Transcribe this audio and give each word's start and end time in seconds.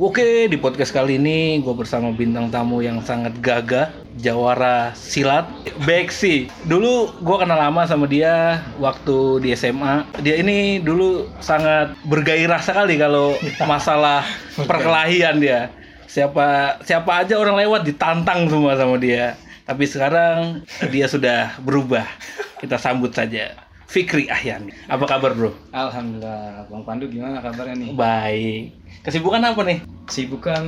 Oke, 0.00 0.48
di 0.48 0.56
podcast 0.56 0.96
kali 0.96 1.20
ini 1.20 1.60
gue 1.60 1.76
bersama 1.76 2.08
bintang 2.08 2.48
tamu 2.48 2.80
yang 2.80 3.04
sangat 3.04 3.36
gagah, 3.44 3.92
jawara 4.16 4.96
silat, 4.96 5.44
Beksi. 5.84 6.48
Dulu 6.64 7.20
gue 7.20 7.36
kenal 7.36 7.60
lama 7.60 7.84
sama 7.84 8.08
dia 8.08 8.64
waktu 8.80 9.44
di 9.44 9.52
SMA. 9.52 10.08
Dia 10.24 10.40
ini 10.40 10.80
dulu 10.80 11.28
sangat 11.44 11.92
bergairah 12.08 12.64
sekali 12.64 12.96
kalau 12.96 13.36
masalah 13.68 14.24
perkelahian 14.64 15.36
dia. 15.36 15.68
Siapa 16.08 16.80
siapa 16.80 17.20
aja 17.20 17.36
orang 17.36 17.60
lewat 17.60 17.84
ditantang 17.84 18.48
semua 18.48 18.80
sama 18.80 18.96
dia. 18.96 19.36
Tapi 19.68 19.84
sekarang 19.84 20.64
dia 20.88 21.12
sudah 21.12 21.60
berubah. 21.60 22.08
Kita 22.56 22.80
sambut 22.80 23.12
saja. 23.12 23.52
Fikri 23.84 24.32
Ahyani. 24.32 24.72
Apa 24.88 25.04
kabar 25.04 25.36
bro? 25.36 25.50
Alhamdulillah, 25.76 26.62
Bang 26.70 26.86
Pandu 26.88 27.10
gimana 27.10 27.42
kabarnya 27.42 27.74
nih? 27.74 27.90
Baik. 27.92 28.79
Kesibukan 29.00 29.40
apa 29.40 29.64
nih? 29.64 29.80
Sibukan 30.12 30.64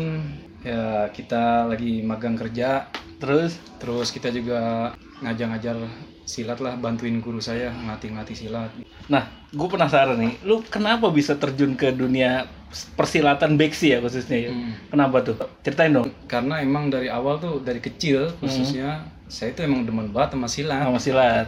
ya 0.65 1.13
kita 1.13 1.69
lagi 1.69 2.01
magang 2.01 2.33
kerja, 2.33 2.89
Terus? 3.21 3.61
terus 3.77 4.09
kita 4.09 4.33
juga 4.33 4.91
ngajar-ngajar 5.21 5.77
silat 6.25 6.59
lah, 6.65 6.81
bantuin 6.81 7.21
guru 7.21 7.45
saya 7.45 7.71
ngelatih-ngelatih 7.71 8.35
silat. 8.35 8.73
Nah, 9.13 9.29
gue 9.53 9.69
penasaran 9.69 10.17
nih, 10.17 10.41
lu 10.49 10.65
kenapa 10.65 11.13
bisa 11.13 11.37
terjun 11.37 11.77
ke 11.77 11.93
dunia 11.93 12.49
persilatan 12.97 13.61
beksi 13.61 13.93
ya 13.93 13.99
khususnya 14.01 14.49
ya? 14.49 14.51
Hmm. 14.51 14.73
Kenapa 14.89 15.21
tuh? 15.21 15.37
Ceritain 15.61 15.93
dong. 15.93 16.09
Karena 16.25 16.65
emang 16.65 16.89
dari 16.89 17.13
awal 17.13 17.37
tuh 17.37 17.61
dari 17.61 17.85
kecil 17.85 18.33
khususnya 18.41 19.05
saya 19.29 19.53
itu 19.53 19.61
emang 19.61 19.85
demen 19.85 20.09
banget 20.09 20.41
sama 20.41 20.49
silat. 20.49 20.83
Sama 20.89 21.01
silat. 21.03 21.47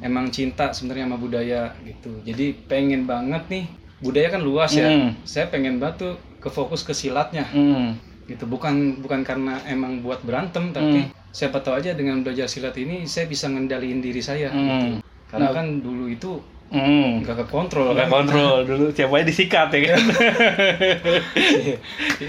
Emang 0.00 0.30
cinta 0.30 0.70
sebenarnya 0.70 1.10
sama 1.10 1.18
budaya 1.18 1.74
gitu. 1.82 2.22
Jadi 2.22 2.54
pengen 2.70 3.04
banget 3.04 3.42
nih 3.50 3.64
budaya 4.00 4.32
kan 4.32 4.40
luas 4.40 4.72
ya. 4.72 4.88
Hmm. 4.88 5.12
Saya 5.22 5.48
pengen 5.48 5.78
banget 5.78 5.96
tuh 6.02 6.12
ke 6.40 6.48
fokus 6.48 6.82
ke 6.82 6.92
silatnya. 6.92 7.44
Hmm. 7.48 7.96
gitu 8.30 8.46
bukan 8.46 9.02
bukan 9.02 9.26
karena 9.26 9.58
emang 9.66 10.06
buat 10.06 10.22
berantem 10.22 10.70
tapi 10.70 11.10
siapa 11.34 11.66
tahu 11.66 11.82
aja 11.82 11.98
dengan 11.98 12.22
belajar 12.22 12.46
silat 12.46 12.78
ini 12.78 13.02
saya 13.02 13.26
bisa 13.26 13.50
ngendaliin 13.50 13.98
diri 13.98 14.22
saya 14.22 14.54
gitu. 14.54 14.54
Hmm. 14.54 15.02
karena 15.26 15.50
kan 15.50 15.66
dulu 15.82 16.06
itu 16.06 16.38
Hmm. 16.70 17.26
nggak 17.26 17.42
kekontrol 17.42 17.90
Nggak 17.90 18.06
kan 18.06 18.14
kontrol 18.14 18.62
dulu 18.62 18.94
siapa 18.94 19.18
aja 19.18 19.26
disikat 19.26 19.74
ya 19.74 19.80
kan? 19.90 19.98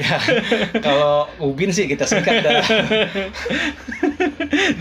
ya 0.02 0.18
kalau 0.82 1.30
ubin 1.38 1.70
sih 1.70 1.86
kita 1.86 2.10
sikat 2.10 2.42
dah 2.42 2.58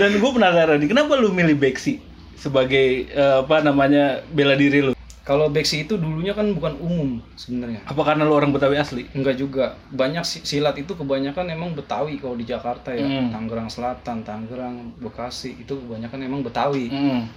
Dan 0.00 0.16
gue 0.16 0.30
penasaran 0.32 0.80
nih, 0.80 0.88
kenapa 0.88 1.12
lu 1.20 1.28
milih 1.28 1.60
beksi 1.60 2.00
sebagai 2.40 3.04
eh, 3.12 3.34
apa 3.44 3.60
namanya 3.60 4.24
bela 4.32 4.56
diri 4.56 4.80
lu? 4.80 4.96
Kalau 5.30 5.46
beksi 5.46 5.86
itu 5.86 5.94
dulunya 5.94 6.34
kan 6.34 6.50
bukan 6.50 6.74
umum 6.76 7.22
sebenarnya 7.34 7.86
Apa 7.86 8.02
karena 8.02 8.26
lu 8.26 8.34
orang 8.34 8.50
Betawi 8.50 8.76
asli? 8.76 9.06
enggak 9.12 9.38
juga 9.38 9.64
banyak 9.88 10.26
si- 10.26 10.42
silat 10.42 10.74
itu 10.74 10.90
kebanyakan 10.92 11.46
emang 11.48 11.70
Betawi 11.70 12.18
kalau 12.18 12.34
di 12.34 12.42
Jakarta 12.44 12.90
ya 12.90 13.06
Hmm. 13.06 13.30
Tangerang 13.30 13.70
Selatan 13.70 14.20
Tangerang 14.20 14.76
Bekasi 14.98 15.54
itu 15.56 15.78
kebanyakan 15.78 16.18
emang 16.20 16.42
Betawi 16.42 16.90
Hmm. 16.90 17.30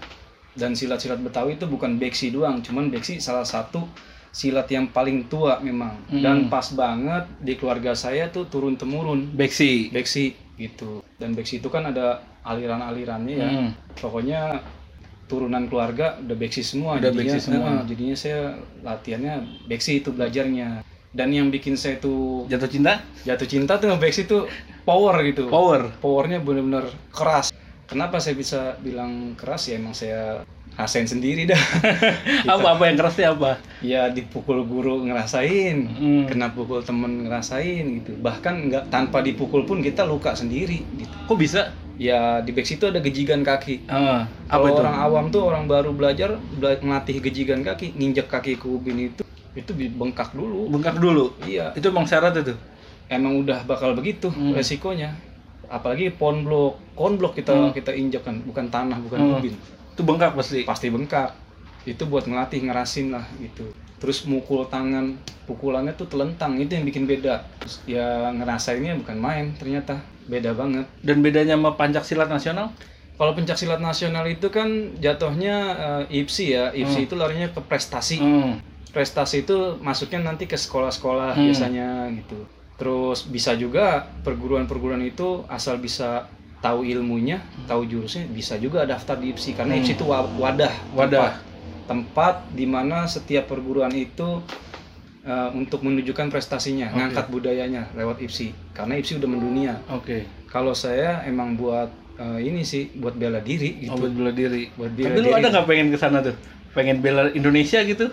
dan 0.54 0.74
silat-silat 0.74 1.18
Betawi 1.20 1.54
itu 1.54 1.66
bukan 1.66 1.96
beksi 1.96 2.30
doang, 2.30 2.60
cuman 2.60 2.90
beksi 2.90 3.18
salah 3.20 3.42
satu 3.44 3.86
silat 4.30 4.66
yang 4.68 4.86
paling 4.88 5.26
tua 5.28 5.58
memang. 5.60 5.94
Hmm. 6.08 6.18
Dan 6.20 6.38
pas 6.48 6.66
banget 6.72 7.30
di 7.38 7.54
keluarga 7.54 7.94
saya 7.94 8.26
tuh 8.28 8.46
turun 8.46 8.74
temurun 8.74 9.30
Beksi. 9.32 9.90
beksi 9.90 10.34
gitu. 10.56 11.06
Dan 11.16 11.34
beksi 11.34 11.58
itu 11.58 11.70
kan 11.70 11.86
ada 11.86 12.18
aliran-alirannya 12.44 13.36
ya. 13.36 13.50
Hmm. 13.52 13.70
Pokoknya 13.94 14.62
turunan 15.34 15.66
keluarga 15.66 16.14
udah 16.16 16.38
beksi 16.38 16.62
semua. 16.62 16.96
Udah 16.96 17.10
jadinya, 17.10 17.34
beksi 17.34 17.40
semua. 17.42 17.70
eh, 17.72 17.82
jadinya 17.90 18.16
saya 18.16 18.40
latihannya 18.80 19.36
beksi 19.66 19.92
itu 19.98 20.10
belajarnya. 20.10 20.86
Dan 21.10 21.30
yang 21.30 21.50
bikin 21.50 21.74
saya 21.74 21.98
tuh 21.98 22.46
Jatuh 22.46 22.66
cinta? 22.68 23.02
jatuh 23.22 23.46
cinta 23.46 23.78
tuh 23.78 23.90
beksi 23.96 24.26
tuh 24.26 24.46
power 24.84 25.14
gitu 25.24 25.46
Power. 25.48 25.94
powernya 25.98 26.38
bener-bener 26.38 26.86
keras. 27.10 27.50
Kenapa 27.84 28.18
saya 28.18 28.34
bisa 28.34 28.78
bilang 28.80 29.34
keras 29.34 29.66
ya 29.66 29.78
emang 29.78 29.94
saya 29.94 30.42
rasain 30.74 31.06
sendiri 31.06 31.46
dah. 31.46 31.62
Apa 32.50 32.74
apa 32.74 32.84
yang 32.84 32.98
kerasnya 32.98 33.30
apa? 33.32 33.62
ya 33.80 34.10
dipukul 34.10 34.66
guru 34.66 35.06
ngerasain, 35.06 35.78
Hmm. 35.86 36.26
kena 36.26 36.50
pukul 36.50 36.82
temen 36.82 37.24
ngerasain 37.24 37.86
gitu. 37.96 38.18
Bahkan 38.18 38.54
nggak 38.66 38.84
tanpa 38.90 39.22
dipukul 39.22 39.64
pun 39.64 39.80
kita 39.80 40.02
luka 40.04 40.34
sendiri 40.34 40.82
gitu. 40.98 41.14
Kok 41.30 41.38
bisa? 41.38 41.70
Ya 41.96 42.42
di 42.42 42.50
back 42.50 42.66
situ 42.66 42.90
ada 42.90 42.98
gejigan 42.98 43.46
kaki. 43.46 43.86
Ah, 43.86 44.26
apa 44.50 44.66
Kalau 44.66 44.68
itu? 44.68 44.82
orang 44.82 44.98
awam 44.98 45.26
tuh 45.30 45.42
orang 45.46 45.64
baru 45.70 45.94
belajar 45.94 46.42
bela- 46.58 46.82
ngelatih 46.82 47.22
gejigan 47.22 47.62
kaki, 47.62 47.94
nginjek 47.94 48.26
kaki 48.26 48.58
ke 48.58 48.66
ubin 48.66 49.14
itu 49.14 49.22
itu 49.54 49.72
bengkak 49.94 50.34
dulu. 50.34 50.66
Bengkak 50.74 50.98
dulu. 50.98 51.38
Iya, 51.46 51.70
Itu 51.78 51.94
emang 51.94 52.10
syarat 52.10 52.34
itu. 52.34 52.58
emang 53.06 53.46
udah 53.46 53.62
bakal 53.70 53.94
begitu 53.94 54.34
Hmm. 54.34 54.58
resikonya. 54.58 55.14
Apalagi 55.70 56.10
pon 56.10 56.42
blok, 56.42 56.82
kon 56.98 57.14
blok 57.22 57.38
kita 57.38 57.54
Hmm. 57.54 57.70
kita 57.70 57.94
injek 57.94 58.26
kan, 58.26 58.42
bukan 58.42 58.74
tanah, 58.74 58.98
bukan 58.98 59.20
Hmm. 59.22 59.38
ubin. 59.38 59.54
Itu 59.94 60.02
bengkak 60.02 60.34
pasti. 60.34 60.66
pasti 60.66 60.90
bengkak 60.90 61.30
itu 61.84 62.08
buat 62.08 62.24
ngelatih 62.24 62.64
ngerasin 62.64 63.12
lah 63.12 63.28
gitu 63.38 63.68
terus 64.00 64.24
mukul 64.24 64.68
tangan 64.68 65.16
pukulannya 65.44 65.92
tuh 65.96 66.08
telentang 66.08 66.56
itu 66.56 66.76
yang 66.76 66.84
bikin 66.84 67.04
beda 67.04 67.44
Terus 67.60 67.76
ya 67.84 68.32
ngerasainnya 68.32 68.96
bukan 69.00 69.20
main 69.20 69.46
ternyata 69.56 70.00
beda 70.26 70.52
banget 70.52 70.86
Dan 71.00 71.20
bedanya 71.20 71.54
sama 71.54 71.74
pancak 71.74 72.04
silat 72.04 72.28
nasional? 72.28 72.72
kalau 73.14 73.32
pencak 73.32 73.56
silat 73.56 73.78
nasional 73.78 74.26
itu 74.26 74.50
kan 74.50 74.68
jatuhnya 74.98 75.56
eh, 76.10 76.20
IPSI 76.20 76.46
ya 76.50 76.66
IPSI 76.72 77.02
itu 77.04 77.16
larinya 77.16 77.48
ke 77.48 77.62
prestasi 77.62 78.18
Hmm. 78.18 78.58
prestasi 78.90 79.42
itu 79.42 79.58
masuknya 79.80 80.22
nanti 80.24 80.44
ke 80.44 80.56
sekolah-sekolah 80.56 81.34
Hmm. 81.34 81.46
biasanya 81.46 81.90
gitu 82.16 82.42
terus 82.74 83.24
bisa 83.24 83.54
juga 83.54 84.02
perguruan-perguruan 84.24 85.02
itu 85.02 85.46
asal 85.48 85.78
bisa 85.78 86.26
tahu 86.60 86.82
ilmunya 86.84 87.38
tahu 87.64 87.86
jurusnya 87.86 88.26
bisa 88.28 88.56
juga 88.56 88.84
daftar 88.84 89.16
di 89.16 89.30
IPSI 89.30 89.52
karena 89.54 89.74
Hmm. 89.74 89.82
IPSI 89.82 89.94
itu 89.94 90.06
wa- 90.06 90.34
wadah 90.36 90.74
Wadah. 90.92 91.06
tempat, 91.06 91.34
tempat 91.86 92.36
di 92.52 92.66
mana 92.66 93.06
setiap 93.06 93.46
perguruan 93.46 93.94
itu 93.94 94.42
uh, 95.24 95.50
untuk 95.52 95.82
menunjukkan 95.82 96.30
prestasinya 96.30 96.90
Oke. 96.90 96.98
ngangkat 96.98 97.26
budayanya 97.30 97.88
lewat 97.94 98.20
IPSI 98.20 98.48
karena 98.72 98.94
IPSI 98.96 99.14
udah 99.18 99.30
mendunia 99.30 99.74
Oke. 99.88 100.24
kalau 100.48 100.72
saya 100.72 101.24
emang 101.24 101.54
buat 101.54 101.88
uh, 102.16 102.38
ini 102.38 102.62
sih 102.62 102.94
buat 102.94 103.14
bela 103.14 103.40
diri 103.40 103.84
Oh, 103.84 103.96
gitu 103.96 104.00
buat 104.02 104.14
bela 104.14 104.32
diri. 104.32 104.64
Buat 104.74 104.92
bela 104.92 105.08
Tapi 105.10 105.18
lu 105.18 105.28
diri. 105.28 105.38
ada 105.38 105.48
nggak 105.50 105.66
pengen 105.66 105.88
ke 105.90 105.98
sana 105.98 106.18
tuh? 106.20 106.36
Pengen 106.72 106.98
bela 107.00 107.30
Indonesia 107.30 107.82
gitu? 107.84 108.08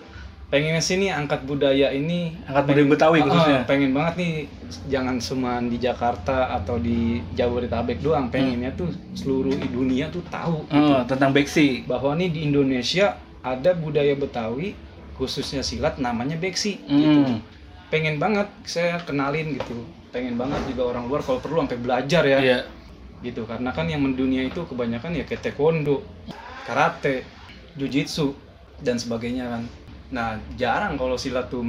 pengen 0.50 0.82
sini 0.82 1.06
angkat 1.06 1.46
budaya 1.46 1.94
ini 1.94 2.34
Angkat 2.42 2.64
budaya 2.66 2.86
Betawi 2.90 3.18
Ah, 3.18 3.24
khususnya. 3.24 3.60
pengen 3.64 3.94
banget 3.94 4.14
nih 4.18 4.32
jangan 4.90 5.16
cuma 5.16 5.62
di 5.62 5.78
Jakarta 5.78 6.50
atau 6.52 6.74
di 6.74 7.22
Jabodetabek 7.38 8.02
doang 8.02 8.26
pengennya 8.26 8.74
tuh 8.74 8.90
seluruh 9.14 9.54
dunia 9.70 10.10
tuh 10.10 10.26
tahu 10.26 10.66
Oh, 10.66 11.06
tentang 11.06 11.30
beksi. 11.30 11.86
bahwa 11.86 12.18
nih 12.18 12.34
di 12.34 12.40
Indonesia 12.42 13.14
ada 13.40 13.70
budaya 13.72 14.10
Betawi 14.12 14.74
khususnya 15.20 15.60
silat 15.60 16.00
namanya 16.00 16.40
beksi. 16.40 16.80
Hmm. 16.88 16.96
gitu. 16.96 17.20
Pengen 17.92 18.16
banget 18.16 18.48
saya 18.64 18.96
kenalin 19.04 19.52
gitu. 19.54 19.84
Pengen 20.08 20.34
banget 20.34 20.64
juga 20.66 20.96
orang 20.96 21.04
luar 21.06 21.20
kalau 21.20 21.38
perlu 21.38 21.60
sampai 21.60 21.76
belajar 21.76 22.24
ya. 22.24 22.40
Iya. 22.40 22.60
gitu 23.20 23.44
karena 23.44 23.68
kan 23.68 23.84
yang 23.84 24.00
mendunia 24.00 24.40
itu 24.40 24.64
kebanyakan 24.64 25.12
ya 25.12 25.28
kayak 25.28 25.44
taekwondo 25.44 26.00
karate 26.64 27.20
jujitsu 27.76 28.32
dan 28.80 28.96
sebagainya 28.96 29.44
kan. 29.44 29.62
Nah 30.08 30.28
jarang 30.56 30.96
kalau 30.96 31.14
silat 31.14 31.52
tuh 31.52 31.60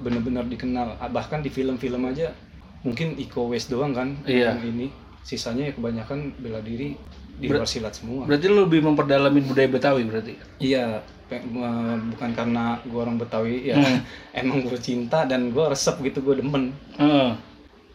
bener-bener 0.00 0.48
dikenal. 0.48 0.96
Ah, 0.96 1.12
bahkan 1.12 1.44
di 1.44 1.52
film-film 1.52 2.08
aja 2.08 2.32
mungkin 2.82 3.20
Iko 3.20 3.52
Uwais 3.52 3.68
doang 3.68 3.92
kan 3.92 4.16
Iya. 4.24 4.56
yang 4.56 4.64
ini. 4.64 4.88
Sisanya 5.20 5.68
ya 5.68 5.72
kebanyakan 5.72 6.40
bela 6.40 6.60
diri 6.60 6.96
di 7.34 7.46
luar 7.48 7.68
silat 7.68 7.92
semua. 7.92 8.24
Berarti 8.24 8.46
lu 8.48 8.64
lebih 8.64 8.80
memperdalamin 8.80 9.44
budaya 9.44 9.68
Betawi 9.68 10.08
berarti? 10.08 10.34
iya 10.60 11.04
bukan 12.12 12.30
karena 12.32 12.78
gua 12.86 13.00
orang 13.08 13.16
Betawi 13.18 13.70
ya 13.70 13.76
Hmm. 13.80 13.98
emang 14.38 14.62
gue 14.62 14.78
cinta 14.78 15.24
dan 15.24 15.50
gua 15.50 15.72
resep 15.72 15.98
gitu 16.02 16.22
gue 16.22 16.38
demen 16.38 16.70
Heeh. 16.94 17.30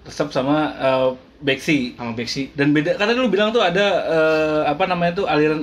Resep 0.04 0.28
sama 0.32 0.74
eh, 0.76 1.10
beksi. 1.40 1.94
sama 1.96 2.12
beksi 2.12 2.52
Dan 2.52 2.72
beda 2.72 2.96
karena 2.96 3.16
lu 3.16 3.30
bilang 3.30 3.52
tuh 3.52 3.62
ada 3.62 3.86
eh, 4.08 4.62
apa 4.68 4.84
namanya 4.88 5.24
tuh 5.24 5.26
aliran 5.28 5.62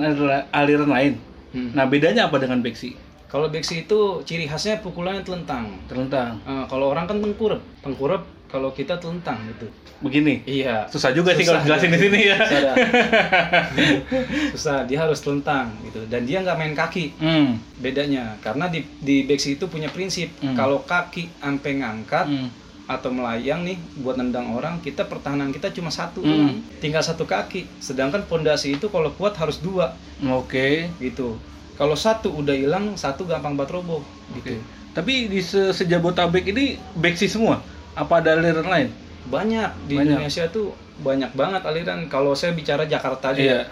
aliran 0.49 0.89
lain. 0.89 1.13
Hmm. 1.51 1.71
Nah, 1.73 1.85
bedanya 1.85 2.27
apa 2.27 2.37
dengan 2.37 2.59
beksi? 2.61 2.93
kalau 3.27 3.51
beksi 3.51 3.83
itu 3.83 4.23
ciri 4.23 4.47
khasnya 4.47 4.79
pukulannya 4.79 5.19
telentang 5.19 5.67
Terlentang. 5.91 6.39
Eh, 6.47 6.63
kalau 6.71 6.95
orang 6.95 7.11
kan 7.11 7.19
tengkurap 7.19 7.59
tengkurap 7.83 8.23
kalau 8.47 8.71
kita 8.71 8.95
telentang 8.95 9.39
gitu 9.47 9.67
Begini. 9.97 10.45
iya 10.45 10.85
Susah 10.87 11.09
juga 11.09 11.33
sih 11.33 11.41
Susah. 11.41 11.57
kalau 11.57 11.65
jelasin 11.65 11.89
di 11.89 11.99
sini 11.99 12.19
ya. 12.23 12.37
susah, 12.39 12.73
susah 14.53 14.77
dia 14.83 14.99
harus 14.99 15.19
telentang 15.19 15.73
gitu 15.83 16.05
dan 16.05 16.23
dia 16.23 16.39
nggak 16.39 16.55
main 16.55 16.73
kaki 16.73 17.17
Hmm. 17.17 17.57
bedanya 17.75 18.37
karena 18.39 18.67
di 18.67 18.85
di 18.97 19.23
beksi 19.23 19.55
itu 19.55 19.65
punya 19.65 19.87
prinsip 19.87 20.29
Hmm. 20.37 20.53
kalau 20.53 20.81
kaki 20.81 21.29
ampe 21.39 21.73
ngangkat 21.73 22.25
Hmm. 22.25 22.49
atau 22.85 23.09
melayang 23.09 23.63
nih 23.63 23.75
buat 23.97 24.15
nendang 24.15 24.47
orang 24.49 24.79
kita 24.79 25.03
pertahanan 25.03 25.49
kita 25.49 25.69
cuma 25.71 25.89
satu 25.89 26.21
doang. 26.21 26.63
tinggal 26.77 27.01
satu 27.01 27.25
kaki 27.25 27.67
sedangkan 27.77 28.23
pondasi 28.23 28.73
itu 28.73 28.87
kalau 28.87 29.11
kuat 29.11 29.35
harus 29.35 29.57
dua 29.57 29.91
Oke. 30.29 30.87
gitu 30.97 31.35
kalau 31.73 31.93
satu 31.93 32.31
udah 32.33 32.53
hilang 32.53 32.95
satu 32.95 33.23
gampang 33.23 33.53
banget 33.53 33.75
roboh 33.75 34.01
Oke. 34.31 34.45
gitu 34.45 34.61
Tapi 34.89 35.29
di 35.29 35.37
se 35.39 35.69
Sejabotabek 35.71 36.41
ini 36.47 36.73
beksi 36.95 37.29
semua. 37.29 37.61
Apa 37.97 38.21
ada 38.21 38.37
aliran 38.37 38.63
lain? 38.63 38.89
banyak 39.27 39.69
di 39.83 39.99
Banyak. 39.99 40.07
Indonesia 40.07 40.45
tuh 40.47 40.71
banyak 40.97 41.35
banget 41.35 41.59
aliran 41.61 42.07
kalau 42.07 42.31
saya 42.31 42.55
bicara 42.55 42.87
Jakarta 42.87 43.35
aja 43.35 43.41
Iya. 43.41 43.51
ya. 43.51 43.63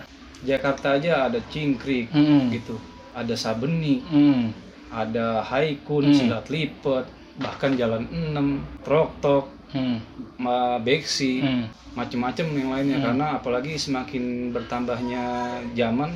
Jakarta 0.45 0.87
aja 0.93 1.11
ada 1.25 1.39
Cingkrik 1.47 2.11
Hmm. 2.11 2.51
gitu 2.51 2.75
ada 3.13 3.31
Sabeni 3.33 4.03
Hmm. 4.03 4.51
ada 4.91 5.39
Haikun 5.41 6.11
Hmm. 6.11 6.13
Silat 6.13 6.51
Lipet 6.51 7.07
bahkan 7.37 7.71
Jalan 7.73 8.03
6 8.11 8.59
Troktok 8.83 9.47
Hmm. 9.71 10.03
Ma 10.35 10.75
Beksi 10.77 11.39
Hmm. 11.39 11.71
macem-macem 11.93 12.51
yang 12.51 12.69
lainnya 12.69 12.99
Hmm. 12.99 13.05
karena 13.07 13.25
apalagi 13.33 13.79
semakin 13.79 14.51
bertambahnya 14.51 15.23
zaman 15.71 16.11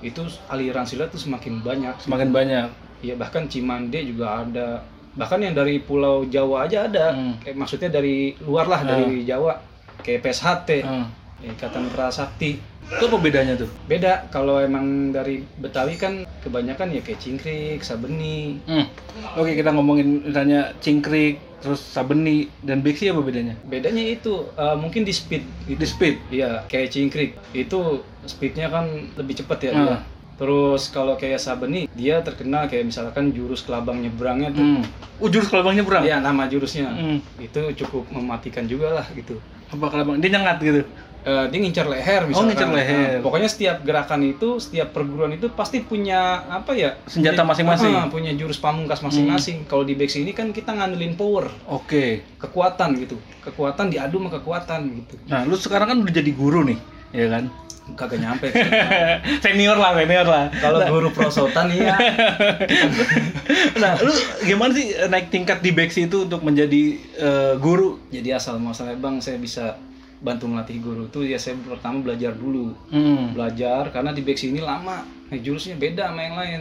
itu 0.00 0.18
aliran 0.48 0.82
silat 0.82 1.08
tuh 1.08 1.18
semakin 1.20 1.62
banyak 1.62 1.94
Semakin 2.00 2.30
banyak. 2.30 2.66
ya 3.00 3.14
bahkan 3.14 3.46
Cimande 3.46 4.02
juga 4.02 4.42
ada 4.42 4.82
bahkan 5.18 5.42
yang 5.42 5.52
dari 5.52 5.76
Pulau 5.78 6.22
Jawa 6.24 6.64
aja 6.64 6.86
ada 6.86 7.10
Hmm. 7.10 7.34
kayak 7.38 7.58
maksudnya 7.58 7.90
dari 7.90 8.16
luar 8.40 8.64
lah 8.64 8.80
dari 8.80 9.26
Jawa 9.26 9.58
kayak 10.00 10.22
PSHT 10.22 10.70
Hmm. 10.80 11.06
Ikatan 11.38 11.86
Prasakti 11.88 12.58
Itu 12.88 13.04
apa 13.04 13.20
bedanya 13.20 13.52
tuh? 13.54 13.68
beda 13.84 14.26
kalau 14.28 14.56
emang 14.58 15.12
dari 15.12 15.44
Betawi 15.54 15.94
kan 15.94 16.12
kebanyakan 16.40 16.88
ya 16.88 17.00
kayak 17.00 17.20
Cingkrik, 17.20 17.78
Sabeni 17.82 18.56
Hmm. 18.64 18.86
Oke, 19.34 19.52
kita 19.52 19.68
ngomongin 19.68 20.24
misalnya 20.24 20.72
cingkrik, 20.78 21.36
terus 21.58 21.82
sabeni 21.84 22.46
dan 22.60 22.80
beksi 22.80 23.10
apa 23.10 23.20
bedanya? 23.20 23.58
bedanya 23.62 24.00
itu 24.00 24.46
eh, 24.48 24.72
mungkin 24.74 25.02
di 25.02 25.10
speed 25.10 25.42
gitu. 25.66 25.76
Di 25.76 25.86
speed. 25.86 26.14
Iya, 26.32 26.64
kayak 26.64 26.88
cingkrik 26.88 27.30
itu 27.52 27.80
speednya 28.24 28.66
kan 28.68 28.86
lebih 29.12 29.36
cepat 29.36 29.58
ya 29.60 29.70
Hmm. 29.70 29.82
dia. 29.84 29.98
Terus 30.38 30.94
kalau 30.94 31.18
kayak 31.18 31.42
Sabeni 31.42 31.90
dia 31.92 32.22
terkenal 32.22 32.70
kayak 32.70 32.94
misalkan 32.94 33.34
jurus 33.34 33.66
kelabang 33.66 33.98
nyebrangnya 33.98 34.54
tuh. 34.54 34.62
Hmm. 34.62 34.82
Oh, 35.18 35.26
jurus 35.26 35.50
kelabang 35.50 35.74
nyebrang. 35.74 36.06
Iya, 36.06 36.22
nama 36.22 36.46
jurusnya. 36.46 36.88
Hmm. 36.94 37.18
Itu 37.42 37.74
cukup 37.74 38.06
mematikan 38.14 38.70
juga 38.70 39.02
lah 39.02 39.06
gitu. 39.12 39.42
Apa 39.74 39.90
kelabang? 39.90 40.22
Dia 40.22 40.30
nyengat 40.38 40.62
gitu. 40.62 40.86
Eh, 41.26 41.44
dia 41.50 41.58
ngincar 41.58 41.90
leher 41.90 42.30
misalkan. 42.30 42.38
Oh, 42.38 42.46
ngincar 42.46 42.70
leher. 42.70 43.18
Nah, 43.18 43.26
pokoknya 43.26 43.50
setiap 43.50 43.82
gerakan 43.82 44.22
itu, 44.22 44.62
setiap 44.62 44.94
perguruan 44.94 45.34
itu 45.34 45.50
pasti 45.50 45.82
punya 45.82 46.46
apa 46.46 46.72
ya? 46.78 46.94
Senjata 47.10 47.42
punya- 47.42 47.48
masing-masing. 47.52 47.92
Ah, 47.92 48.06
punya 48.06 48.32
jurus 48.38 48.62
pamungkas 48.62 49.02
masing-masing. 49.02 49.66
Kalau 49.66 49.82
di 49.82 49.98
Bex 49.98 50.14
ini 50.14 50.30
kan 50.30 50.54
kita 50.54 50.70
ngandelin 50.72 51.18
power, 51.18 51.50
Oke. 51.66 52.22
kekuatan 52.38 52.94
gitu. 53.02 53.18
Kekuatan 53.42 53.90
diadu 53.90 54.22
sama 54.22 54.30
kekuatan 54.30 54.80
gitu. 54.94 55.14
Nah, 55.26 55.42
lu 55.42 55.58
sekarang 55.58 55.90
kan 55.90 55.98
udah 55.98 56.14
jadi 56.14 56.30
guru 56.30 56.62
nih, 56.62 56.78
ya 57.10 57.26
kan? 57.26 57.50
Kagak 57.94 58.18
nyampe. 58.18 58.52
senior 59.44 59.76
lah, 59.76 59.94
senior 59.94 60.24
lah. 60.24 60.44
Kalau 60.52 60.80
guru 60.84 61.08
prosotan 61.10 61.70
iya. 61.70 61.94
Nah, 63.80 63.96
lu 63.98 64.12
gimana 64.42 64.74
sih 64.74 64.92
naik 65.08 65.30
tingkat 65.30 65.60
di 65.60 65.70
Beksi 65.70 66.06
itu 66.06 66.26
untuk 66.26 66.42
menjadi 66.42 66.82
eh, 67.16 67.54
guru? 67.56 67.96
Jadi 68.10 68.28
asal 68.30 68.58
muasalnya 68.58 68.98
bang 68.98 69.18
saya 69.18 69.38
bisa 69.38 69.78
bantu 70.18 70.50
melatih 70.50 70.82
guru 70.82 71.06
tuh 71.06 71.22
ya 71.22 71.38
saya 71.38 71.54
pertama 71.58 72.02
belajar 72.02 72.34
dulu 72.34 72.74
Hmm. 72.90 73.30
belajar 73.32 73.86
karena 73.88 74.10
di 74.10 74.26
Bex 74.26 74.42
ini 74.42 74.58
lama 74.58 75.06
nah, 75.06 75.38
jurusnya 75.38 75.78
beda 75.78 76.10
sama 76.10 76.20
yang 76.20 76.34
lain 76.34 76.60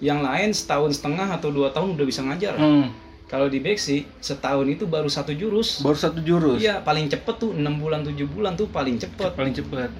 yang 0.00 0.20
lain 0.24 0.48
setahun 0.48 0.96
setengah 0.96 1.28
atau 1.28 1.52
dua 1.52 1.68
tahun 1.70 1.92
udah 1.92 2.06
bisa 2.08 2.24
ngajar 2.24 2.56
Hmm. 2.56 2.88
Kalau 3.26 3.46
di 3.46 3.58
Bexi 3.58 4.06
setahun 4.16 4.66
itu 4.66 4.84
baru 4.84 5.06
satu 5.06 5.30
jurus 5.30 5.82
Baru 5.82 5.94
satu 5.94 6.18
jurus. 6.20 6.58
iya 6.58 6.78
paling 6.78 7.06
cepet 7.06 7.34
tuh 7.36 7.50
enam 7.50 7.76
bulan 7.76 8.02
tujuh 8.02 8.26
bulan 8.26 8.54
tuh 8.54 8.66
paling 8.68 8.96
cepet 8.96 9.34
Paling 9.34 9.50
cepet. 9.52 9.90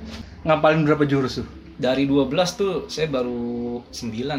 Ngapalin 0.43 0.83
berapa 0.83 1.03
jurus 1.05 1.39
tuh? 1.39 1.49
dari 1.77 2.09
12 2.09 2.33
tuh 2.57 2.89
saya 2.89 3.05
baru 3.07 3.85
9 3.85 3.93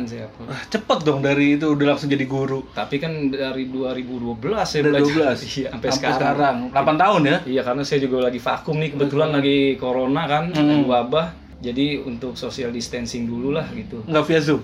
saya. 0.09 0.25
Wah, 0.41 0.57
cepet 0.65 1.05
dong 1.05 1.21
dari 1.21 1.53
itu 1.53 1.69
udah 1.69 1.93
langsung 1.93 2.09
jadi 2.09 2.25
guru. 2.25 2.65
tapi 2.73 2.97
kan 2.97 3.29
dari 3.29 3.69
2012 3.69 4.41
saya 4.65 4.81
Dari 4.81 4.97
belajar 4.97 5.37
12 5.37 5.45
iya, 5.61 5.69
sampai, 5.69 5.89
sekarang. 5.93 6.55
8 6.73 6.97
tahun 6.97 7.21
ya? 7.21 7.37
Iya 7.45 7.61
karena 7.61 7.83
saya 7.85 7.99
juga 8.01 8.25
lagi 8.25 8.41
vakum 8.41 8.81
nih 8.81 8.89
kebetulan 8.89 9.29
lagi 9.29 9.77
corona 9.77 10.25
kan 10.25 10.49
Hmm. 10.49 10.89
wabah 10.89 11.29
jadi 11.61 12.01
untuk 12.01 12.33
social 12.33 12.73
distancing 12.73 13.29
dulu 13.29 13.53
lah 13.53 13.69
gitu. 13.69 14.01
Nggak 14.09 14.23
via 14.25 14.41
Zoom? 14.41 14.61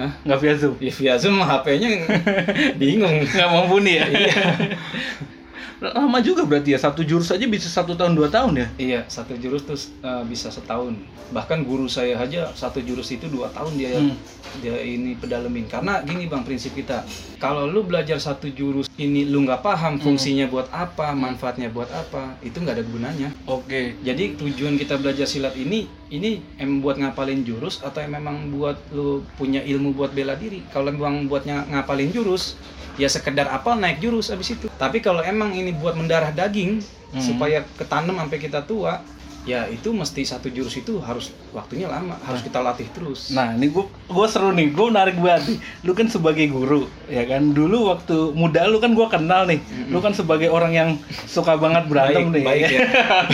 Hah? 0.00 0.12
Nggak 0.24 0.38
via 0.40 0.54
Zoom? 0.56 0.74
Ya 0.80 0.92
via 0.96 1.14
Zoom 1.20 1.36
HP-nya 1.44 1.88
bingung. 2.80 3.20
Nggak 3.20 3.48
mumpuni 3.52 4.00
ya? 4.00 4.08
Iya. 4.08 4.32
Lama 5.80 6.20
juga 6.20 6.44
berarti 6.44 6.76
ya, 6.76 6.78
satu 6.78 7.00
jurus 7.00 7.32
aja 7.32 7.40
bisa 7.44 7.64
satu 7.64 7.96
tahun 7.96 8.12
dua 8.12 8.28
tahun 8.28 8.52
ya? 8.52 8.66
Iya 8.76 9.00
satu 9.08 9.32
jurus 9.34 9.64
tuh 9.64 9.80
uh, 10.04 10.20
bisa 10.22 10.52
setahun. 10.52 10.92
Bahkan 11.32 11.64
guru 11.64 11.88
saya 11.88 12.20
aja 12.20 12.52
satu 12.52 12.84
jurus 12.84 13.08
itu 13.08 13.24
dua 13.26 13.48
tahun 13.48 13.72
dia 13.74 13.88
Hmm. 13.96 14.12
dia 14.60 14.76
ini 14.76 15.16
pedalemin. 15.16 15.64
Karena 15.66 16.02
gini 16.02 16.28
bang 16.28 16.44
prinsip 16.44 16.74
kita, 16.74 17.00
kalau 17.38 17.64
lu 17.64 17.80
belajar 17.80 18.20
satu 18.20 18.50
jurus 18.50 18.92
ini 18.94 19.24
lu 19.24 19.40
nggak 19.40 19.64
paham 19.64 19.96
Hmm. 19.96 20.04
fungsinya 20.04 20.46
buat 20.46 20.68
apa, 20.68 21.16
manfaatnya 21.16 21.72
buat 21.72 21.88
apa, 21.88 22.36
itu 22.40 22.60
nggak 22.60 22.76
ada 22.76 22.84
gunanya. 22.84 23.28
Oke. 23.46 23.96
Jadi 24.02 24.36
tujuan 24.36 24.76
kita 24.76 25.00
belajar 25.00 25.24
silat 25.24 25.56
ini 25.56 25.88
ini 26.10 26.44
emang 26.60 26.84
buat 26.84 27.00
ngapalin 27.00 27.40
jurus 27.40 27.80
atau 27.80 28.04
em- 28.04 28.12
memang 28.12 28.52
buat 28.52 28.76
lu 28.92 29.24
punya 29.40 29.64
ilmu 29.64 29.96
buat 29.96 30.12
bela 30.12 30.36
diri. 30.36 30.60
Kalau 30.68 30.92
memang 30.92 31.24
buatnya 31.24 31.64
ngapalin 31.70 32.10
jurus, 32.10 32.58
ya 32.98 33.06
sekedar 33.06 33.46
apal 33.48 33.78
naik 33.78 34.02
jurus 34.02 34.28
abis 34.28 34.58
itu. 34.58 34.66
Tapi 34.74 34.98
kalau 34.98 35.22
emang 35.22 35.54
ini 35.54 35.69
buat 35.72 35.94
mendarah 35.94 36.30
daging 36.30 36.82
Hmm. 37.10 37.18
supaya 37.18 37.66
ketanam 37.74 38.14
sampai 38.14 38.38
kita 38.38 38.62
tua, 38.62 39.02
ya 39.42 39.66
itu 39.66 39.90
mesti 39.90 40.22
satu 40.22 40.46
jurus 40.46 40.78
itu 40.78 41.02
harus 41.02 41.34
waktunya 41.50 41.90
lama, 41.90 42.14
harus 42.22 42.38
kita 42.38 42.62
latih 42.62 42.86
terus. 42.94 43.34
Nah, 43.34 43.50
ini 43.50 43.66
gua 43.66 43.90
gua 44.06 44.30
seru 44.30 44.54
nih, 44.54 44.70
gua 44.70 44.94
menarik 44.94 45.18
banget 45.18 45.50
nih. 45.50 45.58
Lu 45.82 45.90
kan 45.90 46.06
sebagai 46.06 46.46
guru, 46.46 46.86
ya 47.10 47.26
kan? 47.26 47.50
Dulu 47.50 47.90
waktu 47.90 48.30
muda 48.30 48.62
lu 48.70 48.78
kan 48.78 48.94
gua 48.94 49.10
kenal 49.10 49.42
nih. 49.42 49.58
Lu 49.90 49.98
kan 49.98 50.14
sebagai 50.14 50.54
orang 50.54 50.70
yang 50.70 50.88
suka 51.26 51.58
banget 51.58 51.90
berantem 51.90 52.30
Baik, 52.30 52.34
nih. 52.38 52.44
baik 52.46 52.62
ya. 52.70 52.80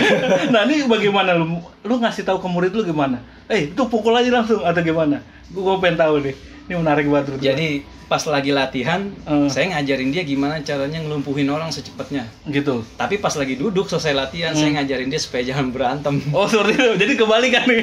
nah, 0.57 0.65
ini 0.65 0.89
bagaimana 0.89 1.37
lu 1.37 1.61
lu 1.85 1.95
ngasih 2.01 2.25
tahu 2.25 2.41
ke 2.41 2.49
murid 2.49 2.73
lu 2.73 2.81
gimana? 2.81 3.21
Eh, 3.53 3.69
itu 3.69 3.83
pukul 3.85 4.17
aja 4.17 4.33
langsung 4.33 4.65
atau 4.65 4.81
gimana? 4.81 5.21
Gua, 5.53 5.77
gua 5.77 5.85
pengen 5.85 6.01
tahu 6.01 6.25
nih. 6.25 6.33
Ini 6.65 6.81
menarik 6.81 7.13
banget. 7.13 7.45
Jadi 7.45 7.85
pas 8.07 8.23
lagi 8.23 8.51
latihan, 8.51 9.03
Hmm. 9.23 9.47
saya 9.47 9.67
ngajarin 9.69 10.09
dia 10.09 10.23
gimana 10.23 10.59
caranya 10.61 10.99
ngelumpuhin 10.99 11.47
orang 11.47 11.69
secepatnya. 11.69 12.31
gitu. 12.47 12.87
Tapi 12.95 13.17
pas 13.17 13.33
lagi 13.33 13.55
duduk 13.55 13.85
selesai 13.85 14.15
latihan, 14.15 14.53
saya 14.53 14.71
ngajarin 14.73 15.07
dia 15.07 15.19
supaya 15.19 15.43
jangan 15.45 15.69
berantem. 15.69 16.23
Oh, 16.31 16.47
seperti 16.47 16.75
itu. 16.77 16.93
Jadi 16.97 17.13
kebalikan 17.15 17.65
nih. 17.65 17.83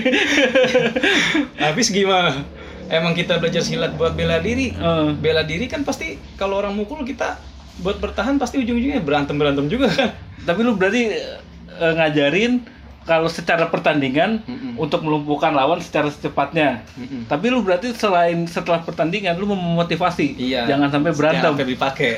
Habis 1.63 1.89
gimana? 1.89 2.43
Emang 2.85 3.11
kita 3.11 3.35
belajar 3.37 3.59
silat 3.59 3.93
buat 3.93 4.13
bela 4.13 4.37
diri. 4.37 4.71
Eh, 4.71 5.07
Bela 5.13 5.41
diri 5.41 5.65
kan 5.65 5.81
pasti 5.81 6.15
kalau 6.35 6.57
orang 6.57 6.71
mukul 6.71 7.01
kita 7.01 7.39
buat 7.75 7.97
bertahan 7.97 8.37
pasti 8.37 8.59
ujung-ujungnya 8.59 9.01
berantem-berantem 9.01 9.65
juga 9.67 9.89
kan. 9.89 10.13
tapi 10.43 10.59
lu 10.61 10.75
berarti 10.75 11.09
eh, 11.09 11.93
ngajarin 11.93 12.59
kalau 13.03 13.27
secara 13.27 13.67
pertandingan 13.67 14.39
Mm-mm. 14.43 14.79
untuk 14.79 15.03
melumpuhkan 15.03 15.51
lawan 15.51 15.79
secara 15.79 16.07
secepatnya. 16.07 16.87
Mm-mm. 16.95 17.27
Tapi 17.27 17.45
lu 17.47 17.59
berarti 17.59 17.91
selain 17.91 18.47
setelah 18.47 18.79
pertandingan 18.79 19.35
lu 19.35 19.47
memotivasi 19.47 20.39
Iya. 20.39 20.65
jangan 20.65 20.87
sampai 20.89 21.11
berantem. 21.11 21.43
Jangan 21.43 21.51
sampai 21.53 21.67
dipakai. 21.67 22.11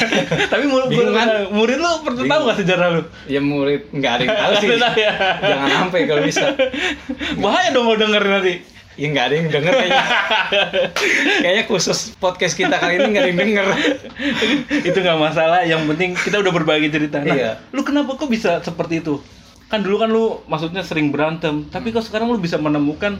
Tapi 0.52 0.64
murid, 0.64 1.12
kan? 1.12 1.28
murid 1.50 1.76
lu 1.76 1.90
pernah 2.00 2.24
tahu 2.26 2.40
nggak 2.42 2.58
sejarah 2.58 2.88
lu? 2.90 3.02
ya 3.26 3.40
murid 3.40 3.82
nggak 3.90 4.12
ada 4.12 4.22
yang 4.22 4.36
tahu 4.36 4.52
sih. 4.56 4.68
Ya. 4.96 5.12
Jangan 5.38 5.68
sampai 5.78 6.00
kalau 6.04 6.22
bisa. 6.24 6.46
Bahaya 7.42 7.68
dong 7.70 7.84
kalau 7.84 7.98
dengerin 7.98 8.32
nanti. 8.32 8.54
Ya 8.98 9.06
nggak 9.08 9.24
ada 9.24 9.34
yang 9.34 9.48
denger 9.48 9.72
kayaknya. 9.72 10.04
kayaknya 11.42 11.64
khusus 11.64 11.98
podcast 12.16 12.52
kita 12.52 12.76
kali 12.76 12.96
ini 12.96 13.06
nggak 13.08 13.22
ada 13.22 13.30
yang 13.30 13.40
denger. 13.40 13.66
itu 14.82 14.98
nggak 14.98 15.18
masalah. 15.18 15.60
Yang 15.62 15.82
penting 15.86 16.10
kita 16.14 16.36
udah 16.38 16.52
berbagi 16.52 16.88
cerita. 16.88 17.20
Nah, 17.20 17.32
Iya. 17.32 17.50
lu 17.70 17.80
kenapa 17.80 18.14
kok 18.14 18.28
bisa 18.28 18.60
seperti 18.60 19.00
itu? 19.00 19.20
Kan 19.70 19.86
dulu 19.86 19.96
kan 20.02 20.10
lu 20.10 20.42
maksudnya 20.50 20.82
sering 20.82 21.14
berantem, 21.14 21.62
tapi 21.70 21.94
kok 21.94 22.02
sekarang 22.02 22.26
lu 22.26 22.42
bisa 22.42 22.58
menemukan 22.58 23.14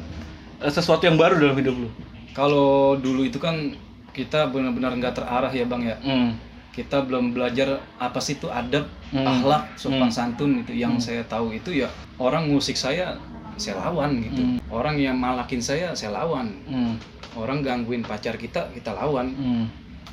eh, 0.59 0.66
sesuatu 0.66 1.07
yang 1.07 1.14
baru 1.14 1.38
dalam 1.38 1.54
hidup 1.54 1.75
lu? 1.78 1.88
Kalau 2.35 2.99
dulu 2.99 3.23
itu 3.23 3.38
kan 3.38 3.78
kita 4.11 4.50
benar-benar 4.50 4.99
nggak 4.99 5.14
terarah 5.14 5.52
ya 5.54 5.62
bang 5.62 5.83
ya. 5.87 5.97
Hmm. 6.02 6.35
Kita 6.75 7.07
belum 7.07 7.35
belajar 7.35 7.78
apa 8.02 8.19
sih 8.19 8.35
itu 8.35 8.50
adab, 8.50 8.87
Hmm. 9.14 9.26
akhlak, 9.26 9.78
sopan 9.78 10.11
Hmm. 10.11 10.14
santun 10.14 10.50
itu. 10.62 10.75
Yang 10.75 11.07
saya 11.11 11.23
tahu 11.23 11.54
itu 11.54 11.71
ya 11.71 11.87
orang 12.19 12.50
musik 12.50 12.75
saya 12.75 13.14
saya 13.54 13.78
lawan 13.78 14.19
gitu. 14.19 14.42
Hmm. 14.42 14.59
Orang 14.71 14.99
yang 14.99 15.14
malakin 15.14 15.62
saya 15.62 15.95
saya 15.95 16.19
lawan. 16.19 16.50
Hmm. 16.66 16.99
Orang 17.38 17.62
gangguin 17.62 18.02
pacar 18.02 18.35
kita 18.35 18.75
kita 18.75 18.90
lawan. 18.90 19.30
Hmm. 19.38 19.64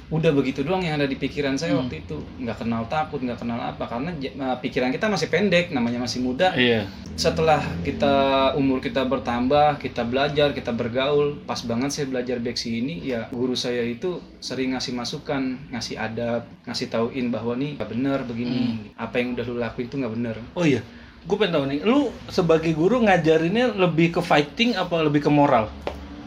Udah 0.08 0.32
begitu 0.32 0.63
doang 0.63 0.80
yang 0.80 0.96
ada 0.96 1.04
di 1.04 1.20
pikiran 1.20 1.60
saya 1.60 1.75
Hmm. 1.75 1.84
waktu 1.84 2.00
itu. 2.08 2.18
Nggak 2.39 2.63
kenal 2.63 2.88
takut, 2.88 3.20
nggak 3.20 3.39
kenal 3.44 3.60
apa 3.60 3.84
karena 3.86 4.16
eh, 4.16 4.58
pikiran 4.63 4.89
kita 4.96 5.12
masih 5.12 5.27
pendek, 5.27 5.75
namanya 5.75 6.00
masih 6.00 6.24
muda. 6.24 6.56
Iya. 6.56 6.88
Setelah 7.18 7.60
kita 7.82 8.13
umur 8.56 8.77
kita 8.80 9.04
bertambah, 9.04 9.82
kita 9.82 10.06
belajar, 10.06 10.54
kita 10.54 10.70
bergaul, 10.72 11.42
pas 11.44 11.60
banget 11.66 11.89
saya 11.92 12.06
belajar 12.08 12.38
beksi 12.38 12.80
ini, 12.80 13.01
ya 13.04 13.25
guru 13.34 13.58
saya 13.58 13.82
itu 13.84 14.22
sering 14.38 14.77
ngasih 14.77 14.94
masukan, 14.94 15.58
ngasih 15.74 15.98
adab, 15.98 16.46
ngasih 16.63 16.88
tauin 16.88 17.34
bahwa 17.34 17.58
nih 17.58 17.74
nggak 17.75 17.89
bener 17.89 18.20
begini, 18.22 18.94
apa 18.96 19.18
yang 19.18 19.34
udah 19.34 19.46
lu 19.50 19.58
lakuin 19.58 19.89
itu 19.89 19.96
nggak 19.98 20.13
bener. 20.13 20.36
Oh 20.54 20.62
iya, 20.62 20.86
gue 21.25 21.36
pengen 21.36 21.58
tahu 21.58 21.66
nih, 21.74 21.80
lu 21.84 22.13
sebagai 22.30 22.72
guru 22.77 23.01
ngajarinnya 23.01 23.74
lebih 23.74 24.13
ke 24.13 24.22
fighting 24.22 24.77
apa 24.77 25.01
lebih 25.01 25.25
ke 25.25 25.32
moral? 25.34 25.74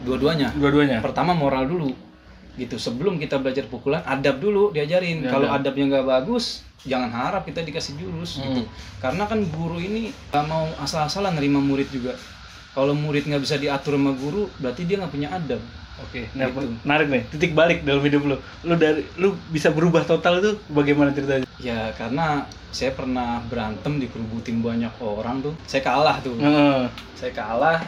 Dua-duanya. 0.03 0.51
Dua-duanya. 0.59 0.99
Pertama 0.99 1.31
moral 1.31 1.71
dulu. 1.71 1.95
Gitu 2.53 2.75
sebelum 2.75 3.15
kita 3.15 3.37
belajar 3.37 3.63
pukulan 3.65 4.03
adab 4.03 4.37
dulu 4.37 4.69
diajarin 4.69 5.21
Ya, 5.21 5.29
kalau 5.29 5.47
adab. 5.47 5.71
adabnya 5.71 5.85
nggak 5.91 6.07
bagus 6.09 6.45
jangan 6.81 7.09
harap 7.09 7.43
kita 7.43 7.61
dikasih 7.61 7.93
jurus 7.95 8.37
gitu 8.37 8.61
Hmm. 8.61 8.67
karena 8.97 9.23
kan 9.23 9.39
guru 9.47 9.77
ini 9.77 10.09
nggak 10.29 10.45
mau 10.45 10.65
asal-asalan 10.77 11.31
nerima 11.31 11.59
murid 11.59 11.87
juga 11.87 12.17
kalau 12.71 12.91
murid 12.93 13.23
nggak 13.23 13.39
bisa 13.39 13.55
diatur 13.55 13.95
sama 13.95 14.11
guru 14.13 14.49
berarti 14.57 14.83
dia 14.83 14.97
nggak 14.97 15.11
punya 15.11 15.29
adab 15.29 15.61
Oke, 16.01 16.25
nah, 16.33 16.49
Gitu. 16.49 16.65
menarik 16.81 17.07
nih. 17.07 17.23
Titik 17.29 17.51
balik 17.53 17.85
dalam 17.85 18.01
hidup 18.01 18.25
lu. 18.25 18.33
Lu 18.65 18.73
dari 18.73 19.05
lu 19.15 19.37
bisa 19.47 19.69
berubah 19.69 20.01
total 20.01 20.41
itu 20.41 20.57
bagaimana 20.67 21.13
ceritanya? 21.13 21.45
ya 21.61 21.93
karena 21.93 22.41
saya 22.71 22.89
pernah 22.89 23.37
berantem 23.45 24.01
dikerubutin 24.01 24.65
banyak 24.65 24.89
orang 24.97 25.45
tuh 25.45 25.53
saya 25.61 25.85
kalah 25.85 26.17
tuh 26.17 26.33
Heeh. 26.33 26.89
saya 27.13 27.29
kalah 27.31 27.85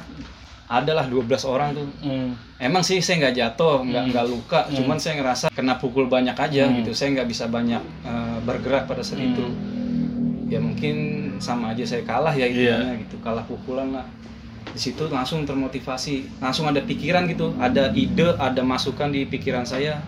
adalah 0.74 1.06
12 1.06 1.46
orang 1.46 1.70
tuh 1.72 1.86
Hmm. 2.02 2.34
Emang 2.58 2.80
sih 2.80 2.98
saya 2.98 3.28
nggak 3.28 3.36
jatuh, 3.36 3.84
nggak 3.84 4.04
Hmm. 4.04 4.12
nggak 4.16 4.26
luka, 4.26 4.60
Hmm. 4.66 4.74
cuman 4.80 4.98
saya 4.98 5.20
ngerasa 5.20 5.52
kena 5.52 5.76
pukul 5.78 6.08
banyak 6.08 6.34
aja 6.34 6.64
Hmm. 6.66 6.80
gitu. 6.80 6.96
Saya 6.96 7.12
nggak 7.14 7.28
bisa 7.28 7.46
banyak 7.48 7.82
eh, 8.04 8.38
bergerak 8.42 8.88
pada 8.88 9.04
saat 9.04 9.20
Hmm. 9.20 9.30
itu. 9.36 9.46
Ya 10.48 10.58
mungkin 10.58 10.96
sama 11.38 11.74
aja 11.74 11.84
saya 11.84 12.02
kalah 12.04 12.32
ya 12.32 12.46
Iya. 12.46 12.80
intinya 12.80 12.94
gitu, 13.00 13.16
kalah 13.20 13.44
pukulan 13.44 13.92
lah. 13.92 14.06
Di 14.64 14.80
situ 14.80 15.06
langsung 15.08 15.44
termotivasi, 15.44 16.40
langsung 16.40 16.66
ada 16.66 16.80
pikiran 16.80 17.28
gitu, 17.28 17.54
ada 17.60 17.92
ide, 17.92 18.34
ada 18.40 18.62
masukan 18.64 19.12
di 19.12 19.28
pikiran 19.28 19.68
saya. 19.68 20.00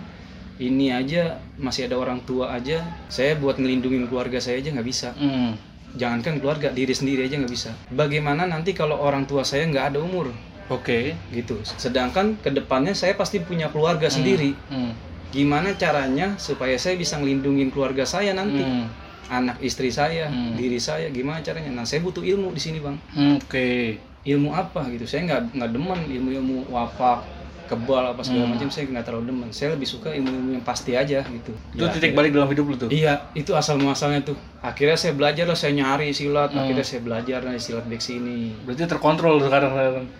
Ini 0.56 0.96
aja 0.96 1.36
masih 1.60 1.92
ada 1.92 2.00
orang 2.00 2.24
tua 2.24 2.56
aja, 2.56 2.80
saya 3.12 3.36
buat 3.36 3.60
ngelindungin 3.60 4.08
keluarga 4.08 4.40
saya 4.40 4.64
aja 4.64 4.72
nggak 4.72 4.88
bisa. 4.88 5.12
Hmm. 5.14 5.60
Jangankan 5.96 6.40
keluarga, 6.40 6.72
diri 6.72 6.96
sendiri 6.96 7.28
aja 7.28 7.36
nggak 7.36 7.52
bisa. 7.52 7.72
Bagaimana 7.92 8.48
nanti 8.48 8.72
kalau 8.72 8.96
orang 8.96 9.28
tua 9.28 9.44
saya 9.44 9.68
nggak 9.68 9.92
ada 9.92 10.00
umur? 10.00 10.32
Oke. 10.68 11.14
gitu. 11.30 11.60
Sedangkan 11.64 12.38
ke 12.38 12.50
depannya 12.50 12.92
saya 12.92 13.14
pasti 13.14 13.38
punya 13.40 13.70
keluarga 13.70 14.08
sendiri. 14.08 14.58
Hmm. 14.68 14.92
Gimana 15.30 15.76
caranya 15.76 16.38
supaya 16.38 16.74
saya 16.76 16.96
bisa 16.96 17.20
ngelindungin 17.20 17.70
keluarga 17.70 18.02
saya 18.04 18.32
nanti, 18.32 18.62
Hmm. 18.62 18.88
anak 19.28 19.58
istri 19.60 19.90
saya, 19.90 20.26
Hmm. 20.26 20.56
diri 20.56 20.78
saya, 20.78 21.10
gimana 21.10 21.42
caranya? 21.42 21.70
Nah 21.72 21.84
saya 21.84 22.00
butuh 22.00 22.22
ilmu 22.22 22.50
di 22.50 22.62
sini 22.62 22.80
bang. 22.80 22.98
Hmm, 23.12 23.38
Oke. 23.38 24.00
Ilmu 24.26 24.50
apa 24.50 24.90
gitu? 24.90 25.06
Saya 25.06 25.22
nggak 25.24 25.42
nggak 25.54 25.70
demen 25.70 26.00
ilmu-ilmu 26.08 26.58
wafak, 26.68 27.22
kebal 27.66 28.04
apa 28.08 28.22
segala 28.22 28.46
Hmm. 28.46 28.54
macam. 28.54 28.68
Saya 28.68 28.86
nggak 28.88 29.04
terlalu 29.04 29.26
demen. 29.28 29.50
Saya 29.50 29.74
lebih 29.74 29.86
suka 29.86 30.10
ilmu-ilmu 30.10 30.50
yang 30.54 30.64
pasti 30.64 30.94
aja 30.94 31.22
gitu. 31.22 31.52
Itu 31.72 31.78
Ya, 31.78 31.90
titik 31.90 32.12
akhirnya- 32.12 32.16
balik 32.16 32.32
dalam 32.32 32.50
hidup 32.50 32.66
lu 32.66 32.76
tuh. 32.76 32.90
Iya, 32.90 33.14
itu 33.34 33.52
asal 33.52 33.76
muasalnya 33.76 34.22
tuh. 34.22 34.38
Akhirnya 34.60 34.96
saya 34.96 35.14
belajar 35.14 35.46
lah, 35.46 35.54
saya 35.54 35.72
nyari 35.72 36.10
silat. 36.10 36.50
Hmm. 36.50 36.60
Akhirnya 36.60 36.82
saya 36.82 37.02
belajar 37.02 37.40
nih 37.42 37.58
silat 37.58 37.86
beksi 37.86 38.18
ini. 38.18 38.54
Berarti 38.62 38.86
terkontrol 38.86 39.38
sekarang. 39.40 39.72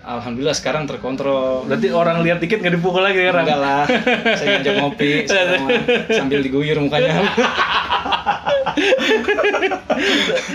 Alhamdulillah 0.02 0.54
sekarang 0.54 0.86
terkontrol. 0.86 1.66
Berarti 1.66 1.88
orang 1.90 2.22
lihat 2.22 2.38
dikit 2.38 2.60
nggak 2.60 2.74
dipukul 2.74 3.02
lagi 3.02 3.20
sekarang. 3.20 3.44
Enggak 3.44 3.60
lah, 3.60 3.84
saya 4.34 4.48
ngajak 4.56 4.76
ngopi 4.78 5.12
sambil 6.18 6.40
diguyur 6.40 6.78
mukanya. 6.78 7.14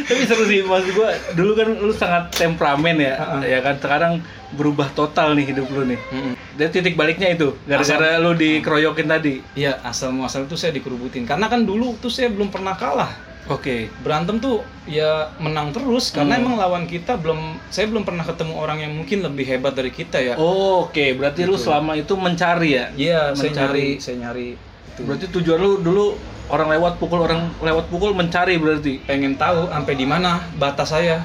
Tapi 0.03 0.23
seru 0.27 0.45
sih 0.45 0.61
maksud 0.63 0.91
gua 0.93 1.09
dulu 1.33 1.53
kan 1.55 1.69
lu 1.71 1.93
sangat 1.93 2.31
temperamen 2.33 2.97
ya. 2.99 3.15
Heeh. 3.17 3.41
Ya 3.49 3.59
kan 3.61 3.79
sekarang 3.79 4.13
berubah 4.53 4.91
total 4.91 5.35
nih 5.35 5.47
hidup 5.49 5.71
lu 5.71 5.87
nih. 5.87 6.01
Mm-mm. 6.11 6.35
Dan 6.59 6.69
titik 6.69 6.95
baliknya 6.95 7.31
itu 7.31 7.55
gara-gara 7.65 8.19
lu 8.19 8.35
dikeroyokin 8.35 9.07
tadi. 9.07 9.35
Iya, 9.55 9.79
asal 9.81 10.11
muasal 10.11 10.45
tuh 10.45 10.59
saya 10.59 10.71
dikerubutin. 10.71 11.25
Karena 11.25 11.47
kan 11.47 11.63
dulu 11.63 11.95
tuh 11.97 12.11
saya 12.11 12.29
belum 12.29 12.51
pernah 12.51 12.75
kalah. 12.75 13.11
Oke. 13.49 13.89
Berantem 14.03 14.39
tuh 14.39 14.61
ya 14.85 15.33
menang 15.39 15.71
terus 15.71 16.11
karena 16.11 16.37
Hmm. 16.37 16.43
emang 16.45 16.55
lawan 16.57 16.85
kita 16.85 17.17
belum 17.17 17.39
saya 17.67 17.89
belum 17.89 18.05
pernah 18.05 18.23
ketemu 18.23 18.55
orang 18.55 18.79
yang 18.79 18.93
mungkin 18.93 19.25
lebih 19.25 19.43
hebat 19.45 19.73
dari 19.73 19.91
kita 19.91 20.19
ya. 20.21 20.35
Oh, 20.37 20.87
Oke, 20.87 21.15
berarti 21.15 21.47
lu 21.47 21.57
Gitu. 21.57 21.67
selama 21.67 21.95
itu 21.95 22.15
mencari 22.15 22.71
ya. 22.73 22.85
Iya, 22.93 23.21
saya 23.33 23.51
Mencari. 23.51 23.87
nyari, 23.89 23.89
saya 23.99 24.17
nyari 24.21 24.49
itu. 24.61 25.01
Berarti 25.03 25.27
tujuan 25.31 25.59
lu 25.59 25.73
dulu 25.81 26.07
orang 26.51 26.69
lewat 26.75 26.99
pukul 26.99 27.23
orang 27.23 27.49
lewat 27.63 27.87
pukul 27.89 28.11
mencari 28.13 28.59
berarti. 28.59 28.99
pengen 29.07 29.39
tahu 29.39 29.71
sampai 29.71 29.95
di 29.95 30.07
mana 30.07 30.43
batas 30.59 30.91
saya. 30.91 31.23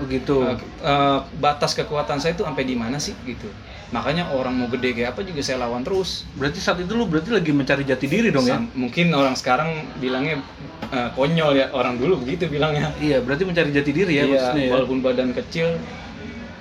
Oh 0.00 0.08
gitu. 0.08 0.42
Eh, 0.48 0.56
eh, 0.82 1.18
batas 1.38 1.76
kekuatan 1.76 2.18
saya 2.18 2.32
tuh 2.32 2.48
sampai 2.48 2.64
di 2.64 2.74
mana 2.74 2.96
sih 2.96 3.12
gitu. 3.28 3.46
Makanya 3.92 4.32
orang 4.32 4.56
mau 4.56 4.72
gede 4.72 4.96
kayak 4.96 5.12
apa 5.12 5.20
juga 5.20 5.44
saya 5.44 5.60
lawan 5.68 5.84
terus. 5.84 6.24
Berarti 6.40 6.58
saat 6.64 6.80
itu 6.80 6.96
lu 6.96 7.04
berarti 7.04 7.28
lagi 7.28 7.52
mencari 7.52 7.84
jati 7.84 8.08
diri 8.08 8.32
dong 8.32 8.48
ya? 8.48 8.56
Sam- 8.56 8.72
Mungkin 8.72 9.12
orang 9.12 9.36
sekarang 9.36 9.84
bilangnya 10.00 10.40
eh, 10.88 11.08
konyol 11.12 11.52
ya, 11.60 11.66
orang 11.76 12.00
dulu 12.00 12.24
begitu 12.24 12.48
bilangnya. 12.48 12.88
Iya, 12.96 13.20
berarti 13.20 13.44
mencari 13.44 13.68
jati 13.68 13.92
diri 13.92 14.16
ya 14.16 14.24
Iya, 14.24 14.32
maksudnya 14.32 14.64
ya. 14.64 14.72
walaupun 14.72 14.98
badan 15.04 15.30
kecil, 15.36 15.76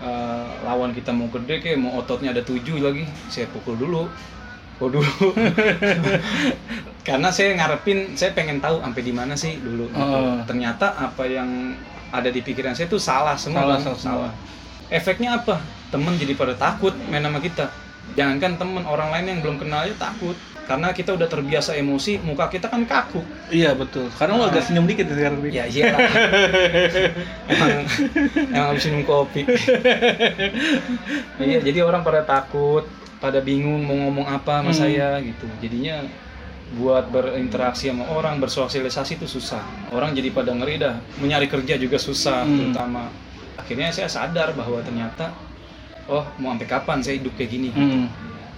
eh, 0.03 0.45
lawan 0.67 0.91
kita 0.91 1.15
mau 1.15 1.31
gede 1.31 1.55
kayak 1.63 1.79
mau 1.79 1.95
ototnya 2.03 2.35
ada 2.35 2.43
tujuh 2.43 2.83
lagi, 2.83 3.07
saya 3.31 3.47
pukul 3.47 3.79
dulu. 3.79 4.11
Oh 4.81 4.89
dulu. 4.89 5.05
Karena 7.07 7.29
saya 7.29 7.53
ngarepin, 7.53 8.17
saya 8.17 8.33
pengen 8.33 8.57
tahu 8.57 8.81
sampai 8.81 9.01
di 9.05 9.13
mana 9.13 9.37
sih 9.37 9.61
dulu. 9.61 9.85
gitu. 9.93 10.01
Heeh. 10.01 10.41
Ternyata 10.49 10.97
apa 10.97 11.23
yang 11.29 11.77
ada 12.09 12.29
di 12.33 12.41
pikiran 12.41 12.73
saya 12.73 12.89
itu 12.89 12.97
salah 12.97 13.37
semua. 13.37 13.77
Salah, 13.77 13.77
salah 13.79 13.99
semua. 14.01 14.29
Efeknya 14.89 15.37
apa? 15.37 15.61
Temen 15.93 16.17
jadi 16.17 16.33
pada 16.33 16.57
takut 16.57 16.91
main 17.13 17.21
sama 17.21 17.37
kita. 17.37 17.69
Jangankan 18.17 18.59
temen 18.59 18.83
orang 18.83 19.13
lain 19.13 19.25
yang 19.29 19.39
belum 19.45 19.55
kenal 19.61 19.85
aja 19.85 19.95
takut. 19.95 20.35
Karena 20.61 20.93
kita 20.95 21.17
udah 21.17 21.27
terbiasa 21.27 21.75
emosi, 21.75 22.21
muka 22.21 22.47
kita 22.47 22.71
kan 22.71 22.85
kaku. 22.87 23.19
Iya 23.51 23.75
betul. 23.75 24.07
Sekarang 24.13 24.39
lu 24.39 24.45
agak 24.45 24.63
senyum 24.63 24.87
dikit 24.87 25.09
ya 25.09 25.15
sekarang. 25.17 25.39
Ya 25.51 25.65
iyalah. 25.67 25.99
emang 27.51 27.69
emang 28.55 28.67
habis 28.71 28.85
minum 28.87 29.03
kopi. 29.03 29.41
iya, 31.43 31.59
jadi 31.59 31.83
orang 31.83 32.07
pada 32.07 32.23
takut, 32.23 32.87
pada 33.21 33.37
bingung 33.39 33.85
mau 33.85 33.95
ngomong 33.95 34.25
apa 34.25 34.59
sama 34.59 34.71
Hmm. 34.73 34.81
saya 34.81 35.09
gitu. 35.21 35.45
Jadinya 35.61 36.01
buat 36.73 37.07
berinteraksi 37.07 37.87
sama 37.87 38.07
orang, 38.09 38.39
bersosialisasi 38.39 39.15
itu 39.15 39.27
susah. 39.29 39.61
Orang 39.89 40.11
jadi 40.11 40.31
pada 40.31 40.51
ngeri 40.51 40.75
dah, 40.77 40.97
mencari 41.17 41.45
kerja 41.45 41.75
juga 41.75 41.95
susah 41.95 42.41
Hmm. 42.41 42.57
terutama. 42.57 43.11
Akhirnya 43.55 43.91
saya 43.91 44.07
sadar 44.07 44.51
bahwa 44.51 44.81
ternyata 44.81 45.29
oh, 46.07 46.25
mau 46.37 46.51
sampai 46.51 46.65
kapan 46.65 46.97
saya 46.99 47.21
hidup 47.21 47.31
kayak 47.35 47.51
gini? 47.51 47.69
Hmm. 47.71 48.09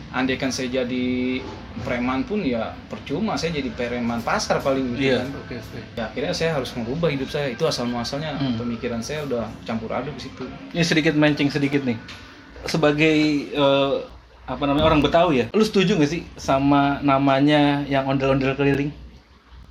Andaikan 0.09 0.47
saya 0.47 0.69
jadi 0.71 1.41
preman 1.81 2.21
pun 2.21 2.39
ya 2.39 2.69
percuma 2.85 3.33
saya 3.33 3.49
jadi 3.51 3.67
preman 3.67 4.21
pasar 4.21 4.61
paling 4.61 4.93
gitu 4.93 5.09
Iya. 5.09 5.17
kan. 5.19 5.29
Oke 5.35 5.55
oke. 5.57 5.79
Ya 5.91 6.03
akhirnya 6.05 6.31
saya 6.31 6.51
harus 6.53 6.69
mengubah 6.71 7.09
hidup 7.09 7.27
saya. 7.27 7.49
Itu 7.49 7.65
asal 7.65 7.89
muasalnya 7.89 8.37
Hmm. 8.37 8.55
pemikiran 8.55 9.01
saya 9.01 9.25
udah 9.25 9.49
campur 9.63 9.89
aduk 9.89 10.13
di 10.13 10.23
situ. 10.23 10.45
Ini 10.71 10.85
sedikit 10.85 11.13
mancing 11.13 11.49
sedikit 11.49 11.81
nih. 11.81 11.97
Sebagai 12.63 13.17
eh, 13.51 13.95
apa 14.43 14.63
namanya 14.67 14.85
orang 14.91 14.99
Betawi 14.99 15.33
ya, 15.39 15.45
lu 15.55 15.63
setuju 15.63 15.95
gak 15.95 16.11
sih 16.11 16.21
sama 16.35 16.99
namanya 16.99 17.87
yang 17.87 18.03
ondel-ondel 18.07 18.55
keliling? 18.59 18.91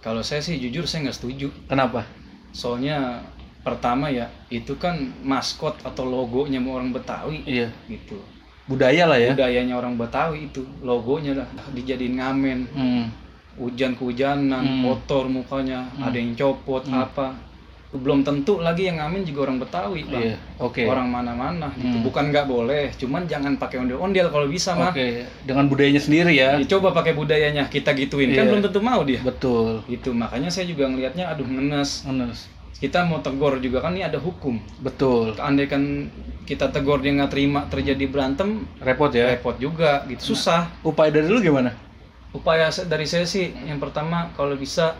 Kalau 0.00 0.24
saya 0.24 0.42
sih 0.42 0.58
jujur 0.58 0.82
saya 0.82 1.06
nggak 1.06 1.18
setuju. 1.20 1.46
Kenapa? 1.70 2.02
Soalnya 2.50 3.22
pertama 3.62 4.10
ya 4.10 4.26
itu 4.50 4.74
kan 4.74 4.98
maskot 5.22 5.78
atau 5.86 6.02
logonya 6.02 6.58
orang 6.58 6.90
Betawi 6.90 7.46
Iya. 7.46 7.70
gitu. 7.86 8.18
Budaya 8.66 9.06
lah 9.06 9.18
ya. 9.20 9.30
Budayanya 9.36 9.78
orang 9.78 9.94
Betawi 9.94 10.50
itu 10.50 10.66
logonya 10.82 11.38
lah 11.38 11.46
dijadiin 11.70 12.18
ngamen. 12.18 12.58
Hmm. 12.74 13.04
Hujan 13.52 13.92
kehujanan, 13.94 14.64
Hmm. 14.64 14.82
kotor 14.88 15.28
mukanya, 15.28 15.84
Hmm. 15.94 16.08
ada 16.08 16.16
yang 16.16 16.32
copot 16.34 16.82
Hmm. 16.88 17.04
apa. 17.04 17.36
Belum 17.92 18.20
tentu 18.20 18.56
lagi 18.56 18.88
yang 18.88 18.96
ngamen 18.96 19.20
juga 19.22 19.44
orang 19.44 19.60
Betawi, 19.60 20.00
Bang. 20.04 20.24
Iya. 20.24 20.36
Oke. 20.56 20.82
Orang 20.84 21.08
mana-mana 21.08 21.68
gitu. 21.76 21.92
Hmm. 21.92 22.02
Bukan 22.02 22.24
nggak 22.28 22.46
boleh, 22.46 22.88
cuman 22.94 23.24
jangan 23.24 23.52
pakai 23.54 23.78
ondel-ondel 23.78 24.26
kalau 24.26 24.48
bisa 24.48 24.72
mah. 24.72 24.90
Oke. 24.90 25.28
Dengan 25.44 25.68
budayanya 25.68 26.00
sendiri 26.00 26.32
ya. 26.32 26.56
Ya, 26.56 26.64
coba 26.66 26.92
pakai 26.92 27.12
budayanya 27.12 27.68
kita 27.68 27.92
gituin 27.92 28.32
kan 28.32 28.44
Iya. 28.44 28.48
belum 28.48 28.62
tentu 28.62 28.80
mau 28.80 29.00
dia 29.02 29.20
Betul. 29.20 29.84
gitu 29.86 30.10
makanya 30.10 30.48
saya 30.48 30.64
juga 30.64 30.84
ngelihatnya 30.84 31.26
aduh 31.26 31.44
ngenes 31.44 32.04
Honest. 32.04 32.48
kita 32.78 33.02
mau 33.02 33.18
tegur 33.18 33.56
juga 33.58 33.80
kan 33.80 33.92
ini 33.92 34.02
ada 34.02 34.16
hukum 34.16 34.56
Betul. 34.78 35.36
andaikan 35.36 36.08
kita 36.42 36.68
tegur 36.68 36.98
dia 36.98 37.12
nggak 37.12 37.28
terima 37.28 37.64
terjadi 37.66 38.04
berantem 38.06 38.64
Repot 38.78 39.08
ya. 39.08 39.30
repot 39.30 39.54
juga 39.56 40.02
gitu 40.06 40.32
susah 40.32 40.70
Upaya 40.80 41.10
dari 41.10 41.28
lu 41.28 41.38
gimana? 41.38 41.76
upaya 42.30 42.66
dari 42.82 43.04
saya 43.04 43.22
sih 43.22 43.52
yang 43.62 43.76
pertama 43.76 44.32
kalau 44.32 44.56
bisa 44.56 44.96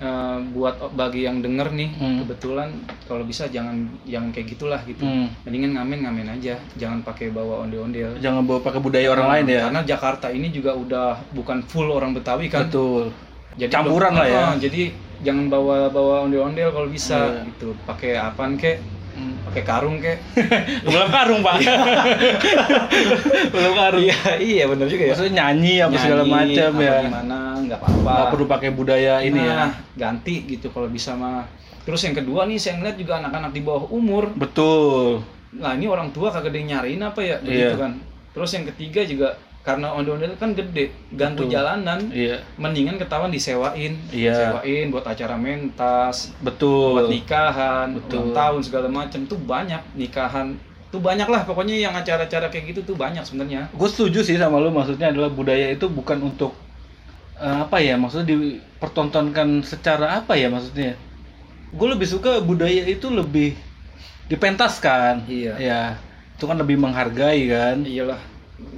eh, 0.00 0.38
buat 0.50 0.74
bagi 0.90 1.22
yang 1.22 1.38
denger 1.38 1.68
nih 1.70 1.90
Hmm. 1.92 2.18
kebetulan 2.18 2.72
kalau 3.04 3.20
bisa 3.22 3.44
jangan 3.46 3.76
jangan 4.02 4.28
kayak 4.30 4.48
gitulah 4.50 4.80
gitu 4.82 5.00
Hmm. 5.00 5.28
mendingan 5.42 5.76
ngamen 5.76 5.98
ngamen 6.02 6.28
aja 6.32 6.56
jangan 6.74 7.00
pakai 7.00 7.28
bawa 7.28 7.62
ondel-ondel 7.62 8.16
Jangan 8.16 8.42
bawa 8.42 8.60
pakai 8.60 8.80
budaya 8.80 9.08
orang 9.08 9.28
lain 9.30 9.44
ya. 9.50 9.60
karena 9.62 9.80
Jakarta 9.84 10.26
ini 10.28 10.48
juga 10.48 10.72
udah 10.72 11.20
bukan 11.30 11.60
full 11.62 11.88
orang 11.90 12.10
Betawi 12.10 12.48
kan 12.48 12.64
Betul. 12.66 13.12
jadi 13.54 13.68
Campuran 13.70 14.10
belum- 14.10 14.18
lah 14.18 14.26
ya. 14.26 14.40
Ah, 14.42 14.54
jadi 14.56 14.82
jangan 15.20 15.46
bawa 15.46 15.76
bawa 15.86 16.24
ondel-ondel 16.24 16.70
kalau 16.70 16.88
bisa 16.88 17.18
Iya. 17.20 17.44
gitu 17.46 17.76
pakai 17.84 18.16
apaan 18.16 18.56
kek 18.56 18.80
Hmm. 19.10 19.34
pakai 19.44 19.62
karung 19.62 19.98
kek 19.98 20.18
Belum 20.86 21.08
karung 21.08 21.40
pak. 21.40 21.54
Belum 23.52 23.72
karung. 23.74 24.00
iya 24.00 24.16
iya 24.38 24.64
benar 24.64 24.86
juga 24.86 25.02
ya 25.02 25.12
Maksudnya 25.12 25.34
nyanyi 25.36 25.74
apa 25.80 25.96
segala 25.96 26.22
Nyanyi, 26.22 26.32
macam 26.32 26.70
apa 26.70 26.82
ya. 26.82 26.96
gimana 27.02 27.38
nggak 27.60 27.78
apa-apa 27.78 28.10
Nggak 28.10 28.26
perlu 28.30 28.44
pakai 28.46 28.70
budaya 28.70 29.14
ini 29.20 29.40
ya. 29.40 29.54
Nah, 29.56 29.70
ganti 29.94 30.34
gitu 30.46 30.66
kalau 30.68 30.86
bisa 30.86 31.12
mah 31.12 31.44
terus 31.80 32.00
yang 32.02 32.14
kedua 32.14 32.44
nih 32.44 32.56
saya 32.56 32.76
ngeliat 32.76 32.94
juga 32.94 33.18
anak-anak 33.18 33.50
di 33.50 33.60
bawah 33.60 33.84
umur 33.88 34.30
Betul. 34.30 35.24
nah 35.50 35.74
ini 35.74 35.84
orang 35.84 36.08
tua 36.10 36.30
kagak 36.30 36.48
ada 36.48 36.58
yang 36.58 36.68
nyariin 36.70 37.02
apa 37.02 37.20
ya 37.20 37.36
begitu 37.38 37.72
Iya. 37.72 37.80
kan 37.80 37.92
terus 38.30 38.50
yang 38.52 38.64
ketiga 38.68 39.00
juga 39.02 39.28
karena 39.60 39.92
ondel-ondel 39.92 40.32
kan 40.34 40.56
gede 40.56 40.88
ganggu 41.12 41.44
Betul. 41.44 41.52
jalanan 41.52 42.00
Iya. 42.08 42.40
mendingan 42.56 42.96
ketahuan 42.96 43.28
disewain 43.28 43.92
Iya. 44.08 44.32
sewain 44.56 44.88
buat 44.88 45.04
acara 45.04 45.36
mentas 45.36 46.32
Betul. 46.40 46.96
buat 46.96 47.08
nikahan 47.08 47.92
Betul. 47.92 48.08
ulang 48.08 48.32
tahun 48.32 48.60
segala 48.64 48.88
macam 48.88 49.20
tuh 49.24 49.36
banyak 49.36 49.82
nikahan 49.94 50.56
tuh 50.88 50.98
banyak 50.98 51.28
lah 51.28 51.44
pokoknya 51.44 51.76
yang 51.78 51.92
acara-acara 51.92 52.48
kayak 52.48 52.72
gitu 52.72 52.80
tuh 52.82 52.96
banyak 52.96 53.20
sebenarnya 53.20 53.68
gue 53.70 53.88
setuju 53.88 54.24
sih 54.24 54.34
sama 54.34 54.58
lu 54.58 54.72
maksudnya 54.72 55.12
adalah 55.12 55.28
budaya 55.28 55.70
itu 55.70 55.86
bukan 55.86 56.18
untuk 56.24 56.56
eh, 57.36 57.56
apa 57.60 57.78
ya 57.78 57.94
maksudnya 57.94 58.32
dipertontonkan 58.32 59.60
secara 59.62 60.18
apa 60.18 60.34
ya 60.34 60.48
maksudnya 60.48 60.96
gue 61.70 61.88
lebih 61.88 62.08
suka 62.08 62.40
budaya 62.40 62.82
itu 62.82 63.06
lebih 63.06 63.54
dipentaskan 64.26 65.26
Iya. 65.26 65.54
ya 65.58 65.80
itu 66.34 66.44
kan 66.44 66.56
lebih 66.56 66.74
menghargai 66.74 67.44
kan 67.46 67.84
iyalah 67.84 68.18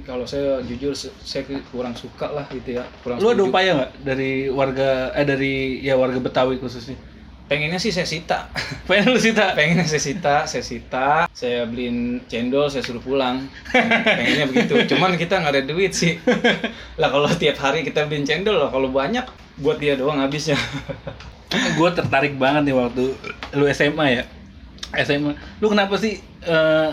kalau 0.03 0.27
saya 0.27 0.59
jujur 0.67 0.91
saya 0.95 1.47
kurang 1.71 1.95
suka 1.95 2.27
lah 2.27 2.45
gitu 2.51 2.79
ya 2.79 2.83
kurang 3.03 3.23
lu 3.23 3.31
ada 3.31 3.43
upaya 3.47 3.69
nggak 3.79 3.91
dari 4.03 4.31
warga 4.51 5.15
eh 5.15 5.23
dari 5.23 5.79
ya 5.79 5.95
warga 5.95 6.19
Betawi 6.19 6.59
khususnya? 6.59 6.99
Pengennya 7.43 7.75
sih 7.75 7.91
saya 7.91 8.07
sita. 8.07 8.47
Pengen 8.87 9.11
lu 9.11 9.19
sih 9.19 9.35
tak 9.35 9.59
pengennya 9.59 9.83
saya 9.83 9.99
sita 9.99 10.35
saya 10.47 10.63
sita. 10.63 11.27
Saya 11.35 11.67
beliin 11.67 12.23
cendol 12.31 12.71
saya 12.71 12.83
suruh 12.83 13.03
pulang. 13.03 13.45
Pengennya 13.71 14.47
begitu. 14.47 14.95
Cuman 14.95 15.19
kita 15.19 15.43
nggak 15.43 15.53
ada 15.59 15.63
duit 15.67 15.91
sih. 15.91 16.17
Lah 17.01 17.11
kalau 17.11 17.27
tiap 17.35 17.59
hari 17.59 17.83
kita 17.83 18.07
beliin 18.07 18.23
cendol 18.23 18.57
lah 18.57 18.71
kalau 18.71 18.89
banyak 18.89 19.27
buat 19.59 19.77
dia 19.77 19.99
doang 19.99 20.23
habisnya. 20.23 20.55
Gue 21.77 21.89
tertarik 21.93 22.39
banget 22.41 22.71
nih 22.71 22.75
waktu 22.75 23.13
lu 23.53 23.65
SMA 23.69 24.05
ya. 24.09 24.23
SMA 25.03 25.37
lu 25.61 25.67
kenapa 25.69 25.97
sih 25.99 26.17
eh, 26.45 26.89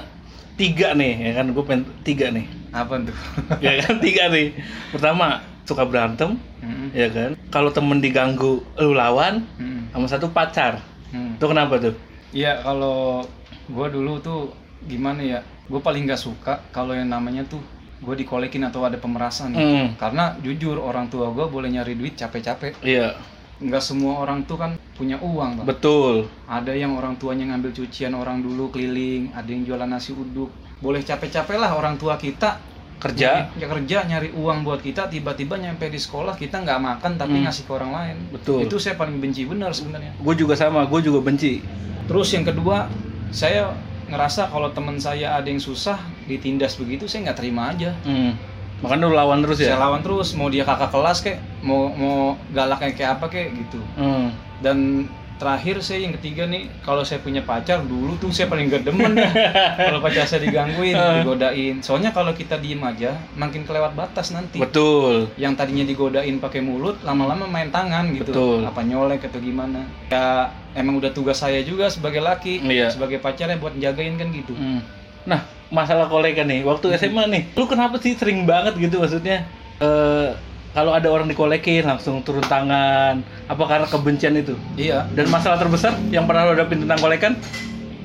tiga 0.60 0.92
nih 0.92 1.12
ya 1.16 1.32
kan? 1.40 1.46
Gue 1.56 1.64
pengen 1.64 1.88
tiga 2.04 2.28
nih. 2.28 2.44
Apa 2.70 3.00
tuh? 3.00 3.16
Ya 3.64 3.80
kan 3.80 3.96
tiga 3.98 4.28
nih. 4.28 4.52
Pertama 4.92 5.40
suka 5.64 5.88
berantem 5.88 6.36
Mm-mm. 6.60 6.92
ya 6.92 7.08
kan? 7.08 7.32
Kalau 7.48 7.72
temen 7.72 8.04
diganggu 8.04 8.60
lu 8.76 8.92
lawan 8.92 9.48
Mm-mm. 9.56 9.88
sama 9.96 10.06
satu 10.06 10.28
pacar. 10.28 10.84
Mm. 11.10 11.40
itu 11.40 11.46
kenapa 11.48 11.74
tuh? 11.80 11.94
Iya 12.30 12.60
kalau 12.62 13.24
gue 13.66 13.86
dulu 13.88 14.20
tuh 14.20 14.52
gimana 14.84 15.24
ya? 15.24 15.40
Gue 15.66 15.80
paling 15.80 16.04
nggak 16.04 16.20
suka 16.20 16.60
kalau 16.70 16.92
yang 16.92 17.08
namanya 17.08 17.42
tuh 17.48 17.58
gue 18.00 18.14
dikolekin 18.16 18.64
atau 18.64 18.84
ada 18.84 18.96
pemerasan. 18.96 19.52
Hmm. 19.52 19.92
karena 19.96 20.32
jujur 20.40 20.80
orang 20.80 21.12
tua 21.12 21.28
gue 21.32 21.46
boleh 21.48 21.68
nyari 21.72 21.96
duit 21.96 22.14
capek-capek. 22.14 22.78
Iya 22.80 23.16
nggak 23.60 23.82
semua 23.84 24.24
orang 24.24 24.48
tuh 24.48 24.56
kan 24.56 24.72
punya 24.96 25.20
uang 25.20 25.60
Bang. 25.60 25.66
betul 25.68 26.24
ada 26.48 26.72
yang 26.72 26.96
orang 26.96 27.20
tuanya 27.20 27.52
ngambil 27.52 27.76
cucian 27.76 28.16
orang 28.16 28.40
dulu 28.40 28.72
keliling 28.72 29.28
ada 29.36 29.46
yang 29.46 29.68
jualan 29.68 29.84
nasi 29.84 30.16
uduk 30.16 30.48
boleh 30.80 31.04
capek-capek 31.04 31.60
lah 31.60 31.76
orang 31.76 32.00
tua 32.00 32.16
kita 32.16 32.56
kerja 33.00 33.48
ya 33.56 33.66
kerja 33.68 34.04
nyari 34.04 34.32
uang 34.32 34.60
buat 34.60 34.80
kita 34.80 35.08
tiba-tiba 35.08 35.56
nyampe 35.56 35.88
di 35.88 35.96
sekolah 35.96 36.36
kita 36.36 36.60
nggak 36.60 36.80
makan 36.80 37.12
tapi 37.16 37.36
Hmm. 37.40 37.44
ngasih 37.48 37.64
ke 37.64 37.72
orang 37.72 37.92
lain 37.92 38.16
Betul. 38.32 38.64
itu 38.64 38.76
saya 38.76 38.96
paling 38.96 39.16
benci 39.20 39.48
benar 39.48 39.72
sebenarnya 39.72 40.12
gue 40.20 40.34
juga 40.36 40.52
sama 40.56 40.84
gue 40.84 41.00
juga 41.00 41.20
benci 41.24 41.60
terus 42.04 42.28
yang 42.32 42.44
kedua 42.44 42.88
saya 43.32 43.72
ngerasa 44.10 44.50
kalau 44.50 44.68
teman 44.74 45.00
saya 45.00 45.36
ada 45.38 45.48
yang 45.48 45.62
susah 45.62 45.96
ditindas 46.26 46.76
begitu 46.76 47.08
saya 47.08 47.30
nggak 47.30 47.38
terima 47.40 47.72
aja 47.72 47.92
hmm. 48.04 48.32
Makanya 48.80 49.04
lu 49.04 49.14
lawan 49.14 49.40
terus 49.40 49.56
saya 49.56 49.72
ya 49.72 49.78
lawan 49.78 50.00
terus 50.00 50.28
mau 50.32 50.48
dia 50.48 50.64
kakak 50.64 50.90
kelas 50.90 51.18
kayak 51.20 51.38
mau 51.60 51.92
mau 51.92 52.16
galaknya 52.50 52.92
kayak 52.92 53.10
apa 53.16 53.26
kayak 53.28 53.48
gitu 53.54 53.80
hmm. 53.94 54.28
dan 54.60 55.06
terakhir 55.36 55.80
saya 55.80 56.04
yang 56.04 56.12
ketiga 56.20 56.44
nih 56.44 56.68
kalau 56.80 57.00
saya 57.00 57.16
punya 57.16 57.40
pacar 57.40 57.80
dulu 57.80 58.12
tuh 58.20 58.28
saya 58.28 58.44
paling 58.44 58.68
gak 58.68 58.84
demen 58.84 59.16
dah 59.16 59.32
kalau 59.88 60.04
pacar 60.04 60.28
saya 60.28 60.44
digangguin 60.44 60.92
Eh. 60.92 61.12
digodain 61.16 61.80
soalnya 61.80 62.12
kalau 62.12 62.36
kita 62.36 62.60
diem 62.60 62.76
aja 62.78 63.16
makin 63.32 63.64
kelewat 63.64 63.96
batas 63.96 64.36
nanti 64.36 64.60
betul 64.60 65.32
yang 65.36 65.56
tadinya 65.56 65.80
digodain 65.80 66.36
pakai 66.36 66.60
mulut 66.60 67.00
lama-lama 67.00 67.48
main 67.48 67.72
tangan 67.72 68.12
gitu 68.12 68.36
Betul. 68.36 68.68
apa 68.68 68.84
nyolek 68.84 69.24
atau 69.24 69.40
gimana 69.40 69.80
ya 70.08 70.52
emang 70.76 71.00
udah 71.00 71.08
tugas 71.08 71.40
saya 71.40 71.64
juga 71.64 71.88
sebagai 71.88 72.20
laki 72.20 72.60
Iya. 72.60 72.92
sebagai 72.92 73.16
pacarnya 73.16 73.56
buat 73.56 73.72
jagain 73.76 74.20
kan 74.20 74.28
gitu 74.28 74.52
Hmm. 74.52 74.84
Nah, 75.24 75.40
masalah 75.70 76.10
kolega 76.10 76.42
nih, 76.42 76.66
waktu 76.66 76.92
SMA 76.98 77.24
nih, 77.30 77.42
lu 77.54 77.64
kenapa 77.70 77.96
sih 78.02 78.18
sering 78.18 78.44
banget 78.44 78.76
gitu 78.76 78.98
maksudnya? 79.00 79.46
eh 79.80 80.30
kalau 80.70 80.94
ada 80.94 81.10
orang 81.10 81.26
dikolekin 81.26 81.82
langsung 81.82 82.22
turun 82.22 82.46
tangan, 82.46 83.26
apa 83.50 83.62
karena 83.66 83.86
kebencian 83.90 84.38
itu? 84.38 84.54
iya 84.78 85.02
Dan 85.18 85.26
masalah 85.26 85.58
terbesar 85.58 85.98
yang 86.14 86.30
pernah 86.30 86.46
lo 86.46 86.54
hadapin 86.54 86.86
tentang 86.86 86.98
kolekan? 87.02 87.32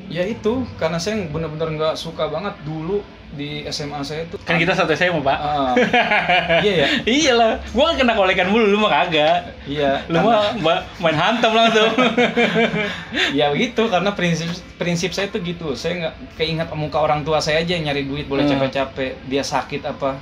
Ya 0.07 0.23
itu 0.23 0.53
karena 0.75 0.95
saya 0.95 1.17
bener-bener 1.25 1.69
nggak 1.71 1.95
suka 1.95 2.27
banget 2.27 2.53
dulu 2.61 3.01
di 3.27 3.67
SMA 3.67 3.99
saya 3.99 4.23
itu 4.23 4.39
Kan 4.39 4.55
kita 4.55 4.71
satu 4.71 4.91
SMA, 4.91 5.19
Pak. 5.19 5.35
Ah, 5.35 5.73
iya 6.63 6.73
ya 6.77 6.87
Iyalah, 7.03 7.59
gua 7.69 7.91
kena 7.91 8.13
kolekan 8.13 8.47
mulu, 8.47 8.63
lu 8.65 8.77
mah 8.77 8.87
kagak. 8.95 9.51
iya 9.65 9.99
Lu 10.07 10.21
mah 10.21 10.55
ma- 10.55 10.85
main 10.97 11.13
hantem 11.13 11.51
langsung. 11.51 11.91
ya 13.33 13.49
begitu 13.49 13.81
karena 13.85 14.11
prinsip 14.11 14.47
prinsip 14.75 15.11
saya 15.11 15.27
tuh 15.27 15.41
gitu 15.41 15.73
saya 15.73 15.93
nggak 16.01 16.15
keinget 16.35 16.67
muka 16.73 16.97
orang 16.97 17.21
tua 17.21 17.39
saya 17.39 17.59
aja 17.59 17.75
yang 17.75 17.85
nyari 17.85 18.03
duit 18.03 18.25
boleh 18.25 18.45
Hmm. 18.45 18.55
capek-capek 18.55 19.19
dia 19.25 19.41
sakit 19.41 19.81
apa 19.83 20.15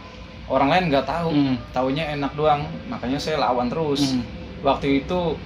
orang 0.45 0.69
lain 0.69 0.83
nggak 0.87 1.05
tahu 1.05 1.29
Hmm. 1.29 1.55
taunya 1.69 2.09
enak 2.09 2.33
doang 2.33 2.61
makanya 2.87 3.17
saya 3.17 3.37
lawan 3.37 3.67
terus 3.67 4.11
Hmm. 4.11 4.23
waktu 4.61 5.01
itu 5.01 5.37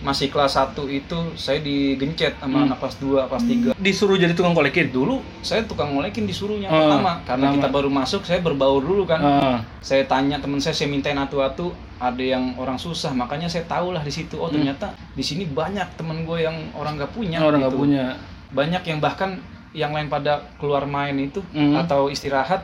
masih 0.00 0.28
kelas 0.28 0.54
1 0.54 0.72
itu 0.86 1.18
saya 1.34 1.58
digencet 1.58 2.34
sama 2.36 2.54
Hmm. 2.56 2.66
anak 2.66 2.78
kelas 2.78 2.96
2, 2.98 3.24
kelas 3.24 3.44
3 3.44 3.70
Disuruh 3.76 4.14
jadi 4.14 4.30
tukang 4.30 4.52
kolekin 4.52 4.88
dulu 4.88 5.18
saya 5.40 5.62
tukang 5.62 5.90
ngolekin 5.90 6.22
disuruhnya 6.22 6.66
Hmm, 6.66 6.78
pertama 6.78 7.12
karena 7.22 7.44
pertama. 7.44 7.56
kita 7.56 7.68
baru 7.68 7.88
masuk 7.88 8.22
saya 8.22 8.38
berbaur 8.38 8.80
dulu 8.80 9.02
kan 9.04 9.20
Ah, 9.20 9.58
saya 9.78 10.02
tanya 10.04 10.36
temen 10.36 10.58
saya 10.58 10.72
saya 10.72 10.86
mintain 10.86 11.14
atu-atu 11.14 11.70
ada 11.96 12.20
yang 12.20 12.54
orang 12.54 12.76
susah 12.76 13.10
makanya 13.10 13.46
saya 13.46 13.64
tahu 13.64 13.90
lah 13.90 14.00
di 14.00 14.10
situ 14.10 14.34
oh 14.34 14.46
Hmm. 14.46 14.56
ternyata 14.56 14.86
di 15.10 15.20
sini 15.20 15.44
banyak 15.44 15.94
temen 15.94 16.22
gue 16.22 16.38
yang 16.40 16.54
orang 16.72 16.94
nggak 16.94 17.10
punya 17.10 17.38
orang 17.38 17.62
gitu. 17.62 17.76
punya. 17.76 18.14
banyak 18.48 18.82
yang 18.82 18.98
bahkan 18.98 19.36
yang 19.70 19.90
lain 19.90 20.06
pada 20.06 20.40
keluar 20.56 20.84
main 20.84 21.14
itu 21.14 21.42
Hmm. 21.50 21.74
atau 21.76 22.06
istirahat 22.06 22.62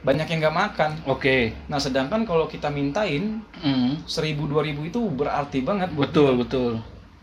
banyak 0.00 0.26
yang 0.26 0.38
nggak 0.40 0.56
makan 0.56 0.90
Oke. 1.04 1.52
nah 1.66 1.76
sedangkan 1.76 2.22
kalau 2.22 2.46
kita 2.46 2.68
mintain 2.68 3.42
Hmm. 3.56 3.98
seribu 4.04 4.46
dua 4.46 4.62
ribu 4.62 4.82
itu 4.82 5.02
berarti 5.04 5.58
banget 5.60 5.90
buat 5.90 6.08
Betul, 6.08 6.30
dia. 6.32 6.40
betul. 6.40 6.72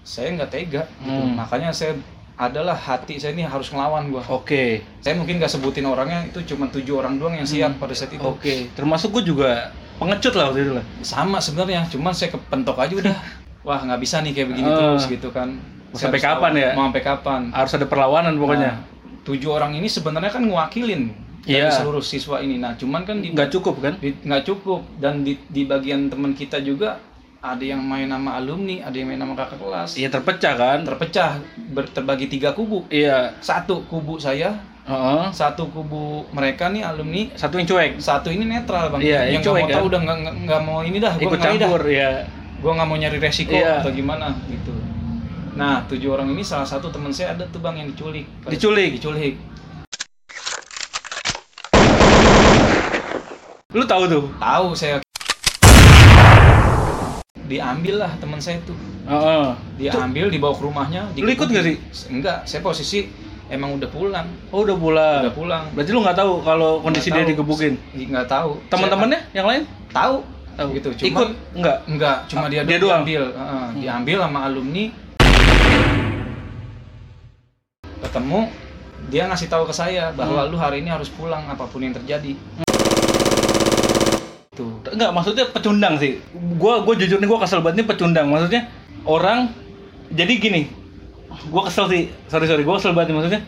saya 0.02 0.28
nggak 0.34 0.50
tega 0.50 0.84
gitu. 1.00 1.08
Hmm. 1.08 1.34
makanya 1.36 1.72
saya 1.72 1.96
adalah 2.36 2.76
hati 2.76 3.16
saya 3.16 3.32
ini 3.32 3.42
harus 3.42 3.70
ngelawan 3.70 4.08
gua 4.08 4.20
Oke. 4.28 4.84
saya 5.00 5.16
mungkin 5.16 5.40
gak 5.40 5.48
sebutin 5.50 5.84
orangnya 5.84 6.28
itu 6.28 6.44
cuma 6.46 6.68
tujuh 6.68 6.96
orang 6.96 7.16
doang 7.16 7.32
yang 7.34 7.48
siap 7.48 7.72
Hmm. 7.72 7.80
pada 7.80 7.94
saat 7.94 8.12
itu 8.12 8.20
Oke, 8.22 8.68
termasuk 8.72 9.10
gue 9.14 9.24
juga 9.26 9.72
pengecut 9.96 10.34
lah 10.34 10.52
waktu 10.52 10.60
itu 10.62 10.74
lah. 10.76 10.84
sama 11.00 11.40
sebenarnya 11.40 11.88
cuman 11.88 12.12
saya 12.12 12.30
kepentok 12.30 12.76
aja 12.78 12.92
udah 12.94 13.16
wah 13.66 13.80
nggak 13.80 13.98
bisa 13.98 14.20
nih 14.20 14.32
kayak 14.32 14.48
begini 14.52 14.68
Ah. 14.68 14.78
terus 14.78 15.08
gitu 15.08 15.32
kan 15.32 15.56
sampai 15.96 16.20
kapan 16.20 16.52
tahu 16.52 16.60
ya? 16.60 16.72
mau 16.76 16.86
sampai 16.86 17.02
kapan 17.02 17.42
Harus 17.50 17.72
ada 17.72 17.88
perlawanan 17.88 18.36
pokoknya. 18.36 18.68
Nah, 18.70 18.78
tujuh 19.24 19.48
orang 19.50 19.72
ini 19.74 19.88
sebenarnya 19.88 20.28
kan 20.30 20.44
ngewakilin 20.44 21.16
dari 21.46 21.62
Iya. 21.62 21.70
seluruh 21.72 22.02
siswa 22.02 22.38
ini 22.38 22.58
nah 22.58 22.74
cuman 22.74 23.02
kan 23.02 23.18
di 23.18 23.30
Nggak 23.30 23.50
cukup 23.52 23.76
kan? 23.80 23.94
di- 23.98 24.18
nggak 24.20 24.44
cukup 24.44 24.82
dan 24.98 25.22
di, 25.22 25.38
di 25.46 25.64
bagian 25.64 26.08
teman 26.08 26.32
kita 26.32 26.58
juga 26.60 26.98
ada 27.38 27.62
yang 27.62 27.80
main 27.80 28.06
nama 28.06 28.36
alumni 28.36 28.82
ada 28.82 28.94
yang 28.94 29.06
main 29.08 29.18
nama 29.18 29.34
kakak 29.34 29.58
kelas 29.58 29.94
Iya 29.94 30.10
terpecah 30.10 30.54
kan? 30.56 30.80
terpecah 30.84 31.38
ber- 31.70 31.88
terbagi 31.88 32.26
tiga 32.28 32.52
kubu 32.52 32.84
Iya. 32.88 33.38
satu 33.40 33.86
kubu 33.86 34.18
saya 34.18 34.58
Heeh. 34.84 35.30
satu 35.32 35.66
kubu 35.68 36.26
mereka 36.32 36.68
nih 36.68 36.82
alumni 36.82 37.30
Satu 37.34 37.56
yang 37.56 37.66
cuek. 37.66 37.92
satu 38.00 38.28
ini 38.28 38.44
netral 38.44 38.90
bang 38.90 39.02
Iya, 39.02 39.20
yang 39.24 39.26
yang 39.32 39.42
nggak 39.42 39.46
mau 39.46 39.54
cuek, 39.54 39.64
kan? 39.64 39.76
tahu 39.76 39.86
udah 39.88 40.00
nggak 40.02 40.18
nggak- 40.44 40.64
mau 40.64 40.80
ini 40.82 40.98
dah 41.00 41.14
gua 41.16 41.24
Ikut 41.24 41.38
ini 41.40 41.46
dah 41.56 41.58
campur 41.64 41.84
ya. 41.88 42.12
gue 42.56 42.72
nggak 42.72 42.88
mau 42.88 42.96
nyari 42.96 43.18
resiko 43.20 43.54
Iya. 43.54 43.74
atau 43.80 43.92
gimana 43.92 44.28
gitu 44.48 44.74
nah 45.56 45.80
tujuh 45.86 46.10
orang 46.10 46.28
ini 46.28 46.42
salah 46.42 46.66
satu 46.66 46.90
teman 46.90 47.10
saya 47.10 47.32
ada 47.32 47.46
tuh 47.46 47.58
bang 47.60 47.78
yang 47.78 47.88
diculik 47.88 48.26
Diculik? 48.44 48.90
diculik 48.94 49.40
Lu 53.76 53.84
tahu 53.84 54.08
tuh? 54.08 54.24
tahu 54.40 54.72
saya 54.72 55.04
diambil 57.46 58.02
lah 58.02 58.12
teman 58.18 58.40
saya 58.40 58.58
tuh 58.64 58.74
Heeh. 59.04 59.46
diambil 59.78 60.32
dibawa 60.32 60.56
ke 60.56 60.64
rumahnya 60.64 61.02
Lu 61.14 61.28
ikut 61.28 61.46
nggak 61.46 61.62
sih? 61.62 61.76
enggak 62.10 62.42
saya 62.42 62.64
posisi 62.64 63.06
emang 63.46 63.76
udah 63.76 63.86
pulang 63.86 64.26
Oh 64.50 64.64
udah 64.64 64.74
pulang. 64.74 65.22
udah 65.22 65.36
pulang 65.36 65.64
Berarti 65.76 65.92
lu 65.92 66.02
nggak 66.02 66.18
tahu 66.18 66.32
kalau 66.42 66.80
kondisi 66.80 67.06
Nggak 67.06 67.14
dia 67.14 67.22
tahu. 67.22 67.32
digebukin. 67.36 67.74
nggak 67.94 68.26
tahu 68.26 68.50
Teman-temannya 68.66 69.20
yang 69.30 69.46
lain? 69.46 69.62
Tahu 69.92 70.16
Tahu. 70.56 70.68
gitu 70.74 70.90
cuma 70.96 71.06
Ikut 71.06 71.30
enggak? 71.54 71.78
enggak 71.86 72.18
cuma 72.26 72.42
Ah, 72.42 72.50
dia, 72.50 72.62
dia 72.64 72.78
doang 72.80 73.04
diambil 73.04 73.24
Heeh, 73.30 73.66
diambil 73.78 74.18
sama 74.24 74.40
alumni 74.42 74.86
ketemu 78.00 78.40
dia 79.06 79.24
ngasih 79.28 79.48
tahu 79.52 79.64
ke 79.68 79.74
saya 79.76 80.10
bahwa 80.10 80.42
Hmm. 80.42 80.50
lu 80.50 80.58
hari 80.58 80.80
ini 80.80 80.90
harus 80.90 81.12
pulang 81.12 81.44
apa 81.46 81.68
pun 81.68 81.78
yang 81.78 81.94
terjadi 81.94 82.34
tuh 84.56 84.80
Enggak, 84.88 85.12
maksudnya 85.12 85.46
pecundang 85.48 85.96
sih. 85.96 86.18
Gua 86.56 86.80
gua 86.80 86.96
jujur 86.96 87.16
nih 87.16 87.28
gua 87.28 87.40
kesel 87.40 87.60
banget 87.60 87.84
nih 87.84 87.88
pecundang. 87.88 88.26
Maksudnya 88.26 88.72
orang 89.04 89.52
jadi 90.10 90.34
gini. 90.36 90.62
Gua 91.48 91.64
kesel 91.64 91.86
sih. 91.88 92.02
Sorry 92.26 92.46
sorry, 92.46 92.64
gua 92.64 92.76
kesel 92.76 92.92
banget 92.92 93.12
nih 93.12 93.16
maksudnya. 93.16 93.42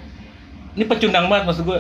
Ini 0.74 0.84
pecundang 0.86 1.26
banget 1.26 1.44
maksud 1.46 1.64
gua. 1.64 1.78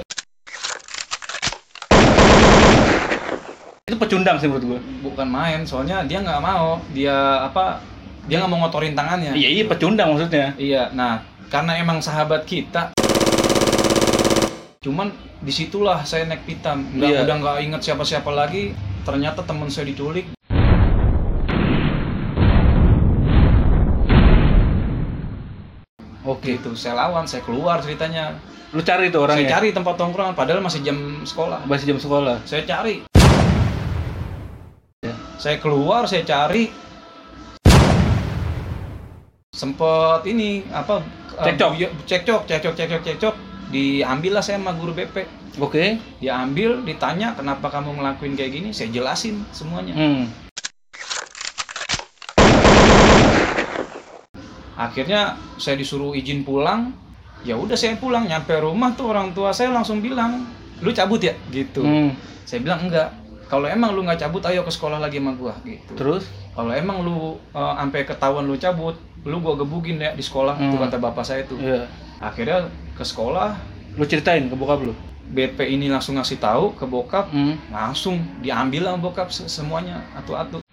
Itu 3.83 3.95
pecundang 3.97 4.35
sih 4.37 4.47
menurut 4.47 4.65
gua. 4.67 4.79
bukan 5.01 5.27
main 5.27 5.59
soalnya 5.63 6.03
dia 6.03 6.19
nggak 6.19 6.39
mau 6.39 6.83
dia 6.91 7.15
apa 7.41 7.79
dia 8.27 8.35
nggak 8.37 8.49
mau 8.49 8.59
ngotorin 8.61 8.91
tangannya 8.91 9.31
Iya, 9.31 9.47
iya 9.49 9.63
pecundang 9.63 10.11
maksudnya. 10.11 10.51
iya 10.57 10.91
nah 10.91 11.23
karena 11.47 11.79
emang 11.79 12.03
sahabat 12.03 12.43
kita 12.43 12.91
cuman 14.77 15.07
di 15.39 15.47
situlah 15.49 16.03
saya 16.03 16.27
naik 16.27 16.43
pitam 16.43 16.83
nggak 16.91 17.07
Iya. 17.09 17.19
udah 17.23 17.35
nggak 17.37 17.55
inget 17.61 17.81
siapa 17.81 18.03
siapa 18.03 18.27
lagi 18.29 18.75
ternyata 19.07 19.39
teman 19.41 19.71
saya 19.71 19.87
diculik 19.87 20.27
Oke. 26.27 26.59
gitu 26.59 26.75
saya 26.75 26.99
lawan 26.99 27.23
saya 27.23 27.39
keluar 27.41 27.79
ceritanya 27.79 28.35
Lu 28.75 28.83
cari 28.83 29.07
tuh 29.07 29.23
saya 29.23 29.39
orangnya. 29.39 29.49
cari 29.49 29.67
tempat 29.71 29.95
tongkrongan 29.95 30.35
padahal 30.35 30.59
masih 30.59 30.83
jam 30.83 30.97
sekolah 31.23 31.63
Masih 31.63 31.87
jam 31.87 31.97
sekolah. 31.97 32.43
saya 32.43 32.63
cari 32.63 33.07
Ya. 34.99 35.13
saya 35.37 35.61
keluar 35.61 36.03
saya 36.03 36.25
cari 36.25 36.73
sempet 39.53 40.21
ini 40.25 40.65
apa 40.67 41.05
eh, 41.37 41.45
Cekcok. 41.47 41.69
buya- 41.71 41.93
cekcok 42.03 42.41
cekcok 42.43 42.73
cekcok 42.75 43.01
cekcok 43.03 43.35
diambil 43.67 44.31
lah 44.33 44.41
saya 44.41 44.57
sama 44.57 44.71
guru 44.71 44.91
BP 44.91 45.27
Oke. 45.57 45.99
dia 46.17 46.37
ambil 46.37 46.81
ditanya 46.81 47.33
kenapa 47.33 47.67
kamu 47.67 47.95
ngelakuin 47.95 48.33
kayak 48.33 48.51
gini 48.53 48.69
saya 48.71 48.87
jelasin 48.89 49.43
semuanya 49.51 49.93
Hmm. 49.93 50.25
akhirnya 54.77 55.21
saya 55.57 55.75
disuruh 55.75 56.13
izin 56.13 56.41
pulang 56.41 56.93
ya 57.41 57.53
udah 57.53 57.73
saya 57.73 57.97
pulang 57.97 58.25
nyampe 58.25 58.53
rumah 58.55 58.93
tuh 58.93 59.09
orang 59.09 59.33
tua 59.33 59.49
saya 59.49 59.69
langsung 59.69 59.99
bilang 59.99 60.45
lu 60.79 60.91
cabut 60.91 61.17
ya 61.19 61.33
gitu 61.49 61.81
Hmm. 61.81 62.13
saya 62.43 62.61
bilang 62.61 62.85
enggak 62.85 63.09
kalau 63.47 63.65
emang 63.65 63.91
lu 63.91 64.03
nggak 64.03 64.19
cabut 64.19 64.43
ayo 64.45 64.61
ke 64.61 64.69
sekolah 64.69 64.97
lagi 64.97 65.17
sama 65.17 65.33
gua 65.33 65.57
gitu 65.63 65.91
Terus? 65.93 66.23
kalau 66.53 66.69
emang 66.71 67.01
lu 67.01 67.17
eh, 67.49 67.73
sampai 67.75 68.05
ketahuan 68.05 68.45
lu 68.45 68.55
cabut 68.55 68.93
lu 69.23 69.37
gua 69.37 69.57
gebugin 69.57 69.97
ya 69.97 70.13
di 70.13 70.21
sekolah 70.21 70.55
Hmm. 70.55 70.69
itu 70.69 70.77
kata 70.77 70.97
bapak 70.99 71.25
saya 71.25 71.41
tuh 71.43 71.57
Iya. 71.57 71.89
Akhirnya 72.19 72.69
ke 72.97 73.03
sekolah 73.03 73.53
Lu 73.97 74.05
ceritain 74.05 74.45
ke 74.45 74.53
bokap 74.53 74.85
lu. 74.85 74.93
BP 75.27 75.59
ini 75.67 75.89
langsung 75.89 76.15
ngasih 76.15 76.39
tahu 76.39 76.71
ke 76.77 76.85
bokap 76.85 77.27
Hmm. 77.29 77.59
langsung 77.67 78.15
diambil 78.39 78.87
sama 78.87 78.99
bokap 79.03 79.27
se- 79.27 79.49
semuanya 79.49 79.99
atu-atu 80.15 80.63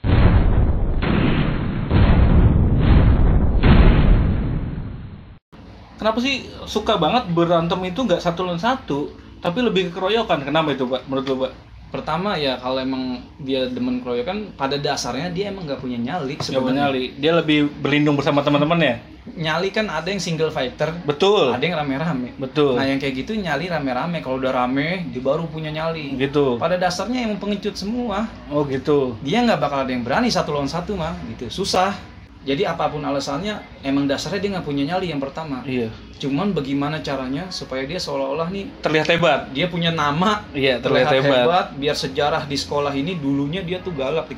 Kenapa 5.95 6.19
sih 6.21 6.45
suka 6.67 6.99
banget 6.99 7.31
berantem 7.33 7.81
itu 7.87 8.03
nggak 8.03 8.21
satu 8.21 8.45
lawan 8.45 8.61
satu, 8.61 9.15
tapi 9.41 9.63
lebih 9.63 9.89
ke 9.89 9.97
keroyokan? 9.97 10.43
Kenapa 10.43 10.75
itu, 10.75 10.85
Pak? 10.85 11.07
Menurut 11.07 11.25
lu, 11.31 11.37
Pak? 11.47 11.53
Pertama 11.95 12.35
ya 12.35 12.59
kalau 12.59 12.83
emang 12.83 13.23
dia 13.39 13.71
demen 13.71 14.03
keroyokan 14.03 14.51
pada 14.53 14.75
dasarnya 14.75 15.31
dia 15.31 15.55
emang 15.55 15.63
nggak 15.63 15.79
punya 15.79 15.95
nyali 15.97 16.35
sebenarnya 16.37 16.91
nyali. 16.91 17.05
Dia 17.15 17.39
lebih 17.39 17.71
berlindung 17.79 18.19
bersama 18.19 18.43
teman-temannya. 18.43 19.15
nyali 19.25 19.73
kan 19.73 19.89
ada 19.89 20.05
yang 20.05 20.21
single 20.21 20.53
fighter 20.53 20.93
Betul. 21.09 21.49
ada 21.49 21.65
yang 21.65 21.81
rame-rame 21.81 22.37
Betul. 22.37 22.77
nah 22.77 22.85
yang 22.85 23.01
kayak 23.01 23.25
gitu 23.25 23.33
nyali 23.33 23.73
rame-rame 23.73 24.21
kalau 24.21 24.37
udah 24.37 24.53
rame 24.53 25.09
dia 25.09 25.23
baru 25.25 25.49
punya 25.49 25.73
nyali 25.73 26.13
Gitu. 26.13 26.61
pada 26.61 26.77
dasarnya 26.77 27.25
emang 27.25 27.41
pengecut 27.41 27.73
semua 27.73 28.29
Oh, 28.53 28.69
gitu. 28.69 29.17
dia 29.25 29.41
nggak 29.41 29.57
bakal 29.57 29.89
ada 29.89 29.89
yang 29.89 30.05
berani 30.05 30.29
satu 30.29 30.53
lawan 30.53 30.69
satu 30.69 30.93
mah 30.93 31.17
gitu 31.33 31.49
susah 31.49 31.97
jadi 32.45 32.71
apa 32.71 32.93
pun 32.93 33.01
alasannya 33.01 33.57
emang 33.81 34.05
dasarnya 34.05 34.39
dia 34.39 34.51
nggak 34.55 34.65
punya 34.65 34.85
nyali 34.87 35.09
yang 35.09 35.19
pertama 35.19 35.65
Iya. 35.65 35.89
cuman 36.15 36.53
bagaimana 36.53 37.01
caranya 37.01 37.49
supaya 37.49 37.83
dia 37.83 37.97
seolah-olah 37.97 38.53
nih 38.53 38.69
Terlihat 38.81 39.07
hebat. 39.09 39.41
dia 39.51 39.67
punya 39.67 39.89
nama 39.91 40.45
Iya, 40.53 40.77
terlihat 40.79 41.09
terlihat 41.09 41.25
hebat. 41.25 41.41
hebat. 41.43 41.67
biar 41.75 41.97
sejarah 41.97 42.45
di 42.45 42.55
sekolah 42.55 42.93
ini 42.93 43.17
dulunya 43.17 43.65
dia 43.65 43.81
tuh 43.81 43.93
galak 43.93 44.29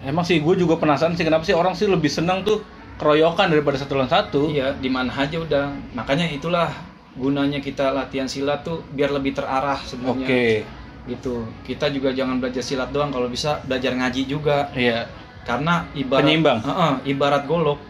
Emang 0.00 0.24
sih 0.24 0.40
gue 0.40 0.54
juga 0.56 0.74
penasaran 0.74 1.14
sih 1.14 1.22
kenapa 1.22 1.44
sih 1.44 1.54
orang 1.54 1.72
sih 1.72 1.86
lebih 1.86 2.10
senang 2.10 2.42
tuh 2.42 2.60
keroyokan 2.96 3.48
daripada 3.48 3.80
satu 3.80 3.96
lawan 3.96 4.10
satu. 4.10 4.50
iya 4.50 4.74
di 4.74 4.88
mana 4.88 5.08
aja 5.08 5.38
udah 5.38 5.72
makanya 5.94 6.28
itulah 6.28 6.68
gunanya 7.12 7.58
kita 7.58 7.90
latihan 7.90 8.26
silat 8.26 8.60
tuh 8.60 8.84
biar 8.90 9.08
lebih 9.08 9.32
terarah 9.32 9.80
sebenarnya 9.80 10.26
Oke. 10.26 10.44
Gitu 11.02 11.46
kita 11.62 11.88
juga 11.88 12.10
jangan 12.10 12.36
belajar 12.36 12.60
silat 12.60 12.90
doang 12.90 13.08
kalau 13.08 13.26
bisa 13.26 13.60
belajar 13.64 13.92
ngaji 13.92 14.22
juga 14.24 14.68
Iya. 14.72 15.08
karena 15.42 15.88
ibarat 15.92 16.22
Penyeimbang. 16.22 16.58
Heeh, 16.60 16.92
ibarat 17.08 17.44
golok 17.44 17.80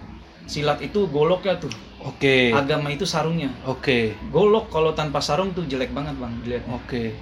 silat 0.44 0.78
itu 0.78 1.06
goloknya 1.06 1.54
tuh 1.56 1.70
Oke. 2.00 2.50
agama 2.50 2.88
itu 2.88 3.02
sarungnya 3.02 3.50
Oke. 3.62 4.14
golok 4.28 4.68
kalau 4.68 4.90
tanpa 4.90 5.18
sarung 5.18 5.50
tuh 5.50 5.62
jelek 5.64 5.90
banget 5.90 6.14
bang 6.16 6.32
dilihat 6.40 6.64
Oke. 6.66 7.14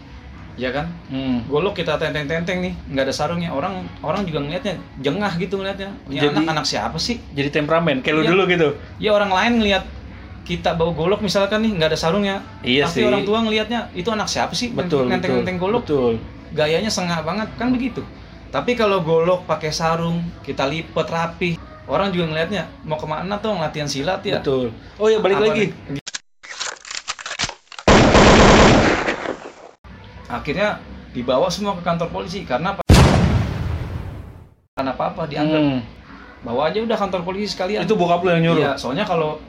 ya 0.54 0.70
kan 0.70 0.90
Hmm. 1.06 1.46
golok 1.46 1.76
kita 1.76 1.94
tenteng-tenteng 1.96 2.58
nih 2.60 2.74
nggak 2.88 3.04
ada 3.04 3.14
sarungnya 3.14 3.50
orang 3.50 3.86
orang 4.00 4.22
juga 4.22 4.40
ngelihatnya 4.40 4.74
jengah 4.98 5.32
gitu 5.36 5.54
ngelihatnya 5.56 5.94
ini 6.06 6.18
Jadi- 6.18 6.34
anak 6.36 6.50
anak 6.52 6.66
siapa 6.66 6.98
sih 6.98 7.22
Jadi 7.30 7.48
temperamen 7.54 8.02
kayak 8.02 8.14
lu 8.14 8.22
Iya. 8.22 8.30
dulu 8.34 8.42
gitu. 8.46 8.68
ya 8.98 9.10
orang 9.12 9.30
lain 9.30 9.52
ngelihat 9.58 9.84
kita 10.42 10.72
bawa 10.72 10.92
golok 10.92 11.20
misalkan 11.20 11.60
nih 11.60 11.72
nggak 11.72 11.88
ada 11.88 11.98
sarungnya 11.98 12.36
Iya 12.60 12.84
pasti 12.84 13.00
sih. 13.00 13.06
orang 13.06 13.22
tua 13.22 13.38
ngelihatnya 13.40 13.92
itu 13.92 14.08
anak 14.08 14.26
siapa 14.26 14.52
sih 14.52 14.70
Betul, 14.70 15.04
betul. 15.04 15.10
nenteng-nenteng 15.10 15.56
golok 15.56 15.82
Betul. 15.84 16.14
gayanya 16.50 16.88
sengah 16.88 17.20
banget 17.20 17.48
kan 17.54 17.68
begitu 17.68 18.00
tapi 18.48 18.72
kalau 18.72 19.00
golok 19.00 19.44
pakai 19.44 19.68
sarung 19.70 20.24
kita 20.40 20.64
lipet 20.64 21.04
rapi 21.06 21.50
orang 21.84 22.08
juga 22.08 22.28
ngelihatnya 22.28 22.64
mau 22.82 22.96
ke 22.96 23.04
mana 23.04 23.36
tuh 23.36 23.52
latihan 23.54 23.84
silat 23.84 24.20
ya 24.22 24.38
Betul. 24.38 24.72
Oh 24.96 25.06
ya 25.06 25.18
balik 25.18 25.36
Apa 25.36 25.46
lagi. 25.46 25.64
nih? 25.68 26.00
akhirnya 30.28 30.76
dibawa 31.10 31.48
semua 31.48 31.72
ke 31.72 31.82
kantor 31.82 32.08
polisi 32.10 32.44
karena 32.44 32.72
apa 32.72 32.82
karena 34.74 34.90
apa 34.92 35.04
apa 35.06 35.22
dianggap 35.24 35.60
Hmm. 35.60 35.80
bawa 36.38 36.68
aja 36.68 36.78
udah 36.78 36.94
kantor 36.94 37.20
polisi 37.22 37.50
sekalian 37.50 37.82
Itu 37.82 37.96
bokap 37.96 38.22
lu 38.22 38.30
yang 38.30 38.42
nyuruh. 38.44 38.62
Iya, 38.62 38.72
soalnya 38.74 39.02
kalau 39.02 39.42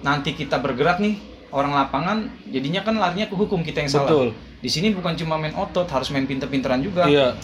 nanti 0.00 0.32
kita 0.32 0.56
bergerak 0.56 0.98
nih 0.98 1.20
orang 1.50 1.72
lapangan 1.74 2.18
jadinya 2.46 2.80
kan 2.80 2.96
larinya 2.96 3.26
ke 3.26 3.34
hukum 3.34 3.60
kita 3.60 3.84
yang 3.84 3.90
salah 3.90 4.08
Betul. 4.08 4.28
di 4.60 4.68
sini 4.68 4.94
bukan 4.94 5.14
cuma 5.14 5.36
main 5.36 5.52
otot 5.52 5.84
harus 5.86 6.08
main 6.08 6.24
pinter-pinteran 6.24 6.80
juga 6.80 7.04
Iya. 7.04 7.34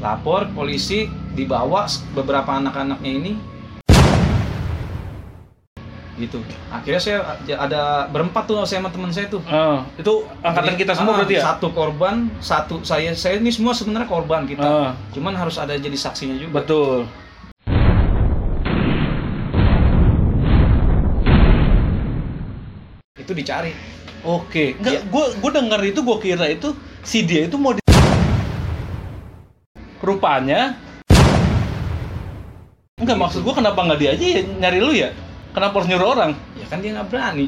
lapor 0.00 0.50
polisi 0.50 1.06
dibawa 1.32 1.86
beberapa 2.12 2.58
anak-anaknya 2.58 3.12
ini 3.12 3.32
gitu 6.12 6.38
akhirnya 6.68 7.00
saya 7.00 7.18
ada 7.56 8.06
berempat 8.06 8.44
tuh 8.44 8.60
saya 8.62 8.84
sama 8.84 8.92
teman 8.92 9.10
saya 9.10 9.26
tuh 9.32 9.40
Ah, 9.48 9.80
itu 9.96 10.28
angkatan 10.44 10.76
Jadi, 10.76 10.80
kita 10.84 10.92
semua 10.92 11.12
ah, 11.12 11.18
berarti 11.24 11.34
ya? 11.34 11.42
satu 11.42 11.66
korban 11.72 12.16
satu 12.38 12.74
saya 12.84 13.10
saya 13.16 13.40
ini 13.40 13.48
semua 13.48 13.72
sebenarnya 13.72 14.06
korban 14.06 14.44
kita 14.44 14.62
Ah, 14.62 14.90
cuman 15.10 15.32
harus 15.32 15.56
ada 15.56 15.72
jadi 15.72 15.96
saksinya 15.96 16.36
juga 16.36 16.62
betul. 16.62 17.08
Itu 23.32 23.40
dicari 23.40 23.72
Oke. 24.22 24.78
Enggak, 24.78 24.92
Iya. 24.92 25.10
gua 25.10 25.24
gua 25.34 25.50
denger 25.50 25.80
itu 25.82 26.00
gua 26.06 26.22
kira 26.22 26.46
itu 26.46 26.70
si 27.02 27.26
dia 27.26 27.50
itu 27.50 27.58
mau 27.58 27.74
di 27.74 27.82
rupanya 29.98 30.78
Enggak 33.02 33.18
maksud 33.18 33.42
gua 33.42 33.58
kenapa 33.58 33.82
nggak 33.82 33.98
dia 33.98 34.10
aja 34.14 34.26
ya 34.38 34.40
nyari 34.46 34.78
lu 34.78 34.92
ya? 34.94 35.10
Kenapa 35.50 35.82
harus 35.82 35.88
nyuruh 35.90 36.08
orang? 36.14 36.30
ya 36.54 36.66
kan 36.70 36.78
dia 36.78 36.94
nggak 36.94 37.08
berani 37.10 37.46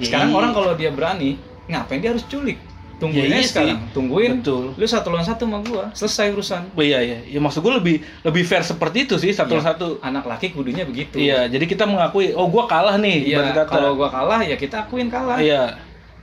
Ya 0.00 0.04
sekarang 0.10 0.28
iya. 0.32 0.36
orang 0.40 0.50
kalau 0.50 0.72
dia 0.74 0.90
berani 0.90 1.30
ngapain 1.70 2.00
dia 2.02 2.10
harus 2.10 2.24
culik 2.26 2.58
tungguin 3.00 3.26
Ya 3.26 3.36
iya 3.36 3.42
sekarang 3.42 3.78
sih. 3.80 3.90
tungguin 3.90 4.30
Betul. 4.38 4.64
lu 4.76 4.84
satu 4.84 5.08
lawan 5.08 5.24
satu 5.24 5.42
sama 5.42 5.58
gua 5.60 5.84
selesai 5.90 6.26
urusan 6.30 6.62
Oh, 6.70 6.80
iya 6.80 7.00
iya. 7.00 7.18
Ya 7.26 7.40
maksud 7.40 7.58
gua 7.58 7.80
lebih 7.80 7.96
lebih 8.20 8.44
fair 8.44 8.60
seperti 8.62 9.08
itu 9.08 9.16
sih 9.16 9.32
satu 9.32 9.56
Iya. 9.56 9.64
satu. 9.66 9.86
anak 10.00 10.24
laki 10.24 10.52
kudunya 10.52 10.84
begitu 10.84 11.16
Iya, 11.16 11.48
jadi 11.48 11.64
kita 11.64 11.84
mengakui 11.84 12.30
oh 12.30 12.46
gua 12.46 12.68
kalah 12.68 12.94
nih 12.94 13.32
Iya, 13.32 13.64
kalau 13.64 13.96
gua 13.96 14.06
kalah 14.06 14.40
ya 14.40 14.54
kita 14.54 14.84
akuin 14.84 15.08
kalah 15.08 15.40
Iya. 15.40 15.80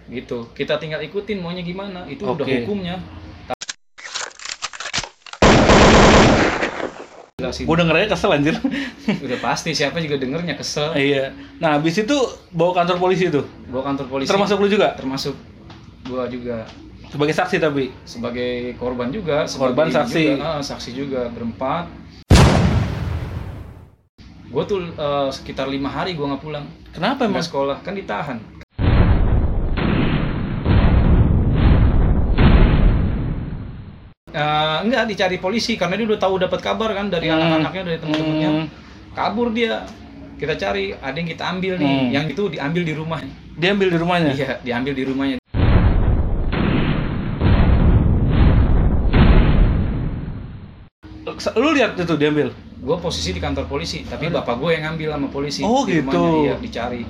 gitu 0.08 0.48
kita 0.54 0.78
tinggal 0.78 1.02
ikutin 1.02 1.36
maunya 1.38 1.60
gimana 1.60 2.06
itu 2.06 2.22
udah 2.22 2.38
Oke. 2.40 2.64
hukumnya. 2.64 2.96
Gua 7.38 7.78
dengernya 7.78 8.10
kesel 8.10 8.34
anjir. 8.34 8.56
udah 9.26 9.40
pasti 9.40 9.72
siapa 9.72 9.98
juga 9.98 10.18
dengernya 10.18 10.56
kesel 10.56 10.92
iya. 10.94 11.32
Nah, 11.58 11.78
habis 11.78 11.96
itu 11.96 12.18
bawa 12.50 12.74
kantor 12.76 12.98
polisi 13.00 13.30
tuh. 13.30 13.46
gua 13.68 13.82
kantor 13.82 14.06
polisi 14.08 14.28
Termasuk 14.28 14.58
lu 14.58 14.68
juga 14.68 14.94
termasuk 14.94 15.36
gua 16.08 16.26
juga 16.26 16.64
sebagai 17.08 17.32
saksi 17.34 17.58
tapi. 17.58 17.86
sebagai 18.04 18.52
korban 18.76 19.08
juga 19.10 19.48
Korban, 19.48 19.88
saksi. 19.88 20.24
juga, 20.34 20.44
ah, 20.50 20.62
saksi 20.62 20.90
juga 20.92 21.22
berempat 21.30 21.88
gue 24.48 24.64
tuh 24.66 24.80
eh, 24.90 25.30
sekitar 25.30 25.68
lima 25.68 25.88
hari 25.88 26.12
gue 26.14 26.24
nggak 26.24 26.40
pulang 26.40 26.66
Kenapa 26.90 27.28
emang? 27.28 27.44
sekolah 27.44 27.78
kan 27.80 27.94
ditahan 27.94 28.40
Eh, 34.30 34.78
enggak 34.84 35.08
dicari 35.08 35.40
polisi 35.40 35.74
karena 35.74 35.96
dia 35.96 36.06
udah 36.06 36.20
tahu 36.20 36.36
dapat 36.38 36.60
kabar 36.60 36.92
kan 36.92 37.08
dari 37.08 37.26
Hmm. 37.26 37.40
anak-anaknya 37.40 37.84
dari 37.86 37.98
teman-temannya 37.98 38.50
Hmm. 38.52 38.66
kabur 39.16 39.50
dia 39.50 39.88
kita 40.36 40.54
cari 40.54 40.94
ada 40.94 41.16
yang 41.16 41.26
kita 41.26 41.44
ambil 41.48 41.74
nih 41.76 41.90
Hmm. 41.90 42.10
yang 42.12 42.26
itu 42.28 42.44
diambil 42.46 42.84
di 42.84 42.94
rumah 42.94 43.20
Dia 43.58 43.74
ambil 43.74 43.90
di 43.90 43.98
rumahnya. 43.98 44.32
iya 44.32 44.52
diambil 44.62 44.94
di 44.94 45.04
rumahnya 45.04 45.38
lu 51.56 51.70
lihat 51.72 51.94
itu 51.96 52.16
diambil. 52.16 52.50
gue 52.78 52.98
posisi 52.98 53.30
di 53.30 53.38
kantor 53.38 53.66
polisi 53.66 54.06
tapi 54.06 54.28
Ada. 54.28 54.42
bapak 54.42 54.56
gue 54.58 54.70
yang 54.72 54.84
ngambil 54.88 55.10
sama 55.12 55.28
polisi 55.28 55.62
Oh, 55.62 55.84
di 55.84 55.98
gitu. 55.98 56.08
rumahnya, 56.08 56.30
iya 56.40 56.54
dicari. 56.58 57.02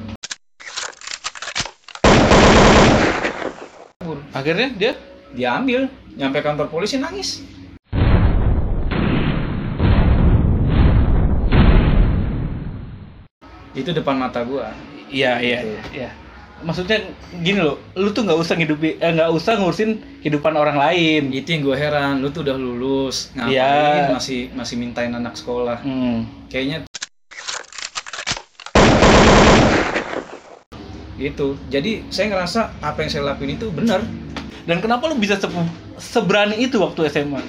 Akhirnya 4.31 4.67
dia 4.73 4.91
dia 5.31 5.49
ambil 5.53 5.91
nyampe 6.15 6.39
kantor 6.39 6.67
polisi 6.67 6.97
nangis 6.97 7.43
itu 13.73 13.89
depan 13.93 14.17
mata 14.17 14.41
gua 14.41 14.73
Iya, 15.07 15.39
iya, 15.39 15.59
Gitu. 15.63 15.79
iya. 15.95 16.09
Maksudnya 16.58 16.98
gini 17.38 17.62
loh, 17.62 17.78
lu 17.93 18.10
tuh 18.10 18.26
nggak 18.26 18.34
usah 18.36 18.58
ngidupi, 18.58 18.98
eh, 18.98 19.12
nggak 19.12 19.30
usah 19.30 19.56
ngurusin 19.56 19.91
kehidupan 20.20 20.54
orang 20.54 20.74
lain. 20.76 21.30
itu 21.32 21.46
yang 21.48 21.62
gue 21.62 21.76
heran 21.76 22.17
lu 22.17 22.30
tuh 22.30 22.41
udah 22.41 22.58
lulus 22.58 23.30
ngapain 23.32 23.54
Iya. 23.54 24.10
masih 24.12 24.50
masih 24.52 24.76
mintain 24.76 25.12
anak 25.12 25.34
sekolah 25.34 25.78
Hmm. 25.80 26.26
kayaknya 26.48 26.82
gitu 31.15 31.58
jadi 31.67 32.06
saya 32.08 32.30
ngerasa 32.32 32.60
apa 32.80 33.02
yang 33.02 33.10
saya 33.12 33.24
lakuin 33.28 33.54
itu 33.54 33.70
benar 33.70 34.02
Dan 34.63 34.84
kenapa 34.84 35.08
lu 35.08 35.15
bisa 35.15 35.34
se- 35.34 35.50
seberani 35.98 36.60
itu 36.60 36.76
waktu 36.78 37.08
SMA? 37.08 37.39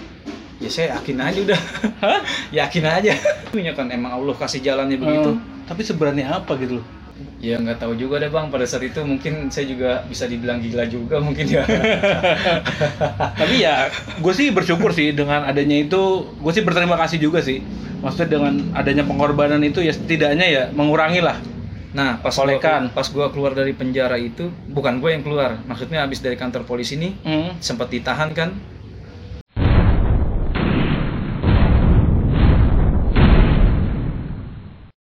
ya 0.59 0.69
saya 0.69 0.87
yakin 0.95 1.17
aja 1.19 1.39
udah 1.43 1.61
Hah? 1.99 2.21
yakin 2.61 2.85
aja 2.85 3.13
punya 3.49 3.73
kan 3.73 3.89
emang 3.89 4.13
Allah 4.13 4.35
kasih 4.35 4.61
jalannya 4.61 4.95
begitu 4.97 5.31
Eh, 5.33 5.39
tapi 5.65 5.83
seberani 5.83 6.23
apa 6.23 6.55
gitu 6.57 6.79
loh? 6.79 6.87
Ya 7.39 7.59
nggak 7.59 7.79
tahu 7.79 7.95
juga 7.95 8.19
deh 8.19 8.31
bang 8.31 8.51
pada 8.51 8.67
saat 8.67 8.83
itu 8.83 8.99
mungkin 9.03 9.47
saya 9.49 9.67
juga 9.71 10.03
bisa 10.07 10.27
dibilang 10.27 10.59
gila 10.59 10.87
juga 10.87 11.19
mungkin 11.19 11.47
ya 11.47 11.63
tapi 13.41 13.63
ya, 13.63 13.89
gue 14.19 14.33
sih 14.35 14.51
bersyukur 14.51 14.91
sih 14.91 15.15
dengan 15.15 15.47
adanya 15.47 15.79
itu, 15.79 16.27
gue 16.35 16.53
sih 16.53 16.63
berterima 16.67 16.99
kasih 16.99 17.19
juga 17.19 17.39
sih. 17.43 17.63
Maksudnya 17.99 18.29
dengan 18.39 18.55
adanya 18.75 19.03
pengorbanan 19.03 19.59
itu 19.63 19.83
ya 19.83 19.91
setidaknya 19.91 20.47
ya 20.47 20.63
mengurangi 20.71 21.19
lah. 21.23 21.39
nah 21.89 22.21
pas 22.21 22.37
gua, 22.37 22.45
Kolekan. 22.45 22.93
pas 22.93 23.09
gua 23.09 23.33
keluar 23.33 23.57
dari 23.57 23.73
penjara 23.73 24.21
itu 24.21 24.53
bukan 24.69 25.01
gue 25.01 25.09
yang 25.09 25.25
keluar 25.25 25.57
maksudnya 25.65 26.05
habis 26.05 26.21
dari 26.21 26.37
kantor 26.37 26.69
polisi 26.69 27.01
ini 27.01 27.17
Hmm. 27.25 27.57
sempat 27.65 27.89
ditahan 27.89 28.37
kan 28.37 28.53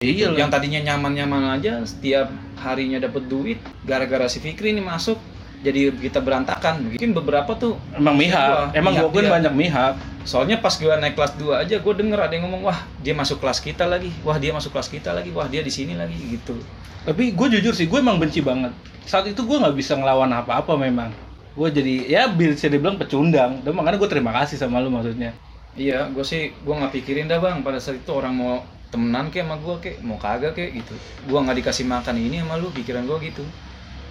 Iya 0.05 0.27
yang 0.35 0.51
tadinya 0.53 0.81
nyaman-nyaman 0.85 1.43
aja 1.57 1.73
setiap 1.87 2.29
harinya 2.61 2.99
dapat 3.01 3.25
duit 3.25 3.59
gara-gara 3.83 4.27
si 4.29 4.39
Fikri 4.45 4.75
ini 4.75 4.83
masuk 4.85 5.17
jadi 5.65 5.89
kita 5.97 6.21
berantakan 6.21 6.75
mungkin 6.93 7.17
beberapa 7.17 7.57
tuh 7.57 7.81
Emang 7.97 8.15
mihak, 8.21 8.75
Gua, 8.75 8.77
emang 8.77 8.93
mihak 8.93 9.07
gue 9.09 9.11
kan 9.15 9.25
dia. 9.25 9.33
banyak 9.33 9.55
mihak. 9.55 9.95
soalnya 10.25 10.57
pas 10.57 10.73
gue 10.77 10.89
naik 10.89 11.15
kelas 11.17 11.33
2 11.37 11.63
aja 11.63 11.77
gue 11.81 11.95
denger 11.95 12.19
ada 12.21 12.33
yang 12.33 12.45
ngomong 12.49 12.63
wah 12.65 12.79
dia 13.01 13.13
masuk 13.13 13.41
kelas 13.41 13.61
kita 13.61 13.85
lagi 13.85 14.13
wah 14.21 14.37
dia 14.37 14.53
masuk 14.53 14.73
kelas 14.73 14.89
kita 14.89 15.13
lagi 15.13 15.29
wah 15.33 15.49
dia 15.49 15.61
di 15.61 15.73
sini 15.73 15.97
lagi 15.97 16.17
gitu 16.17 16.57
Tapi 17.05 17.37
gue 17.37 17.47
jujur 17.53 17.77
sih, 17.77 17.85
gue 17.85 18.01
emang 18.01 18.17
benci 18.17 18.41
banget. 18.41 18.73
Saat 19.05 19.29
itu 19.29 19.45
gue 19.45 19.57
nggak 19.61 19.77
bisa 19.77 19.93
ngelawan 19.93 20.33
apa-apa 20.33 20.73
memang. 20.81 21.13
Gue 21.53 21.69
jadi 21.69 21.95
ya 22.09 22.23
bisa 22.33 22.65
dibilang 22.67 22.97
pecundang. 22.97 23.61
Dan 23.61 23.77
makanya 23.77 24.01
gue 24.01 24.09
terima 24.09 24.33
kasih 24.33 24.57
sama 24.57 24.81
lu 24.81 24.89
maksudnya. 24.89 25.37
iya 25.77 26.07
gue 26.09 26.23
sih 26.23 26.55
gue 26.55 26.75
nggak 26.75 26.95
pikirin 26.95 27.27
dah 27.27 27.43
bang 27.43 27.61
pada 27.61 27.77
saat 27.77 27.99
itu 27.99 28.09
orang 28.15 28.33
mau 28.33 28.55
temenan 28.93 29.29
kayak 29.33 29.47
sama 29.49 29.57
gue 29.61 29.75
kayak 29.81 29.97
mau 30.05 30.19
kagak 30.19 30.53
kayak 30.57 30.81
gitu. 30.83 30.95
Gue 31.29 31.39
nggak 31.39 31.57
dikasih 31.65 31.85
makan 31.87 32.17
ini 32.19 32.41
sama 32.43 32.59
lu 32.59 32.69
pikiran 32.73 33.05
gue 33.05 33.19
gitu. 33.29 33.45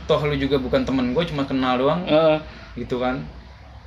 Toh 0.05 0.19
lu 0.25 0.35
juga 0.35 0.59
bukan 0.59 0.83
temen 0.83 1.15
gue 1.15 1.23
cuma 1.29 1.47
kenal 1.47 1.79
doang. 1.79 2.01
Eh, 2.05 2.37
gitu 2.77 2.99
kan. 2.99 3.23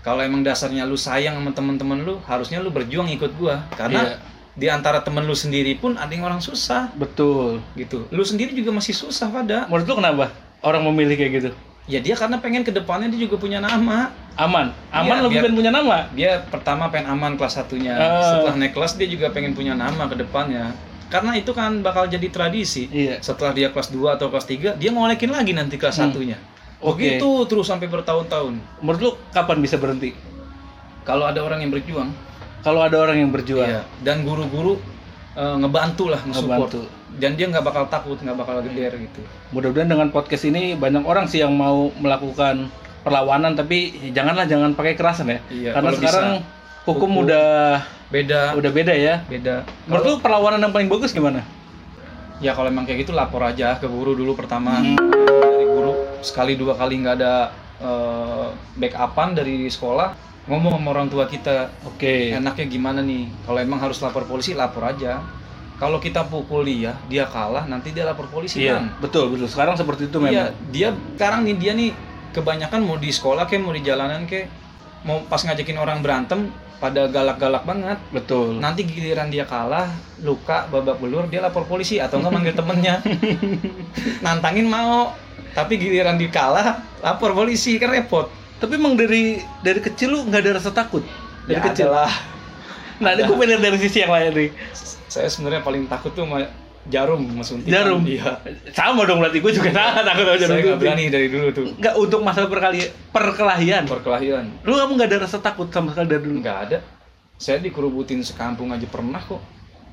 Kalau 0.06 0.22
emang 0.22 0.46
dasarnya 0.46 0.86
lu 0.86 0.94
sayang 0.94 1.34
sama 1.34 1.50
temen-temen 1.50 2.06
lu 2.06 2.22
harusnya 2.30 2.62
lu 2.62 2.70
berjuang 2.70 3.10
ikut 3.10 3.34
gua. 3.34 3.66
Karena 3.74 4.06
Iya. 4.06 4.16
di 4.54 4.66
antara 4.70 5.02
temen 5.02 5.26
lu 5.26 5.34
sendiri 5.34 5.74
pun 5.74 5.98
ada 5.98 6.08
yang 6.14 6.22
orang 6.22 6.38
susah. 6.38 6.94
Betul. 6.94 7.58
gitu. 7.74 8.06
Lu 8.14 8.22
sendiri 8.22 8.54
juga 8.54 8.70
masih 8.70 8.94
susah 8.94 9.26
pada 9.28 9.66
Menurut 9.66 9.84
lu 9.90 9.94
kenapa 9.98 10.30
orang 10.62 10.86
memilih 10.86 11.18
kayak 11.18 11.32
gitu? 11.42 11.50
Ya 11.86 11.98
dia 11.98 12.12
karena 12.12 12.36
pengen 12.36 12.60
ke 12.60 12.70
depannya 12.70 13.06
dia 13.08 13.20
juga 13.20 13.38
punya 13.38 13.58
nama 13.58 14.10
Aman, 14.36 14.68
aman 14.92 15.06
Iya, 15.08 15.22
lebih 15.22 15.32
biar- 15.32 15.44
pengen 15.46 15.56
punya 15.56 15.72
nama. 15.72 15.98
dia 16.12 16.44
pertama 16.44 16.84
pengen 16.86 17.08
aman 17.08 17.32
kelas 17.34 17.56
satunya 17.56 17.94
Ah. 17.94 18.20
setelah 18.22 18.54
naik 18.54 18.72
kelas 18.72 18.92
dia 18.94 19.06
juga 19.06 19.30
pengen 19.30 19.52
punya 19.52 19.72
nama 19.72 20.04
ke 20.04 20.14
depannya 20.14 20.76
karena 21.06 21.32
itu 21.32 21.50
kan 21.50 21.80
bakal 21.80 22.04
jadi 22.04 22.28
tradisi 22.28 22.84
Iya. 22.86 23.16
setelah 23.18 23.50
dia 23.50 23.70
kelas 23.70 23.88
2 23.88 24.12
atau 24.12 24.28
kelas 24.28 24.44
3 24.44 24.74
dia 24.74 24.90
ngolekin 24.90 25.30
lagi 25.30 25.50
nanti 25.50 25.76
kelas 25.76 25.96
Hmm. 25.96 26.10
satunya 26.10 26.36
Oke. 26.78 27.00
begitu 27.00 27.24
terus 27.46 27.64
sampai 27.64 27.86
bertahun-tahun 27.86 28.60
Menurut 28.78 29.00
lu 29.00 29.10
kapan 29.30 29.56
bisa 29.58 29.76
berhenti? 29.76 30.12
kalau 31.00 31.24
ada 31.24 31.40
orang 31.40 31.60
yang 31.60 31.70
berjuang 31.70 32.10
Kalau 32.58 32.82
ada 32.82 32.98
orang 32.98 33.16
yang 33.16 33.30
berjuang. 33.30 33.62
Iya, 33.64 33.86
dan 34.02 34.20
guru-guru 34.20 34.82
eh, 35.36 35.56
ngebantu 35.60 36.08
lah, 36.08 36.20
nge-support. 36.24 36.72
Ngebantu. 36.72 36.80
Dan 37.16 37.32
dia 37.32 37.46
nggak 37.48 37.64
bakal 37.64 37.84
takut, 37.88 38.18
nggak 38.18 38.36
bakal 38.36 38.60
geder 38.60 38.92
gitu. 38.96 39.20
Mudah-mudahan 39.52 39.88
dengan 39.88 40.08
podcast 40.10 40.44
ini 40.44 40.76
banyak 40.76 41.04
orang 41.04 41.24
sih 41.24 41.40
yang 41.40 41.52
mau 41.52 41.88
melakukan 41.96 42.68
perlawanan 43.00 43.54
tapi 43.54 44.10
janganlah 44.10 44.44
jangan 44.44 44.74
pakai 44.74 44.92
kekerasan 44.92 45.30
ya. 45.30 45.38
Iya, 45.48 45.70
Karena 45.72 45.90
sekarang 45.94 46.28
bisa. 46.42 46.84
hukum, 46.84 47.10
Hukum. 47.14 47.22
udah 47.24 47.46
Beda, 48.06 48.54
udah 48.54 48.70
beda 48.70 48.94
ya. 48.94 49.26
beda. 49.26 49.66
Menurut 49.90 50.04
lu 50.06 50.14
perlawanan 50.22 50.62
yang 50.62 50.70
paling 50.70 50.86
bagus 50.86 51.10
gimana? 51.10 51.42
Ya 52.38 52.52
kalau 52.52 52.68
emang 52.68 52.84
kayak 52.84 53.02
gitu 53.02 53.10
lapor 53.10 53.42
aja 53.42 53.80
ke 53.80 53.88
guru 53.88 54.14
dulu 54.14 54.36
pertama. 54.38 54.78
Hmm. 54.78 54.94
Dari 54.94 55.66
guru 55.66 55.92
sekali 56.22 56.54
dua 56.54 56.76
kali 56.78 57.02
nggak 57.02 57.16
ada 57.18 57.50
eh, 57.80 58.46
backupan 58.76 59.34
dari 59.34 59.66
sekolah, 59.66 60.12
ngomong 60.46 60.78
sama 60.78 60.88
orang 60.94 61.08
tua 61.10 61.26
kita, 61.26 61.74
Oke. 61.82 62.30
enaknya 62.30 62.66
gimana 62.66 63.00
nih? 63.02 63.26
Kalau 63.42 63.58
emang 63.58 63.82
harus 63.82 63.98
lapor 63.98 64.24
polisi, 64.24 64.54
lapor 64.54 64.86
aja. 64.86 65.18
Kalau 65.76 66.00
kita 66.00 66.24
pukul 66.24 66.64
dia, 66.64 66.96
dia 67.10 67.28
kalah, 67.28 67.68
nanti 67.68 67.92
dia 67.92 68.08
lapor 68.08 68.30
polisi 68.32 68.64
Iya, 68.64 68.80
Bang. 68.80 68.86
betul 69.02 69.28
betul. 69.28 69.44
Sekarang 69.44 69.76
seperti 69.76 70.08
itu 70.08 70.16
Iya, 70.24 70.48
memang. 70.54 70.72
dia 70.72 70.88
sekarang 71.18 71.40
nih 71.44 71.56
dia 71.60 71.72
nih 71.76 71.90
kebanyakan 72.32 72.80
mau 72.80 72.96
di 72.96 73.12
sekolah 73.12 73.44
kayak 73.44 73.60
mau 73.60 73.76
di 73.76 73.84
jalanan 73.84 74.24
kayak 74.24 74.48
mau 75.04 75.20
pas 75.28 75.42
ngajakin 75.44 75.76
orang 75.76 76.00
berantem 76.00 76.48
pada 76.80 77.08
galak-galak 77.08 77.64
banget. 77.68 77.98
Betul. 78.08 78.56
Nanti 78.56 78.88
giliran 78.88 79.28
dia 79.28 79.44
kalah, 79.44 79.90
luka, 80.24 80.64
babak 80.72 80.96
belur, 80.96 81.28
dia 81.28 81.44
lapor 81.44 81.68
polisi 81.68 82.00
atau 82.00 82.20
enggak 82.24 82.32
manggil 82.32 82.54
temennya. 82.56 82.94
Nantangin 84.24 84.68
mau, 84.68 85.12
tapi 85.52 85.76
giliran 85.76 86.16
dikalah, 86.16 86.80
lapor 87.02 87.32
polisi 87.32 87.76
kan 87.76 87.92
repot. 87.92 88.28
Tapi 88.56 88.72
emang 88.74 88.94
dari 88.94 89.36
dari 89.60 89.78
kecil 89.78 90.08
lu 90.10 90.24
nggak 90.24 90.40
ada 90.40 90.52
rasa 90.56 90.70
takut 90.70 91.04
dari 91.44 91.56
Ya 91.56 91.64
kecil. 91.64 91.88
adalah. 91.88 92.10
Nah, 92.96 93.12
ini 93.12 93.22
gue 93.22 93.36
pengen 93.36 93.60
dari 93.60 93.76
sisi 93.76 94.00
yang 94.00 94.08
lain 94.08 94.32
nih. 94.32 94.48
Saya 95.06 95.28
sebenarnya 95.28 95.60
paling 95.60 95.84
takut 95.84 96.10
tuh 96.10 96.24
sama 96.24 96.48
jarum, 96.86 97.20
sama 97.28 97.44
suntikan. 97.44 97.72
Jarum. 97.76 98.00
Iya. 98.02 98.40
Sama 98.72 99.04
dong 99.04 99.20
berarti 99.20 99.44
gue 99.44 99.52
juga 99.52 99.68
sangat 99.70 100.02
takut 100.02 100.24
sama 100.24 100.36
jarum 100.38 100.50
Saya 100.50 100.64
nggak 100.64 100.80
berani 100.80 101.04
dari 101.08 101.26
dulu 101.28 101.46
tuh. 101.52 101.66
Nggak 101.76 101.94
untuk 101.94 102.20
masalah 102.22 102.48
perkali 102.48 102.78
perkelahian. 103.12 103.84
Perkelahian. 103.84 104.44
Lu 104.64 104.72
kamu 104.72 104.92
nggak 104.96 105.08
ada 105.12 105.18
rasa 105.22 105.38
takut 105.38 105.68
sama 105.68 105.92
sekali 105.92 106.08
dari 106.08 106.22
dulu. 106.24 106.40
Nggak 106.40 106.58
ada. 106.64 106.78
Saya 107.36 107.60
dikerubutin 107.60 108.24
sekampung 108.24 108.72
aja 108.72 108.88
pernah 108.88 109.20
kok. 109.20 109.44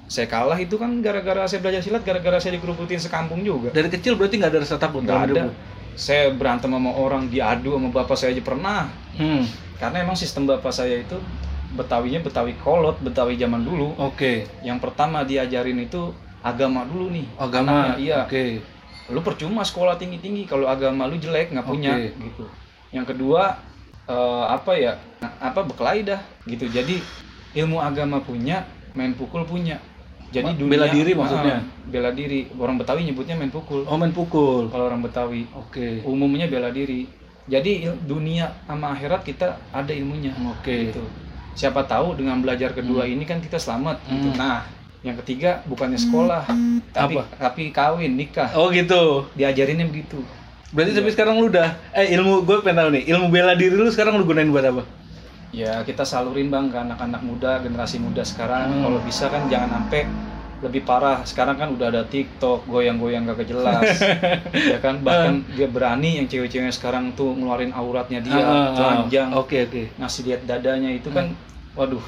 Saya 0.08 0.28
kalah 0.28 0.56
itu 0.56 0.76
kan 0.76 1.00
gara-gara 1.00 1.44
saya 1.44 1.60
belajar 1.60 1.84
silat, 1.84 2.04
gara-gara 2.04 2.40
saya 2.40 2.56
dikerubutin 2.56 3.00
sekampung 3.00 3.44
juga. 3.44 3.72
Dari 3.72 3.92
kecil 3.92 4.16
berarti 4.16 4.40
nggak 4.40 4.52
ada 4.52 4.60
rasa 4.64 4.76
takut 4.80 5.04
Nggak 5.04 5.16
ada. 5.16 5.28
hidup 5.28 5.44
lu? 5.44 5.54
Saya 5.94 6.34
berantem 6.34 6.74
sama 6.74 6.92
orang, 6.94 7.30
diadu 7.30 7.78
sama 7.78 7.90
bapak 7.94 8.18
saya 8.18 8.34
aja 8.34 8.44
pernah. 8.44 8.90
Hmm. 9.18 9.46
Karena 9.78 10.02
emang 10.02 10.18
sistem 10.18 10.50
bapak 10.50 10.74
saya 10.74 11.02
itu 11.02 11.18
Betawinya 11.74 12.22
Betawi 12.22 12.54
kolot, 12.62 13.02
Betawi 13.02 13.34
zaman 13.38 13.66
dulu. 13.66 13.98
Oke. 13.98 14.46
Yang 14.62 14.80
pertama 14.86 15.26
diajarin 15.26 15.82
itu 15.82 16.14
agama 16.46 16.86
dulu 16.86 17.10
nih. 17.10 17.26
Agama. 17.38 17.98
Anaknya, 17.98 17.98
iya. 17.98 18.20
Oke. 18.30 18.62
Lu 19.10 19.20
percuma 19.26 19.66
sekolah 19.66 19.98
tinggi-tinggi 19.98 20.46
kalau 20.46 20.70
agama 20.70 21.10
lu 21.10 21.18
jelek 21.18 21.52
nggak 21.52 21.66
punya 21.66 21.98
Oke. 21.98 22.14
gitu. 22.14 22.46
Yang 22.94 23.06
kedua 23.18 23.58
eh, 24.06 24.46
apa 24.54 24.72
ya? 24.78 25.02
Apa 25.42 25.66
berkelahi 25.66 26.06
dah 26.06 26.22
gitu. 26.46 26.70
Jadi 26.70 27.02
ilmu 27.58 27.82
agama 27.82 28.22
punya, 28.22 28.70
main 28.94 29.18
pukul 29.18 29.42
punya. 29.44 29.82
Jadi 30.34 30.52
dunia 30.58 30.72
bela 30.74 30.88
diri 30.90 31.12
maksudnya? 31.14 31.56
Ah, 31.56 31.62
bela 31.86 32.10
diri. 32.10 32.50
Orang 32.58 32.82
Betawi 32.82 33.06
nyebutnya 33.06 33.38
main 33.38 33.54
pukul. 33.54 33.86
Oh 33.86 33.96
main 33.96 34.10
pukul. 34.10 34.68
Kalau 34.68 34.90
orang 34.90 35.00
Betawi 35.00 35.46
Oke. 35.54 36.02
umumnya 36.04 36.50
bela 36.50 36.74
diri. 36.74 37.06
Jadi 37.46 37.86
dunia 38.04 38.50
sama 38.66 38.92
akhirat 38.92 39.22
kita 39.22 39.62
ada 39.70 39.94
ilmunya. 39.94 40.34
Oke. 40.50 40.90
Gitu. 40.90 41.04
Siapa 41.54 41.86
tahu 41.86 42.18
dengan 42.18 42.42
belajar 42.42 42.74
kedua 42.74 43.06
ini 43.06 43.22
kan 43.24 43.38
kita 43.38 43.62
selamat. 43.62 44.02
gitu. 44.10 44.34
Hmm. 44.34 44.40
Nah, 44.40 44.66
yang 45.04 45.20
ketiga 45.22 45.62
bukannya 45.68 46.00
sekolah, 46.00 46.48
tapi 46.90 47.20
Apa? 47.20 47.24
tapi 47.38 47.64
kawin 47.70 48.16
nikah. 48.16 48.50
Oh 48.58 48.74
gitu. 48.74 49.28
Diajarinnya 49.36 49.86
begitu. 49.86 50.24
Berarti 50.74 50.98
Iya. 50.98 51.06
tapi 51.06 51.10
sekarang 51.14 51.38
lu 51.38 51.54
udah 51.54 51.78
eh 51.94 52.18
ilmu 52.18 52.42
gue 52.42 52.58
pengen 52.66 52.82
tahu 52.82 52.90
nih 52.98 53.04
ilmu 53.06 53.30
bela 53.30 53.54
diri 53.54 53.78
lu 53.78 53.86
sekarang 53.94 54.18
lu 54.18 54.26
gunain 54.26 54.50
buat 54.50 54.66
apa? 54.66 54.82
Ya 55.54 55.86
kita 55.86 56.02
salurin 56.02 56.50
bang 56.50 56.68
ke 56.68 56.76
anak-anak 56.76 57.22
muda, 57.22 57.62
generasi 57.62 58.02
muda 58.02 58.26
sekarang. 58.26 58.74
Hmm. 58.74 58.84
Kalau 58.84 59.00
bisa 59.06 59.30
kan 59.30 59.46
jangan 59.46 59.70
sampai 59.70 60.10
lebih 60.66 60.82
parah. 60.82 61.22
Sekarang 61.22 61.56
kan 61.56 61.70
udah 61.70 61.94
ada 61.94 62.02
TikTok, 62.04 62.66
goyang-goyang 62.66 63.28
gak 63.28 63.46
jelas, 63.46 64.02
ya 64.74 64.80
kan. 64.80 65.04
Bahkan 65.04 65.54
dia 65.54 65.68
berani 65.70 66.18
yang 66.18 66.26
cewek-cewek 66.26 66.74
sekarang 66.74 67.14
tuh 67.14 67.36
ngeluarin 67.38 67.70
auratnya 67.70 68.24
dia, 68.24 68.34
Ah, 68.34 68.42
ah, 68.42 68.50
ah. 68.50 68.68
telanjang, 68.74 69.30
Oke 69.36 69.68
oke. 69.68 69.94
ngasih 70.00 70.22
lihat 70.26 70.42
dadanya 70.50 70.90
itu 70.90 71.14
kan, 71.14 71.36
waduh. 71.78 72.02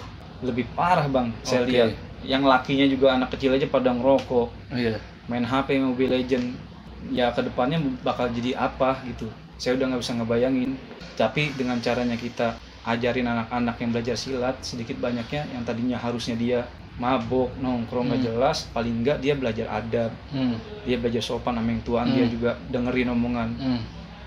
lebih 0.44 0.68
parah 0.76 1.08
bang 1.08 1.32
saya 1.48 1.64
lihat 1.64 1.96
yang 2.22 2.44
lakinya 2.44 2.84
juga 2.86 3.16
anak 3.16 3.34
kecil 3.34 3.56
aja 3.56 3.66
pada 3.66 3.96
ngerokok 3.96 4.52
Iya. 4.76 5.00
main 5.26 5.48
HP 5.48 5.80
Mobile 5.80 6.12
Legend 6.22 6.60
ya 7.08 7.32
ke 7.32 7.40
depannya 7.40 7.80
bakal 8.04 8.28
jadi 8.30 8.52
apa 8.60 9.00
gitu 9.08 9.32
saya 9.56 9.80
udah 9.80 9.96
nggak 9.96 10.02
bisa 10.04 10.14
ngebayangin 10.20 10.76
tapi 11.16 11.56
dengan 11.56 11.80
caranya 11.80 12.20
kita 12.20 12.60
ajarin 12.86 13.26
anak-anak 13.26 13.76
yang 13.78 13.90
belajar 13.92 14.16
silat 14.16 14.56
sedikit 14.62 14.98
banyaknya 14.98 15.50
yang 15.50 15.62
tadinya 15.62 15.98
harusnya 15.98 16.34
dia 16.34 16.60
mabok 16.96 17.52
nongkrong 17.60 18.08
nggak 18.08 18.22
Hmm. 18.22 18.28
jelas 18.32 18.58
paling 18.70 19.04
nggak 19.04 19.20
dia 19.20 19.34
belajar 19.34 19.68
adab 19.70 20.12
Hmm. 20.30 20.56
dia 20.82 20.96
belajar 20.96 21.20
sopan 21.20 21.54
sama 21.54 21.68
yang 21.68 21.82
tuaan 21.82 22.08
Hmm. 22.08 22.16
dia 22.16 22.26
juga 22.28 22.52
dengerin 22.70 23.10
omongan 23.10 23.50
Hmm. 23.54 23.82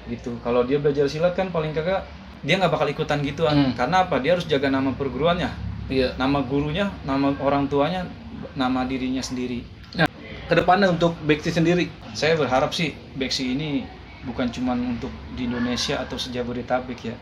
gitu 0.07 0.37
kalau 0.39 0.63
dia 0.63 0.77
belajar 0.77 1.07
silat 1.07 1.33
kan 1.33 1.49
paling 1.49 1.73
kagak 1.73 2.05
dia 2.39 2.55
nggak 2.55 2.69
bakal 2.69 2.87
ikutan 2.87 3.19
gituan 3.21 3.55
Hmm. 3.57 3.73
karena 3.73 4.05
apa 4.05 4.19
dia 4.19 4.35
harus 4.35 4.45
jaga 4.45 4.69
nama 4.69 4.93
perguruannya 4.93 5.49
Iya. 5.89 6.13
nama 6.17 6.43
gurunya 6.43 6.93
nama 7.03 7.33
orang 7.39 7.65
tuanya 7.67 8.05
nama 8.53 8.85
dirinya 8.85 9.21
sendiri 9.21 9.65
Ke 10.49 10.57
depannya 10.57 10.89
untuk 10.89 11.13
Beksi 11.23 11.53
sendiri. 11.53 11.93
saya 12.13 12.33
berharap 12.33 12.73
sih 12.73 12.97
Beksi 13.15 13.53
ini 13.53 13.85
bukan 14.25 14.49
cuman 14.49 14.81
untuk 14.91 15.13
di 15.33 15.45
Indonesia 15.45 16.01
atau 16.01 16.17
sejabodetabek 16.17 17.01
ya 17.03 17.17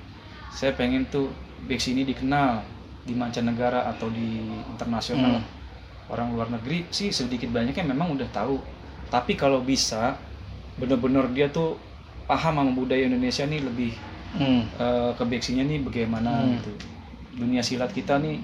saya 0.56 0.72
pengen 0.72 1.04
tuh 1.06 1.28
Beksi 1.66 1.92
ini 1.92 2.04
dikenal 2.04 2.62
di 3.02 3.12
mancanegara 3.12 3.86
atau 3.86 4.08
di 4.08 4.40
internasional 4.72 5.38
Hmm. 5.38 5.44
orang 6.08 6.28
luar 6.32 6.48
negeri 6.48 6.86
sih 6.88 7.10
sedikit 7.10 7.50
banyaknya 7.50 7.84
memang 7.84 8.14
udah 8.14 8.28
tahu 8.30 8.56
tapi 9.08 9.34
kalau 9.34 9.60
bisa 9.60 10.16
bener-bener 10.76 11.26
dia 11.30 11.46
tuh 11.48 11.76
paham 12.24 12.58
sama 12.58 12.72
budaya 12.72 13.04
Indonesia 13.04 13.44
nih 13.44 13.60
lebih 13.60 13.92
Hmm. 14.36 14.64
eh, 14.76 15.10
ke 15.14 15.24
Beksinya 15.24 15.62
nih 15.62 15.80
bagaimana 15.82 16.30
Hmm. 16.40 16.58
gitu 16.58 16.72
dunia 17.36 17.60
silat 17.60 17.90
kita 17.90 18.16
nih 18.18 18.36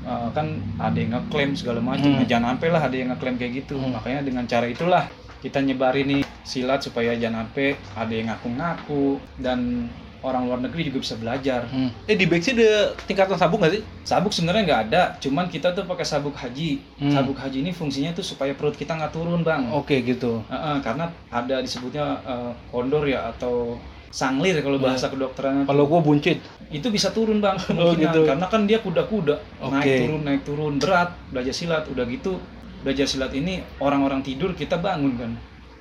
eh, 0.00 0.28
kan 0.32 0.46
ada 0.80 0.96
yang 0.96 1.12
ngeklaim 1.12 1.52
segala 1.52 1.78
macam 1.78 2.08
Hmm. 2.08 2.18
Nah, 2.20 2.26
jangan 2.26 2.56
sampai 2.56 2.68
lah 2.72 2.82
ada 2.82 2.96
yang 2.96 3.08
ngeklaim 3.12 3.36
kayak 3.36 3.52
gitu 3.64 3.76
Hmm. 3.76 3.92
makanya 3.92 4.20
dengan 4.24 4.44
cara 4.44 4.64
itulah 4.64 5.04
kita 5.40 5.60
nyebarin 5.60 6.06
nih 6.08 6.22
silat 6.42 6.80
supaya 6.80 7.12
jangan 7.14 7.44
sampai 7.46 7.76
ada 7.94 8.12
yang 8.12 8.28
ngaku-ngaku 8.32 9.04
dan 9.38 9.88
orang 10.22 10.44
luar 10.44 10.60
negeri 10.60 10.86
juga 10.86 10.98
bisa 11.00 11.14
belajar 11.14 11.64
Hmm. 11.66 11.88
Eh 12.04 12.14
di 12.14 12.24
Beksi 12.24 12.52
ada 12.52 12.92
tingkatan 13.00 13.34
sabuk 13.34 13.58
nggak 13.58 13.72
sih? 13.72 13.82
sabuk 14.02 14.30
sebenarnya 14.30 14.62
nggak 14.64 14.82
ada 14.86 15.02
cuman 15.16 15.46
kita 15.46 15.70
tuh 15.70 15.84
pakai 15.84 16.02
sabuk 16.02 16.34
haji 16.34 16.80
Hmm. 16.96 17.10
sabuk 17.10 17.36
haji 17.36 17.60
ini 17.60 17.70
fungsinya 17.70 18.10
tuh 18.10 18.22
supaya 18.22 18.52
perut 18.52 18.74
kita 18.74 18.92
nggak 18.92 19.10
turun 19.10 19.40
bang 19.40 19.68
Oke 19.70 20.00
gitu. 20.00 20.44
Heeh, 20.46 20.76
karena 20.80 21.08
ada 21.28 21.56
disebutnya 21.58 22.04
eh, 22.22 22.52
kondor 22.68 23.04
ya 23.04 23.30
atau 23.30 23.80
sanglir 24.08 24.58
kalau 24.58 24.76
bahasa 24.76 25.06
kedokteran 25.06 25.62
Kalau 25.64 25.86
gua 25.86 26.00
buncit. 26.00 26.42
itu 26.68 26.86
bisa 26.86 27.10
turun 27.10 27.38
bang 27.38 27.54
Oh, 27.78 27.94
gitu. 27.94 28.22
karena 28.24 28.44
kan 28.44 28.62
dia 28.62 28.78
kuda-kuda 28.78 29.38
Oke. 29.60 29.70
naik 29.72 29.94
turun 30.00 30.20
naik 30.22 30.42
turun 30.42 30.72
berat 30.76 31.10
belajar 31.28 31.50
silat 31.50 31.84
udah 31.86 32.04
gitu 32.04 32.38
belajar 32.80 33.04
silat 33.04 33.30
ini 33.30 33.60
orang-orang 33.78 34.18
tidur 34.20 34.50
kita 34.52 34.76
bangun 34.76 35.14
kan 35.14 35.32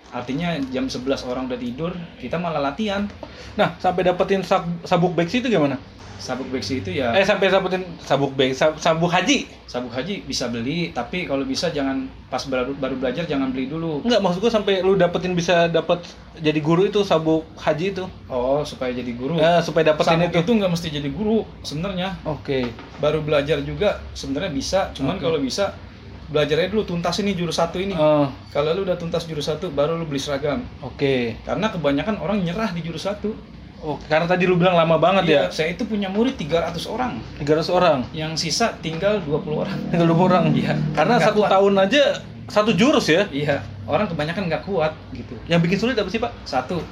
artinya 0.10 0.50
jam 0.68 0.86
11 0.86 1.06
orang 1.24 1.46
udah 1.46 1.58
tidur 1.58 1.92
kita 2.18 2.36
malah 2.36 2.62
latihan 2.64 3.06
Nah, 3.52 3.76
sampai 3.76 4.02
dapetin 4.04 4.40
sab- 4.40 4.66
sabuk 4.82 5.12
Beksi 5.14 5.40
itu 5.40 5.50
gimana? 5.50 5.76
sabuk 6.18 6.52
beksi 6.52 6.84
itu 6.84 6.92
ya 6.94 7.12
Eh 7.12 7.24
sampai 7.24 7.48
dapetin 7.48 7.80
sabuk 7.98 8.32
Beksi, 8.34 8.52
sab- 8.54 8.76
sabuk 8.76 9.08
haji. 9.08 9.48
sabuk 9.66 9.88
haji 9.90 10.20
bisa 10.22 10.48
beli 10.48 10.92
tapi 10.92 11.24
kalau 11.24 11.44
bisa 11.44 11.70
jangan 11.70 11.96
pas 12.28 12.44
baru 12.44 12.74
baru 12.74 12.96
belajar 12.96 13.24
jangan 13.24 13.50
beli 13.50 13.66
dulu 13.66 14.04
Enggak, 14.04 14.20
maksud 14.20 14.40
gua 14.40 14.52
sampai 14.52 14.82
lu 14.82 14.96
dapetin 14.96 15.32
bisa 15.32 15.68
dapet 15.68 16.04
jadi 16.36 16.60
guru 16.60 16.84
itu 16.84 17.00
sabuk 17.02 17.48
haji 17.56 17.94
itu. 17.94 18.04
oh 18.28 18.60
supaya 18.62 18.92
jadi 18.92 19.12
guru 19.14 19.40
Eh, 19.40 19.62
supaya 19.62 19.88
dapetin 19.88 20.20
sabuk 20.20 20.32
itu. 20.34 20.40
itu 20.42 20.52
nggak 20.54 20.72
mesti 20.72 20.88
jadi 20.92 21.10
guru 21.10 21.38
sebenarnya 21.62 22.10
Oke. 22.24 22.68
baru 22.98 23.22
belajar 23.22 23.60
juga 23.62 24.04
sebenarnya 24.12 24.52
bisa 24.52 24.80
cuman 24.92 25.16
Oke. 25.16 25.24
kalau 25.24 25.40
bisa 25.40 25.72
belajarnya 26.30 26.70
dulu 26.70 26.86
tuntas 26.86 27.18
ini 27.18 27.34
jurus 27.34 27.58
satu 27.58 27.78
ini 27.78 27.92
Oh, 27.92 28.30
kalau 28.50 28.72
lu 28.72 28.82
udah 28.82 28.96
tuntas 28.96 29.26
jurus 29.26 29.46
satu 29.46 29.70
baru 29.70 29.94
lu 29.94 30.06
beli 30.06 30.18
seragam 30.18 30.62
Oke. 30.80 31.34
karena 31.42 31.68
kebanyakan 31.68 32.16
orang 32.18 32.38
nyerah 32.40 32.70
di 32.70 32.82
jurus 32.82 33.04
satu 33.04 33.34
Oh, 33.80 33.96
karena 34.06 34.28
tadi 34.28 34.44
lu 34.44 34.54
bilang 34.54 34.76
lama 34.76 35.00
banget 35.00 35.24
Iya, 35.26 35.40
ya. 35.40 35.44
saya 35.50 35.70
itu 35.72 35.84
punya 35.84 36.06
murid 36.06 36.36
300 36.36 36.84
orang 36.86 37.16
300 37.40 37.72
orang. 37.72 37.98
yang 38.12 38.36
sisa 38.36 38.76
tinggal 38.78 39.24
20 39.24 39.56
orang 39.58 39.78
Tinggal 39.90 40.08
20 40.10 40.20
orang. 40.26 40.44
Iya. 40.52 40.76
Karena 40.92 41.16
Nggak 41.16 41.26
satu 41.26 41.40
kuat. 41.40 41.50
tahun 41.50 41.74
aja 41.80 42.04
satu 42.46 42.72
jurus 42.74 43.08
ya. 43.08 43.24
iya 43.32 43.64
orang 43.86 44.06
kebanyakan 44.06 44.52
nggak 44.52 44.64
kuat 44.64 44.92
gitu 45.12 45.32
Yang 45.46 45.60
bikin 45.64 45.78
sulit 45.80 45.96
apa 45.96 46.10
sih, 46.10 46.20
Pak? 46.20 46.32
satu 46.44 46.84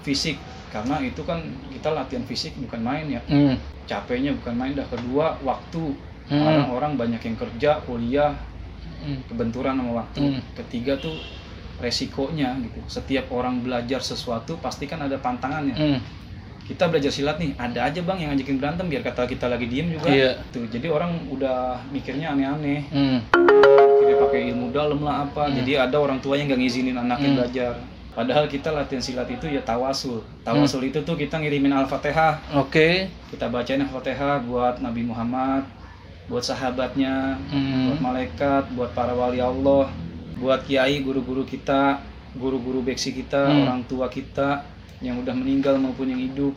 fisik 0.00 0.40
karena 0.70 0.96
itu 0.98 1.20
kan 1.20 1.44
kita 1.68 1.92
latihan 1.92 2.24
fisik 2.24 2.56
bukan 2.56 2.80
main 2.80 3.04
ya 3.04 3.20
Hmm. 3.22 3.60
capeknya 3.84 4.32
bukan 4.32 4.54
main 4.54 4.72
dah 4.72 4.86
kedua 4.86 5.36
waktu 5.40 5.92
Hmm. 6.24 6.40
orang-orang 6.40 6.92
banyak 6.96 7.20
yang 7.20 7.36
kerja 7.36 7.70
kuliah 7.82 8.32
Hmm. 9.00 9.20
kebenturan 9.26 9.74
sama 9.74 9.92
waktu 9.98 10.20
Hmm. 10.20 10.40
ketiga 10.54 10.94
tuh 10.96 11.16
resikonya 11.78 12.60
gitu 12.60 12.78
setiap 12.86 13.30
orang 13.30 13.60
belajar 13.60 14.00
sesuatu 14.00 14.56
pasti 14.58 14.84
kan 14.84 15.00
ada 15.00 15.16
pantangannya 15.16 15.72
Hmm. 15.72 15.98
kita 16.62 16.86
belajar 16.86 17.08
silat 17.08 17.36
nih 17.36 17.56
ada 17.56 17.80
aja 17.82 17.98
bang 17.98 18.18
yang 18.20 18.30
ngajakin 18.30 18.56
berantem 18.56 18.86
biar 18.86 19.02
kata 19.02 19.26
kita 19.26 19.48
lagi 19.48 19.66
diem 19.66 19.90
juga 19.90 20.06
Iya. 20.06 20.38
tuh 20.50 20.66
jadi 20.66 20.86
orang 20.86 21.26
udah 21.28 21.80
mikirnya 21.88 22.30
aneh-aneh 22.30 22.80
Hmm. 22.86 23.18
mikirnya 23.32 24.16
pakai 24.20 24.40
ilmu 24.50 24.70
dalam 24.70 25.00
lah 25.00 25.24
apa 25.24 25.48
Hmm. 25.48 25.56
jadi 25.56 25.82
ada 25.82 25.96
orang 25.96 26.20
tua 26.20 26.36
yang 26.36 26.46
nggak 26.46 26.60
ngizinin 26.60 26.94
anaknya 26.94 27.28
Hmm. 27.28 27.38
belajar 27.38 27.72
padahal 28.10 28.44
kita 28.44 28.68
latihan 28.70 29.00
silat 29.00 29.26
itu 29.26 29.46
ya 29.46 29.62
tawasul 29.62 30.20
tawasul 30.42 30.84
Hmm. 30.84 30.90
itu 30.90 30.98
tuh 31.00 31.16
kita 31.16 31.40
ngirimin 31.40 31.72
al-fatihah 31.72 32.38
Oke. 32.54 33.08
kita 33.30 33.48
bacain 33.48 33.80
al-fatihah 33.80 34.44
buat 34.44 34.78
Nabi 34.78 35.02
Muhammad 35.02 35.64
buat 36.30 36.40
sahabatnya 36.40 37.34
Hmm. 37.50 37.90
buat 37.90 38.00
malaikat 38.00 38.70
buat 38.72 38.90
para 38.90 39.10
wali 39.12 39.42
Allah 39.42 39.90
buat 40.38 40.62
kiai 40.62 41.02
guru-guru 41.02 41.42
kita 41.42 41.98
guru-guru 42.32 42.80
beksi 42.80 43.10
kita 43.12 43.44
Hmm. 43.44 43.66
orang 43.66 43.80
tua 43.84 44.06
kita 44.06 44.62
yang 45.02 45.18
udah 45.18 45.34
meninggal 45.34 45.74
maupun 45.74 46.06
yang 46.06 46.22
hidup 46.22 46.54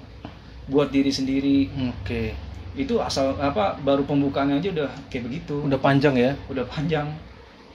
buat 0.65 0.87
diri 0.87 1.09
sendiri 1.09 1.67
Oke. 1.91 2.37
itu 2.73 2.93
asal 2.97 3.33
apa 3.35 3.75
baru 3.77 4.01
pembukaannya 4.03 4.57
aja 4.57 4.69
udah 4.71 4.89
kayak 5.07 5.27
begitu 5.27 5.57
Udah 5.59 5.77
panjang 5.77 6.13
ya. 6.15 6.31
udah 6.47 6.63
panjang 6.63 7.09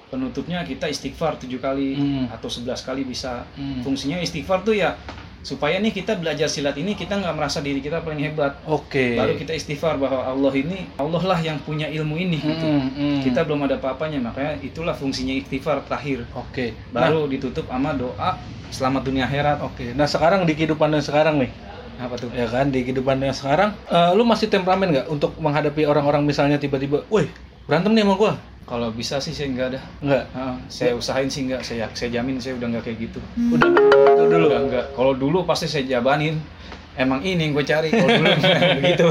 penutupnya 0.08 0.62
kita 0.62 0.88
istighfar 0.88 1.36
tujuh 1.36 1.58
kali 1.58 1.92
Hmm. 1.92 2.24
atau 2.28 2.48
11 2.48 2.80
kali 2.80 3.04
bisa 3.04 3.44
Hmm. 3.52 3.82
fungsinya 3.82 4.16
istighfar 4.18 4.62
tuh 4.62 4.72
ya 4.72 4.96
supaya 5.42 5.78
nih 5.78 5.94
kita 5.94 6.18
belajar 6.18 6.50
silat 6.50 6.74
ini 6.76 6.98
kita 6.98 7.14
nggak 7.18 7.34
merasa 7.34 7.62
diri 7.62 7.78
kita 7.78 8.02
paling 8.02 8.20
hebat 8.20 8.58
Oke. 8.66 9.14
baru 9.14 9.38
kita 9.38 9.54
istighfar 9.54 9.96
bahwa 9.96 10.26
Allah 10.26 10.52
ini 10.52 10.90
Allah 10.98 11.22
lah 11.22 11.38
yang 11.38 11.62
punya 11.62 11.86
ilmu 11.86 12.18
ini 12.18 12.42
gitu. 12.42 12.66
Hmm, 12.66 12.90
hmm. 12.90 13.18
kita 13.22 13.46
belum 13.46 13.64
ada 13.70 13.78
apa-apanya 13.78 14.18
makanya 14.18 14.58
itulah 14.60 14.92
fungsinya 14.92 15.32
istighfar 15.38 15.86
terakhir 15.86 16.26
Oke. 16.34 16.74
Nah, 16.90 17.06
baru 17.08 17.30
ditutup 17.30 17.70
sama 17.70 17.94
doa 17.94 18.36
selamat 18.68 19.02
dunia 19.08 19.24
akhirat 19.24 19.62
Oke. 19.64 19.94
Nah, 19.96 20.04
sekarang 20.04 20.44
di 20.44 20.52
kehidupan 20.58 20.92
yang 20.92 21.04
sekarang 21.04 21.40
nih. 21.40 21.52
apa 21.98 22.14
tuh 22.14 22.30
Ya 22.30 22.46
kan, 22.46 22.70
di 22.70 22.86
kehidupan 22.86 23.18
yang 23.18 23.34
sekarang 23.34 23.74
eh, 23.90 24.10
lu 24.14 24.22
masih 24.22 24.46
temperamen 24.46 24.90
nggak 24.94 25.06
untuk 25.10 25.34
menghadapi 25.42 25.82
orang-orang 25.82 26.22
misalnya 26.22 26.54
tiba-tiba, 26.54 27.02
"Woi, 27.10 27.26
berantem 27.66 27.90
nih 27.90 28.06
sama 28.06 28.14
gua." 28.14 28.32
Kalau 28.68 28.88
bisa 28.90 29.16
sih 29.16 29.32
saya 29.32 29.48
nggak 29.48 29.68
ada 29.68 29.80
Enggak. 29.98 30.24
Ah, 30.30 30.54
saya 30.68 30.92
usahain 30.92 31.26
sih 31.26 31.48
nggak 31.48 31.62
saya 31.62 31.88
saya 31.90 32.12
jamin 32.12 32.36
saya 32.36 32.54
udah 32.54 32.68
nggak 32.68 32.84
kayak 32.84 32.98
gitu 33.02 33.18
Udah 33.50 33.66
itu 33.66 34.24
dulu. 34.28 34.46
Udah 34.46 34.60
enggak. 34.62 34.86
Kalau 34.92 35.12
dulu 35.14 35.38
pasti 35.42 35.64
saya 35.64 35.88
jabanin. 35.88 36.36
Emang 36.94 37.22
ini 37.22 37.38
yang 37.40 37.54
gue 37.54 37.62
cari. 37.64 37.88
Kalau 37.88 38.10
dulu 38.10 38.28
begitu. 38.78 39.06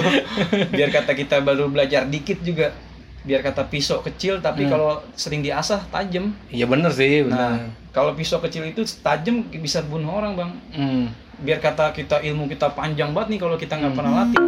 Biar 0.69 0.89
kata 0.91 1.11
kita 1.11 1.39
baru 1.39 1.67
belajar 1.67 2.05
dikit 2.05 2.39
juga. 2.41 2.75
Biar 3.23 3.41
kata 3.41 3.65
pisau 3.65 3.99
kecil 3.99 4.39
tapi 4.39 4.63
Hmm. 4.63 4.71
kalau 4.71 4.89
sering 5.13 5.41
diasah 5.41 5.83
tajam. 5.87 6.31
Iya 6.47 6.63
bener 6.63 6.91
sih, 6.91 7.23
Nah, 7.23 7.57
bener. 7.57 7.71
kalau 7.91 8.11
pisau 8.11 8.39
kecil 8.39 8.63
itu 8.63 8.85
tajam 8.97 9.41
bisa 9.49 9.81
bunuh 9.81 10.13
orang, 10.13 10.31
Bang. 10.33 10.51
Hmm. 10.69 11.11
Biar 11.37 11.57
kata 11.57 11.91
kita 11.91 12.19
ilmu 12.21 12.45
kita 12.45 12.71
panjang 12.71 13.11
banget 13.11 13.35
nih 13.35 13.39
kalau 13.41 13.55
kita 13.55 13.73
nggak 13.73 13.89
Hmm. 13.89 13.99
pernah 13.99 14.13
latih. 14.21 14.39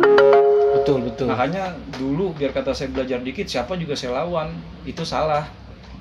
Betul, 0.79 0.99
betul. 1.11 1.27
Makanya 1.27 1.75
dulu 1.99 2.31
biar 2.31 2.55
kata 2.55 2.71
saya 2.71 2.89
belajar 2.89 3.19
dikit 3.19 3.45
siapa 3.45 3.75
juga 3.75 3.93
saya 3.99 4.23
lawan. 4.23 4.55
Itu 4.87 5.03
salah. 5.03 5.45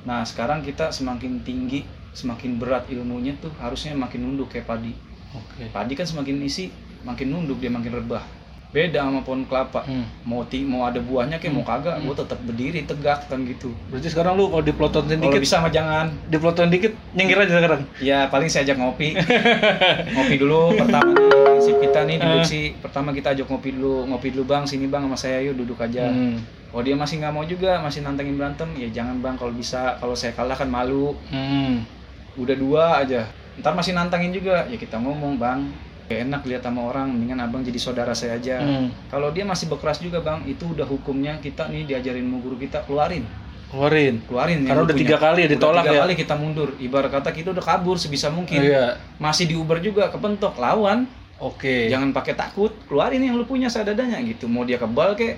Nah, 0.07 0.23
sekarang 0.23 0.63
kita 0.63 0.95
semakin 0.95 1.43
tinggi, 1.43 1.83
semakin 2.15 2.57
berat 2.57 2.87
ilmunya 2.89 3.35
tuh 3.43 3.51
harusnya 3.59 3.93
makin 3.99 4.25
nunduk 4.25 4.55
kayak 4.55 4.71
padi. 4.71 4.95
Oke. 5.35 5.69
Padi 5.69 5.93
kan 5.99 6.07
semakin 6.07 6.41
isi, 6.47 6.71
makin 7.03 7.35
nunduk 7.35 7.59
dia 7.61 7.69
makin 7.69 7.93
rebah. 7.99 8.38
Beda 8.69 9.01
sama 9.01 9.25
pohon 9.25 9.49
kelapa. 9.49 9.81
Hmm. 9.89 10.05
Mau 10.29 10.45
ti 10.45 10.61
mau 10.61 10.85
ada 10.85 11.01
buahnya 11.01 11.41
kayak 11.41 11.55
mau 11.57 11.65
kagak, 11.65 12.05
gua 12.05 12.13
tetap 12.13 12.37
berdiri 12.45 12.85
tegak 12.85 13.25
kan 13.25 13.41
gitu. 13.49 13.73
Berarti 13.89 14.13
sekarang 14.13 14.37
lu 14.37 14.53
kalau 14.53 14.61
diplototin 14.61 15.25
dikit, 15.25 15.41
bisa 15.41 15.65
mah 15.65 15.73
jangan. 15.73 16.13
diplototin 16.29 16.69
dikit, 16.69 16.93
nyengir 17.17 17.41
aja 17.41 17.57
sekarang. 17.57 17.83
Ya 18.05 18.29
paling 18.29 18.53
saya 18.53 18.69
ajak 18.69 18.77
ngopi. 18.77 19.17
ngopi 20.15 20.35
dulu 20.37 20.77
pertama 20.77 21.17
nih 21.17 21.29
prinsip 21.33 21.77
kita 21.81 22.01
nih 22.05 22.17
duduk 22.21 22.45
sih. 22.45 22.65
Pertama 22.77 23.09
kita 23.17 23.33
ajak 23.33 23.47
ngopi 23.49 23.71
dulu, 23.73 24.05
ngopi 24.13 24.29
dulu 24.37 24.45
Bang, 24.45 24.69
sini 24.69 24.85
Bang 24.85 25.09
sama 25.09 25.17
saya 25.17 25.41
yuk 25.41 25.57
duduk 25.57 25.81
aja. 25.81 26.09
Hmm. 26.13 26.37
Kalau 26.69 26.83
dia 26.85 26.93
masih 26.93 27.25
nggak 27.25 27.33
mau 27.33 27.45
juga, 27.49 27.81
masih 27.81 28.05
nantangin 28.05 28.37
berantem, 28.37 28.69
ya 28.77 28.89
jangan 28.93 29.17
Bang 29.25 29.41
kalau 29.41 29.57
bisa. 29.57 29.97
Kalau 29.97 30.13
saya 30.13 30.37
kalah 30.37 30.57
kan 30.57 30.69
malu. 30.69 31.17
Hmm. 31.33 31.89
Udah 32.37 32.53
dua 32.53 33.01
aja. 33.01 33.25
Ntar 33.59 33.73
masih 33.75 33.97
nantangin 33.97 34.31
juga, 34.31 34.69
ya 34.69 34.77
kita 34.77 35.01
ngomong 35.01 35.41
Bang. 35.41 35.73
Gak 36.09 36.25
enak 36.25 36.43
lihat 36.49 36.65
sama 36.65 36.89
orang, 36.89 37.13
mendingan 37.13 37.45
abang 37.45 37.61
jadi 37.61 37.77
saudara 37.77 38.17
saya 38.17 38.41
aja. 38.41 38.65
Hmm. 38.65 38.89
Kalau 39.07 39.29
dia 39.29 39.45
masih 39.45 39.69
berkeras 39.69 40.01
juga 40.01 40.19
bang, 40.19 40.41
itu 40.45 40.65
udah 40.65 40.89
hukumnya 40.89 41.37
kita 41.37 41.69
nih 41.69 41.85
diajarin 41.85 42.25
sama 42.25 42.41
guru 42.41 42.57
kita 42.57 42.81
keluarin, 42.83 43.29
Keluarin. 43.69 44.25
keluarin. 44.25 44.65
Karena 44.65 44.83
udah 44.83 44.97
tiga 44.97 45.17
kali 45.21 45.45
Udah 45.45 45.53
ditolak 45.53 45.85
tiga 45.85 45.93
ya. 45.93 46.01
kali 46.01 46.13
kita 46.17 46.35
mundur. 46.35 46.73
Ibarat 46.81 47.13
kata 47.13 47.29
kita 47.31 47.53
udah 47.53 47.61
kabur 47.61 48.01
sebisa 48.01 48.33
mungkin. 48.33 48.65
Iya. 48.65 48.97
Masih 49.21 49.45
di 49.45 49.53
Uber 49.53 49.77
juga 49.79 50.09
kepentok 50.09 50.57
lawan. 50.57 51.05
Oke. 51.37 51.93
Jangan 51.93 52.17
pakai 52.17 52.33
takut, 52.33 52.73
keluarin 52.89 53.21
yang 53.21 53.37
lu 53.37 53.45
punya 53.45 53.69
seadanya 53.69 54.17
gitu. 54.25 54.49
Mau 54.49 54.65
dia 54.65 54.81
kebal 54.81 55.13
kek, 55.13 55.37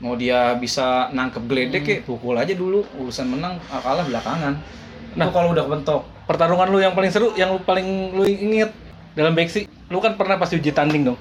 mau 0.00 0.16
dia 0.16 0.56
bisa 0.56 1.12
nangkep 1.12 1.44
geledek 1.44 1.82
Hmm. 1.84 1.88
kek, 1.92 2.00
pukul 2.08 2.34
aja 2.34 2.56
dulu. 2.56 2.80
Urusan 2.96 3.28
menang 3.28 3.60
kalah 3.68 4.08
belakangan. 4.08 4.56
Nah. 5.14 5.20
Nah, 5.20 5.28
kalau 5.28 5.52
udah 5.52 5.68
kepentok, 5.68 6.02
Pertarungan 6.24 6.68
lu 6.68 6.76
yang 6.76 6.92
paling 6.92 7.08
seru, 7.08 7.32
yang 7.36 7.52
lu 7.52 7.60
paling 7.64 7.84
lu 8.12 8.20
inget 8.24 8.68
dalam 9.18 9.34
Beksi, 9.34 9.66
lu 9.90 9.98
kan 9.98 10.14
pernah 10.14 10.38
pasti 10.38 10.54
uji 10.54 10.70
tanding 10.70 11.02
dong. 11.02 11.18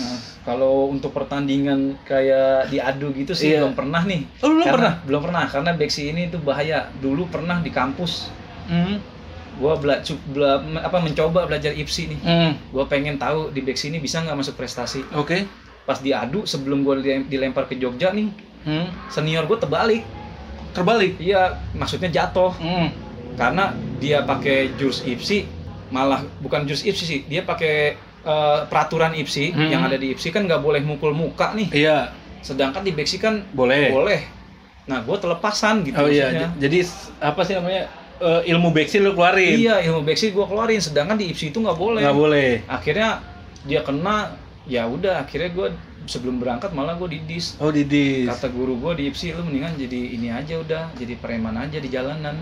Nah, 0.00 0.16
kalau 0.42 0.88
untuk 0.88 1.12
pertandingan 1.12 2.00
kayak 2.00 2.72
diadu 2.72 3.12
gitu 3.12 3.36
sih 3.36 3.52
Iya. 3.52 3.68
belum 3.68 3.76
pernah 3.76 4.00
nih. 4.00 4.24
Oh, 4.40 4.48
lu 4.48 4.52
belum 4.54 4.64
Karena- 4.64 4.72
pernah? 4.72 4.94
Belum 5.04 5.20
pernah 5.20 5.44
karena 5.44 5.70
beksi 5.76 6.02
ini 6.08 6.22
tuh 6.26 6.40
bahaya. 6.40 6.88
Dulu 6.96 7.28
pernah 7.28 7.60
di 7.60 7.68
kampus. 7.68 8.32
Hmm. 8.64 8.96
Gua 9.58 9.76
bela, 9.76 10.00
bela- 10.30 10.62
apa 10.80 10.98
mencoba 10.98 11.44
belajar 11.44 11.76
IPSI 11.76 12.02
nih. 12.08 12.20
Hmm. 12.24 12.52
Gua 12.72 12.88
pengen 12.88 13.20
tahu 13.20 13.52
di 13.52 13.60
beksi 13.60 13.92
ini 13.92 13.98
bisa 13.98 14.24
nggak 14.24 14.38
masuk 14.38 14.56
prestasi. 14.56 15.04
Oke. 15.12 15.44
Pas 15.84 16.00
diadu 16.00 16.48
sebelum 16.48 16.80
gua 16.80 16.96
dilem- 16.96 17.28
dilempar 17.28 17.68
ke 17.68 17.76
Jogja 17.76 18.08
nih, 18.08 18.32
Hmm. 18.64 18.88
senior 19.10 19.44
gua 19.44 19.58
terbalik. 19.58 20.00
Terbalik. 20.72 21.18
Iya, 21.18 21.60
maksudnya 21.74 22.08
jatuh 22.08 22.54
Hmm. 22.54 22.88
karena 23.34 23.74
dia 23.98 24.22
pakai 24.22 24.72
jurus 24.78 25.02
IPSI 25.02 25.57
malah 25.90 26.20
bukan 26.38 26.64
jurus 26.64 26.82
IPSI 26.82 27.04
sih, 27.04 27.20
dia 27.24 27.42
pakai 27.42 27.96
eh, 28.20 28.58
peraturan 28.66 29.14
IPSI 29.14 29.52
Hmm. 29.52 29.68
yang 29.68 29.82
ada 29.82 29.94
di 29.94 30.12
IPSI 30.12 30.28
kan 30.30 30.42
nggak 30.44 30.58
boleh 30.58 30.80
mukul 30.80 31.12
muka 31.12 31.52
nih. 31.52 31.68
Iya, 31.72 31.98
Sedangkan 32.38 32.82
di 32.82 32.92
beksi 32.92 33.16
kan 33.16 33.42
boleh. 33.50 33.90
boleh. 33.90 34.20
Nah, 34.84 35.00
gue 35.00 35.16
telepasan 35.16 35.82
gitu 35.82 35.96
Oh 35.96 36.06
iya, 36.06 36.28
maksudnya. 36.28 36.48
jadi 36.58 36.78
apa 37.20 37.40
sih 37.42 37.54
namanya? 37.54 37.82
eh, 38.18 38.50
ilmu 38.50 38.72
Beksi 38.72 38.98
lu 38.98 39.12
keluarin. 39.12 39.54
Iya, 39.54 39.78
ilmu 39.84 40.02
beksi 40.02 40.30
gue 40.30 40.42
keluarin, 40.42 40.78
sedangkan 40.78 41.14
di 41.14 41.30
IPSI 41.30 41.46
itu 41.48 41.58
nggak 41.58 41.76
boleh. 41.76 42.02
Nggak 42.02 42.18
boleh. 42.18 42.50
Akhirnya 42.66 43.22
dia 43.62 43.80
kena, 43.80 44.34
ya 44.64 44.84
udah. 44.84 45.22
Akhirnya 45.22 45.50
gue 45.50 45.68
sebelum 46.04 46.36
berangkat 46.36 46.72
malah 46.72 46.96
gue 46.96 47.14
didis. 47.14 47.54
Oh, 47.58 47.70
Didis. 47.70 48.26
Kata 48.26 48.48
guru 48.48 48.74
gue 48.76 48.92
di 48.96 49.02
IPSI, 49.06 49.36
lu 49.36 49.44
mendingan 49.44 49.76
jadi 49.76 50.00
ini 50.10 50.28
aja 50.28 50.56
udah, 50.56 50.90
jadi 50.94 51.14
preman 51.14 51.54
aja 51.54 51.76
di 51.76 51.86
jalanan. 51.86 52.34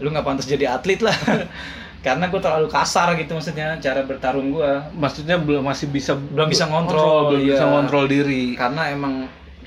Lu 0.00 0.08
nggak 0.10 0.26
pantas 0.26 0.46
jadi 0.46 0.74
atlet 0.74 1.00
lah. 1.02 1.14
Karena 2.06 2.28
gue 2.28 2.36
terlalu 2.36 2.68
kasar 2.68 3.16
gitu 3.16 3.32
maksudnya 3.32 3.80
cara 3.80 4.04
bertarung 4.04 4.52
gue. 4.52 4.72
Maksudnya 4.92 5.40
belum 5.40 5.64
masih 5.64 5.88
bisa 5.88 6.12
Belum 6.12 6.52
bisa 6.52 6.68
ngontrol, 6.68 7.32
belum 7.32 7.40
iya. 7.48 7.56
bisa 7.56 7.64
ngontrol 7.64 8.04
diri. 8.06 8.52
Karena 8.52 8.92
emang 8.92 9.24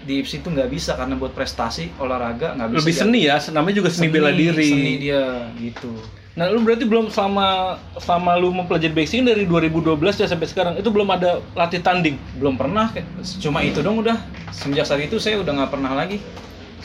di 0.07 0.23
IPSI 0.23 0.45
itu 0.45 0.47
nggak 0.53 0.69
bisa 0.71 0.95
karena 0.95 1.19
buat 1.19 1.33
prestasi 1.35 1.91
olahraga 1.97 2.53
nggak 2.55 2.77
bisa. 2.77 2.79
Lebih 2.85 2.95
seni 2.95 3.19
ya, 3.27 3.41
namanya 3.51 3.75
juga 3.83 3.89
seni, 3.89 4.07
bela 4.07 4.31
diri. 4.31 4.69
Seni 4.69 4.93
dia 5.01 5.49
gitu. 5.59 5.91
Nah, 6.37 6.53
lu 6.53 6.61
berarti 6.61 6.85
belum 6.85 7.09
selama 7.09 7.81
selama 7.97 8.37
lu 8.37 8.53
mempelajari 8.53 8.93
boxing 8.93 9.25
dari 9.25 9.49
2012 9.49 9.97
ya 10.21 10.29
sampai 10.29 10.45
sekarang 10.45 10.73
itu 10.77 10.85
belum 10.93 11.09
ada 11.09 11.41
latih 11.57 11.81
tanding 11.81 12.13
belum 12.37 12.61
pernah 12.61 12.93
cuma 13.41 13.65
itu 13.65 13.81
dong 13.81 14.05
udah 14.05 14.21
semenjak 14.53 14.85
saat 14.85 15.01
itu 15.01 15.17
saya 15.17 15.41
udah 15.41 15.49
nggak 15.49 15.71
pernah 15.73 15.97
lagi 15.97 16.21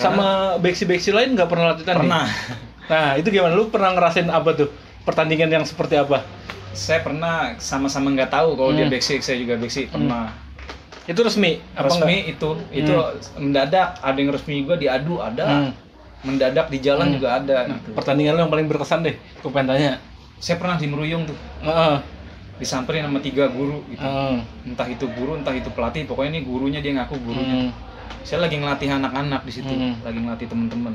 sama 0.00 0.56
beksi-beksi 0.56 1.12
lain 1.12 1.36
nggak 1.36 1.52
pernah 1.52 1.76
latih 1.76 1.84
tanding. 1.84 2.08
pernah 2.08 2.24
Nah, 2.92 3.16
itu 3.16 3.32
gimana? 3.32 3.56
Lu 3.56 3.72
pernah 3.72 3.96
ngerasain 3.96 4.28
apa 4.28 4.52
tuh? 4.52 4.68
Pertandingan 5.02 5.48
yang 5.50 5.64
seperti 5.64 5.96
apa? 5.96 6.20
saya 6.72 7.04
pernah 7.04 7.52
sama-sama 7.60 8.08
nggak 8.08 8.32
tahu 8.32 8.56
kalau 8.56 8.72
dia 8.72 8.88
Hmm. 8.88 8.96
basic 8.96 9.20
saya 9.20 9.36
juga 9.36 9.60
basic 9.60 9.92
pernah 9.92 10.32
Itu 11.04 11.20
resmi 11.20 11.60
apa 11.76 11.84
resmi 11.84 12.16
enggak? 12.24 12.32
itu 12.32 12.48
itu 12.72 12.94
mendadak 13.36 14.00
ada 14.00 14.16
yang 14.16 14.32
resmi 14.32 14.64
juga 14.64 14.80
diadu 14.80 15.20
ada 15.20 15.44
Hmm. 15.44 15.72
mendadak 16.24 16.72
di 16.72 16.80
jalan 16.80 17.12
Hmm. 17.12 17.14
juga 17.14 17.28
ada 17.36 17.68
Nah, 17.68 17.76
gitu. 17.76 17.92
pertandingan 17.92 18.32
lu 18.32 18.40
yang 18.40 18.48
paling 18.48 18.72
berkesan 18.72 19.04
deh. 19.04 19.12
Gue 19.44 19.52
pengen 19.52 19.68
tanya. 19.68 19.92
saya 20.40 20.56
pernah 20.56 20.74
di 20.74 20.88
Meruyung 20.88 21.22
tuh 21.22 21.36
Heeh. 21.60 21.96
disamperin 22.56 23.04
sama 23.04 23.20
tiga 23.20 23.46
guru 23.46 23.84
gitu 23.86 24.00
Heeh. 24.00 24.40
entah 24.64 24.88
itu 24.88 25.04
guru 25.12 25.36
entah 25.36 25.52
itu 25.52 25.68
pelatih 25.68 26.02
pokoknya 26.02 26.30
ini 26.30 26.40
gurunya 26.42 26.80
dia 26.80 26.96
ngaku 26.96 27.14
gurunya 27.20 27.68
Hmm. 27.68 27.70
saya 28.24 28.42
lagi 28.42 28.56
ngelatih 28.56 28.88
anak-anak 28.90 29.44
di 29.44 29.52
situ 29.52 29.68
Hmm. 29.68 29.94
lagi 30.00 30.18
ngelatih 30.18 30.48
temen-temen 30.48 30.94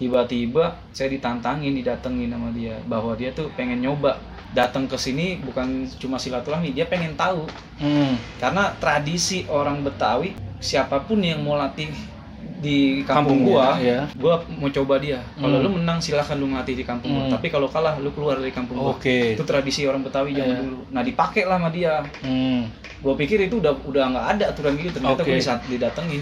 tiba-tiba 0.00 0.64
saya 0.90 1.12
ditantangin 1.12 1.76
didatengin 1.76 2.32
sama 2.32 2.48
dia 2.50 2.80
bahwa 2.84 3.12
dia 3.12 3.28
tuh 3.30 3.52
pengen 3.52 3.78
nyoba 3.78 4.16
datang 4.50 4.88
ke 4.88 4.96
sini 4.96 5.38
bukan 5.38 5.68
cuma 5.94 6.16
silaturahmi 6.16 6.72
dia 6.72 6.82
pengen 6.84 7.12
tahu 7.14 7.44
Hmm. 7.76 8.16
karena 8.36 8.72
tradisi 8.74 9.44
orang 9.46 9.80
Betawi 9.80 10.32
siapa 10.56 11.00
pun 11.00 11.20
yang 11.20 11.40
mau 11.40 11.54
latih 11.54 11.88
di 12.56 13.00
kampung 13.02 13.40
Kampungnya, 13.40 13.46
gua 13.46 13.68
ya. 13.78 14.00
gua 14.14 14.34
mau 14.50 14.68
coba 14.68 14.96
dia 14.96 15.20
kalau 15.34 15.56
Hmm. 15.56 15.64
lu 15.64 15.70
menang 15.76 15.96
silahkan 15.96 16.34
lu 16.34 16.44
ngelatih 16.46 16.74
di 16.74 16.84
kampung 16.84 17.08
gua 17.10 17.24
Hmm. 17.24 17.32
tapi 17.32 17.46
kalau 17.48 17.68
kalah 17.68 17.96
lu 17.96 18.08
keluar 18.10 18.36
dari 18.36 18.50
kampung 18.50 18.76
gua 18.76 18.92
Oke. 18.92 19.32
itu 19.32 19.44
tradisi 19.44 19.84
orang 19.84 20.00
Betawi 20.00 20.32
zaman 20.34 20.48
Iya. 20.50 20.62
dulu 20.62 20.78
nah 20.88 21.02
dipakai 21.02 21.44
lah 21.44 21.56
sama 21.56 21.68
dia 21.68 22.00
Hmm. 22.20 22.68
gue 23.00 23.14
pikir 23.16 23.40
itu 23.42 23.56
udah 23.56 23.72
udah 23.82 24.04
nggak 24.08 24.26
ada 24.30 24.44
aturan 24.50 24.76
gitu 24.76 24.92
ternyata 24.92 25.20
gue 25.22 25.36
disat- 25.36 25.64
didatengin 25.66 26.20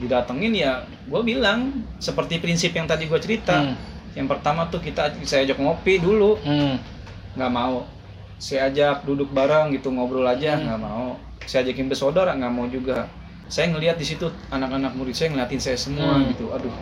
didatengin 0.00 0.52
ya 0.52 0.72
gue 1.04 1.20
bilang 1.20 1.70
seperti 1.96 2.36
prinsip 2.36 2.72
yang 2.72 2.84
tadi 2.84 3.04
gue 3.04 3.18
cerita 3.18 3.60
Hmm. 3.60 3.76
yang 4.12 4.26
pertama 4.26 4.66
tuh 4.66 4.80
kita 4.80 5.12
saya 5.22 5.44
ajak 5.44 5.56
ngopi 5.56 6.00
dulu 6.00 6.40
Hmm. 6.40 6.80
nggak 7.32 7.52
mau 7.52 7.84
saya 8.36 8.66
ajak 8.66 9.04
duduk 9.04 9.28
bareng 9.30 9.70
gitu 9.70 9.88
ngobrol 9.88 10.24
aja 10.24 10.56
Hmm. 10.56 10.64
nggak 10.66 10.80
mau 10.80 11.06
saya 11.44 11.60
ajakin 11.62 11.86
bersaudara 11.86 12.32
nggak 12.32 12.50
mau 12.50 12.66
juga 12.66 13.06
saya 13.46 13.68
ngelihat 13.68 13.94
di 13.94 14.06
situ 14.06 14.24
anak-anak 14.48 14.94
murid 14.94 15.12
saya 15.12 15.28
ngeliatin 15.30 15.60
saya 15.60 15.76
semua 15.76 16.16
Hmm. 16.16 16.26
gitu 16.28 16.48
aduh 16.48 16.72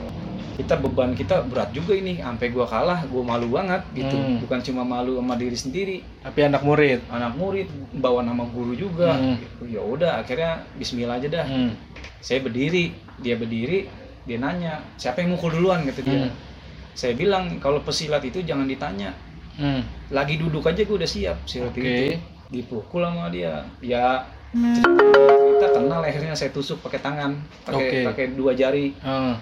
kita 0.55 0.75
beban 0.75 1.15
kita 1.15 1.39
berat 1.45 1.71
juga 1.71 1.95
ini 1.95 2.19
sampai 2.19 2.51
gua 2.51 2.67
kalah 2.67 3.07
gua 3.07 3.23
malu 3.25 3.47
banget 3.49 3.79
gitu 3.93 4.11
Hmm. 4.11 4.43
bukan 4.43 4.59
cuma 4.61 4.83
malu 4.83 5.15
sama 5.17 5.35
diri 5.35 5.55
sendiri 5.55 5.97
Tapi 6.21 6.39
anak 6.45 6.63
murid. 6.63 6.99
anak 7.09 7.33
murid 7.35 7.69
bawa 7.95 8.21
nama 8.21 8.43
guru 8.45 8.75
juga 8.75 9.15
Hmm. 9.15 9.39
gitu. 9.39 9.63
ya 9.69 9.81
udah 9.81 10.19
akhirnya 10.19 10.67
Bismillah 10.75 11.17
aja 11.17 11.29
dah 11.33 11.47
Hmm. 11.47 11.71
saya 12.19 12.43
berdiri 12.43 12.91
dia 13.23 13.35
berdiri 13.35 13.91
dia 14.29 14.37
nanya 14.37 14.85
siapa 15.01 15.25
yang 15.25 15.35
mukul 15.35 15.49
duluan? 15.49 15.89
gitu 15.89 16.05
dia. 16.05 16.29
Hmm. 16.29 16.33
saya 16.93 17.15
bilang 17.17 17.57
kalau 17.63 17.81
pesilat 17.81 18.21
itu 18.27 18.45
jangan 18.45 18.69
ditanya. 18.69 19.15
Hmm. 19.59 19.83
lagi 20.15 20.39
duduk 20.39 20.63
aja 20.67 20.87
gue 20.87 20.97
udah 20.99 21.09
siap. 21.09 21.43
Silat 21.49 21.75
Oke. 21.75 21.83
itu 21.83 22.15
dipukul 22.53 23.03
sama 23.03 23.33
dia. 23.33 23.67
Ya 23.83 24.23
cerita 24.55 25.67
kena 25.75 25.97
lehernya 26.01 26.33
saya 26.33 26.51
tusuk 26.55 26.81
pakai 26.81 27.01
tangan 27.03 27.37
pakai 27.67 27.83
Oke. 27.83 27.99
pakai 28.07 28.25
dua 28.39 28.53
jari. 28.55 28.95
Ah, 29.03 29.37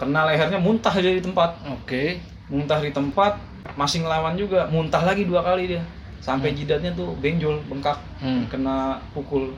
kena 0.00 0.24
lehernya 0.30 0.58
muntah 0.58 0.94
aja 0.94 1.10
di 1.10 1.20
tempat. 1.22 1.58
Oke. 1.68 2.22
muntah 2.52 2.84
di 2.84 2.92
tempat 2.92 3.38
masih 3.76 4.04
ngelawan 4.04 4.36
juga. 4.36 4.68
Muntah 4.68 5.02
lagi 5.04 5.24
dua 5.24 5.40
kali 5.44 5.76
dia. 5.76 5.82
Sampai 6.22 6.54
jidatnya 6.54 6.94
tuh 6.94 7.16
benjol 7.18 7.60
bengkak. 7.66 7.98
Hmm. 8.22 8.46
kena 8.46 9.02
pukul 9.12 9.52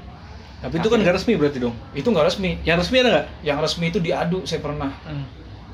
Tapi 0.65 0.75
itu 0.75 0.89
kan 0.89 0.99
nggak 0.99 1.15
resmi 1.15 1.33
berarti 1.35 1.59
dong. 1.61 1.77
itu 1.93 2.09
nggak 2.09 2.25
resmi 2.25 2.51
Yang 2.63 2.79
resmi 2.81 2.97
ada 2.99 3.11
nggak? 3.11 3.27
yang 3.43 3.59
resmi 3.61 3.85
itu 3.87 3.99
diadu 3.99 4.39
saya 4.43 4.61
pernah 4.61 4.91
Hmm. 5.03 5.25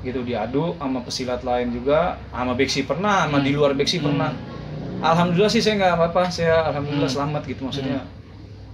gitu 0.01 0.19
diadu 0.21 0.75
sama 0.75 0.99
pesilat 0.99 1.41
lain 1.41 1.71
juga 1.71 1.99
sama 2.29 2.51
beksi 2.51 2.83
pernah 2.83 3.23
sama 3.23 3.37
Hmm. 3.37 3.45
di 3.45 3.51
luar 3.51 3.71
beksi 3.71 3.97
Hmm. 3.97 4.05
pernah 4.05 4.29
alhamdulillah 5.01 5.47
sih 5.49 5.59
saya 5.59 5.75
nggak 5.77 5.91
apa-apa 5.93 6.21
saya 6.29 6.67
alhamdulillah 6.67 7.05
Hmm. 7.05 7.17
selamat 7.17 7.41
gitu 7.45 7.61
maksudnya 7.63 8.03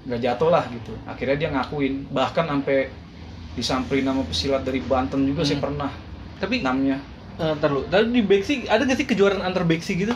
nggak 0.04 0.20
jatuh 0.20 0.50
lah 0.50 0.64
gitu 0.68 0.94
akhirnya 1.04 1.36
dia 1.38 1.50
ngakuin 1.52 1.94
bahkan 2.10 2.46
sampai 2.46 2.90
disamperin 3.54 4.04
sama 4.04 4.22
pesilat 4.24 4.62
dari 4.62 4.80
Banten 4.80 5.22
juga 5.24 5.42
saya 5.42 5.58
Hmm. 5.58 5.66
pernah 5.66 5.92
Tapi 6.38 6.62
namanya 6.62 6.98
eh, 7.36 7.54
ntar 7.54 7.70
lu. 7.70 7.82
Tadi 7.84 8.10
di 8.10 8.22
Beksi 8.22 8.66
ada 8.66 8.82
nggak 8.82 8.94
sih 8.96 9.06
kejuaraan 9.06 9.42
antar 9.42 9.62
Beksi 9.62 9.94
gitu? 9.96 10.14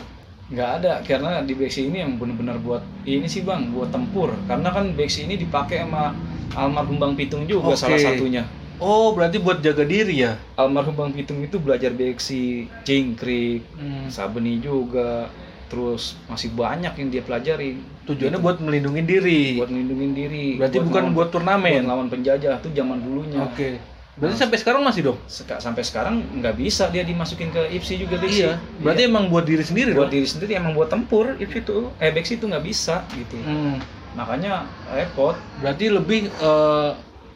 Nggak 0.52 0.70
ada 0.78 0.92
karena 1.00 1.40
di 1.40 1.52
beksi 1.52 1.86
ini 1.86 1.98
yang 1.98 2.14
benar-benar 2.14 2.56
buat 2.58 2.84
ini 3.02 3.24
sih 3.24 3.40
bang 3.40 3.68
buat 3.68 3.88
tempur 3.88 4.36
karena 4.44 4.68
kan 4.68 4.92
beksi 4.92 5.24
ini 5.24 5.36
dipakai 5.36 5.80
sama 5.80 6.12
almarhum 6.52 6.96
Bang 6.96 7.14
Pitung 7.14 7.44
juga 7.44 7.72
Oke. 7.72 7.80
salah 7.80 7.96
satunya 7.98 8.44
Oh, 8.76 9.14
berarti 9.14 9.38
buat 9.38 9.62
jaga 9.62 9.82
diri 9.82 10.20
ya? 10.20 10.34
almarhum 10.54 10.92
Bang 10.92 11.10
Pitung 11.10 11.38
itu 11.38 11.56
belajar 11.56 11.88
beksi 11.90 12.66
cingkrik 12.82 13.64
Hmm. 13.74 14.06
sabeni 14.06 14.58
juga 14.58 15.32
terus 15.66 16.20
masih 16.26 16.52
banyak 16.52 16.92
yang 16.92 17.08
dia 17.08 17.22
pelajari 17.22 17.80
Tujuannya 18.02 18.36
buat 18.36 18.58
melindungi 18.58 19.02
diri. 19.02 19.42
buat 19.56 19.70
melindungi 19.70 20.06
diri 20.12 20.46
Berarti 20.58 20.78
bukan 20.78 20.90
ngelawan- 21.02 21.14
buat 21.14 21.28
turnamen. 21.30 21.72
buat 21.72 21.84
ngelawan 21.86 22.08
penjajah 22.10 22.54
tuh 22.58 22.70
zaman 22.70 22.98
dulunya 22.98 23.40
Oke. 23.40 23.80
Berarti 24.12 24.36
sampai 24.36 24.58
sekarang 24.58 24.82
masih 24.82 25.02
dong? 25.02 25.18
Seka- 25.24 25.56
sampai 25.56 25.80
sekarang 25.80 26.20
nggak 26.34 26.52
bisa 26.54 26.86
dia 26.88 27.00
dimasukin 27.00 27.48
ke 27.48 27.64
IPSI 27.70 27.94
juga 27.98 28.20
beksi 28.20 28.44
Iya. 28.44 28.60
Berarti 28.78 29.02
emang 29.02 29.24
buat 29.26 29.42
diri 29.42 29.60
sendiri 29.60 29.90
buat 29.90 30.06
dong? 30.06 30.14
diri 30.14 30.26
sendiri 30.26 30.52
emang 30.54 30.72
buat 30.72 30.86
tempur 30.86 31.32
IPSI 31.34 31.58
itu 31.58 31.72
eh 31.96 32.10
beksi 32.10 32.32
itu 32.34 32.44
nggak 32.44 32.60
bisa 32.62 33.08
gitu 33.10 33.40
Hmm. 33.40 33.80
makanya 34.12 34.68
repot 34.86 35.32
Berarti 35.58 35.88
lebih 35.88 36.20
eh, 36.28 36.90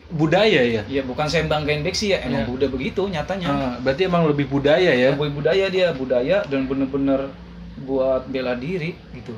budaya 0.07 0.61
ya? 0.63 0.83
ya 0.87 1.03
bukan 1.03 1.25
saya 1.25 1.43
banggain 1.45 1.81
beksi 1.81 2.13
ya 2.13 2.21
emang 2.23 2.45
Iya. 2.45 2.53
udah 2.53 2.69
begitu 2.69 3.03
nyatanya 3.07 3.49
Ah, 3.49 3.75
berarti 3.81 4.03
emang 4.05 4.29
lebih 4.29 4.47
budaya 4.47 4.93
ya? 4.93 5.11
Boy 5.13 5.29
budaya 5.29 5.67
dia 5.67 5.91
budaya 5.91 6.45
dan 6.45 6.65
bener-bener 6.65 7.33
buat 7.79 8.25
bela 8.27 8.53
diri 8.55 8.93
gitu 9.11 9.33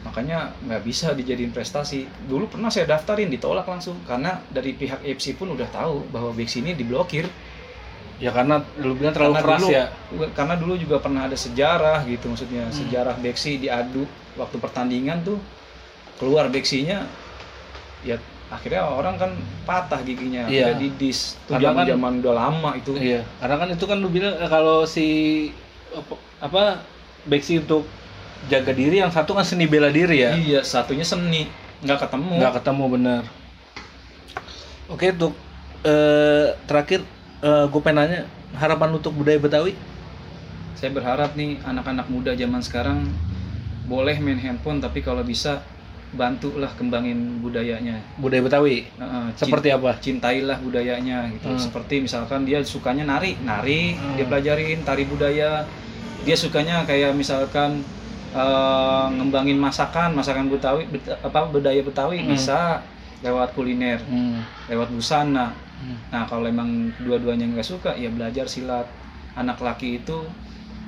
makanya 0.00 0.56
nggak 0.60 0.82
bisa 0.82 1.12
dijadiin 1.12 1.50
prestasi. 1.50 2.04
Dulu 2.24 2.48
pernah 2.48 2.68
saya 2.68 2.88
daftarin 2.88 3.28
ditolak 3.28 3.64
langsung. 3.64 4.00
Karena 4.02 4.40
dari 4.46 4.72
pihak 4.72 5.02
FC 5.02 5.34
pun 5.34 5.52
udah 5.52 5.68
tahu 5.68 6.08
bahwa 6.08 6.32
Bex 6.32 6.56
ini 6.56 6.72
diblokir. 6.72 7.28
Ya 8.16 8.28
karena 8.30 8.60
lu 8.76 8.92
bilang 8.92 9.16
terlalu 9.16 9.32
karena 9.32 9.46
keras 9.48 9.60
dulu, 9.60 9.72
ya. 9.72 9.84
karena 10.36 10.54
dulu 10.54 10.76
juga 10.76 11.00
pernah 11.00 11.24
ada 11.24 11.32
sejarah 11.34 12.04
gitu 12.04 12.28
maksudnya 12.28 12.68
Hmm. 12.68 12.76
sejarah 12.76 13.16
Bexi 13.16 13.56
diadu 13.56 14.04
waktu 14.36 14.60
pertandingan 14.60 15.24
tuh. 15.24 15.40
Keluar 16.20 16.52
Bexinya 16.52 17.08
ya 18.04 18.20
akhirnya 18.52 18.84
orang 18.84 19.16
kan 19.16 19.32
patah 19.64 20.04
giginya. 20.04 20.44
Iya. 20.52 20.76
didis 20.76 21.38
itu 21.38 21.48
Karena 21.48 21.72
zaman 21.72 21.80
kan- 21.80 21.90
zaman 21.96 22.12
udah 22.20 22.34
lama 22.36 22.70
itu. 22.76 22.92
Iya, 22.92 23.24
karena 23.40 23.56
kan 23.56 23.68
itu 23.72 23.84
kan 23.88 23.96
lu 23.96 24.08
bilang 24.08 24.36
eh, 24.36 24.50
kalau 24.52 24.84
si 24.84 25.06
apa 26.40 26.84
Beksi 27.24 27.60
untuk 27.60 27.84
jaga 28.46 28.70
diri, 28.70 28.96
yang 28.96 29.10
satu 29.10 29.32
kan 29.32 29.42
seni 29.42 29.66
bela 29.66 29.88
diri 29.88 30.22
ya. 30.22 30.32
iya 30.32 30.60
satunya 30.62 31.02
seni 31.02 31.44
nggak 31.80 31.98
ketemu 32.00 32.32
Nggak 32.38 32.54
ketemu 32.56 32.84
bener. 32.88 33.22
Oke, 34.86 35.10
untuk 35.10 35.34
eh, 35.82 36.56
terakhir 36.64 37.04
gue 37.40 37.80
pengen 37.80 37.96
nanya 37.98 38.20
harapan 38.52 38.90
untuk 38.92 39.12
budaya 39.14 39.36
Betawi. 39.36 39.72
saya 40.70 40.90
berharap 40.90 41.32
nih 41.32 41.60
anak-anak 41.60 42.08
muda 42.08 42.32
zaman 42.32 42.60
sekarang 42.60 43.04
boleh 43.84 44.16
main 44.16 44.36
handphone 44.36 44.76
tapi 44.76 45.00
kalau 45.00 45.20
bisa 45.20 45.60
bantulah 46.10 46.68
kembangin 46.70 47.36
budayanya 47.38 48.00
Budaya 48.14 48.40
Betawi 48.40 48.88
cin- 49.34 49.46
seperti 49.46 49.68
apa? 49.70 49.96
cintailah 49.96 50.56
budayanya 50.58 51.28
gitu. 51.30 51.48
Hmm. 51.48 51.56
Seperti 51.56 52.00
misalkan 52.00 52.44
dia 52.44 52.60
sukanya 52.60 53.04
nari, 53.06 53.36
nari, 53.38 53.92
Hmm. 53.92 54.16
dia 54.16 54.24
pelajarin 54.26 54.80
tari 54.80 55.04
budaya. 55.04 55.64
Dia 56.20 56.34
sukanya 56.34 56.82
kayak 56.82 57.12
misalkan 57.14 57.80
eh, 58.30 59.06
ngembangin 59.10 59.58
masakan, 59.58 60.14
masakan 60.14 60.46
Betawi, 60.46 60.86
bet- 60.86 61.18
apa 61.18 61.46
budaya 61.46 61.80
Betawi 61.82 62.22
Hmm. 62.22 62.30
bisa 62.30 62.80
lewat 63.20 63.52
kuliner, 63.52 64.00
Hmm. 64.06 64.40
lewat 64.66 64.88
busana. 64.90 65.52
Hmm. 65.80 65.96
Nah, 66.08 66.24
kalau 66.24 66.46
emang 66.46 66.92
dua-duanya 67.00 67.48
nggak 67.48 67.66
suka, 67.66 67.92
ya 67.96 68.08
belajar 68.08 68.46
silat. 68.46 68.86
Anak 69.34 69.58
laki 69.58 70.00
itu 70.00 70.26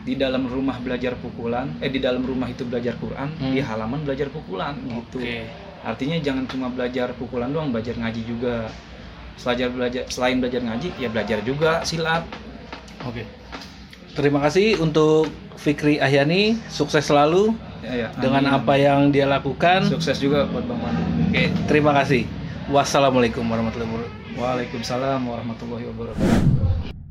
di 0.03 0.19
dalam 0.19 0.47
rumah 0.47 0.79
belajar 0.79 1.15
pukulan, 1.15 1.71
eh 1.79 1.87
di 1.87 2.03
dalam 2.03 2.27
rumah 2.27 2.51
itu 2.51 2.67
belajar 2.67 2.99
Quran, 2.99 3.31
Hmm. 3.39 3.53
di 3.55 3.61
halaman 3.63 4.03
belajar 4.03 4.29
pukulan 4.29 4.75
gitu. 4.83 5.19
Oke. 5.23 5.47
Artinya 5.83 6.15
jangan 6.19 6.47
cuma 6.47 6.71
belajar 6.71 7.11
pukulan 7.15 7.51
doang, 7.51 7.71
belajar 7.71 7.99
ngaji 7.99 8.23
juga. 8.23 8.71
Selajar 9.35 9.73
belajar 9.73 10.07
selain 10.07 10.39
belajar 10.39 10.63
ngaji, 10.63 10.95
ya 10.95 11.09
belajar 11.11 11.43
juga 11.43 11.83
silat. 11.83 12.23
Oke. 13.03 13.27
Terima 14.13 14.45
kasih 14.45 14.77
untuk 14.77 15.33
Fikri 15.57 15.97
Ahyani, 15.97 16.59
sukses 16.69 17.01
selalu 17.03 17.57
Ya, 17.81 18.07
ya. 18.07 18.09
dengan 18.21 18.45
Amin. 18.47 18.59
apa 18.61 18.75
yang 18.77 19.09
dia 19.09 19.25
lakukan. 19.27 19.89
Sukses 19.89 20.21
juga 20.21 20.45
buat 20.47 20.69
Bang 20.69 20.79
Pandu. 20.79 21.03
Oke, 21.29 21.49
terima 21.67 21.97
kasih. 21.97 22.29
Wassalamualaikum 22.69 23.43
warahmatullahi 23.43 23.89
wabarakatuh. 23.91 24.39
Waalaikumsalam 24.39 25.21
warahmatullahi 25.25 25.85
wabarakatuh. 25.91 27.02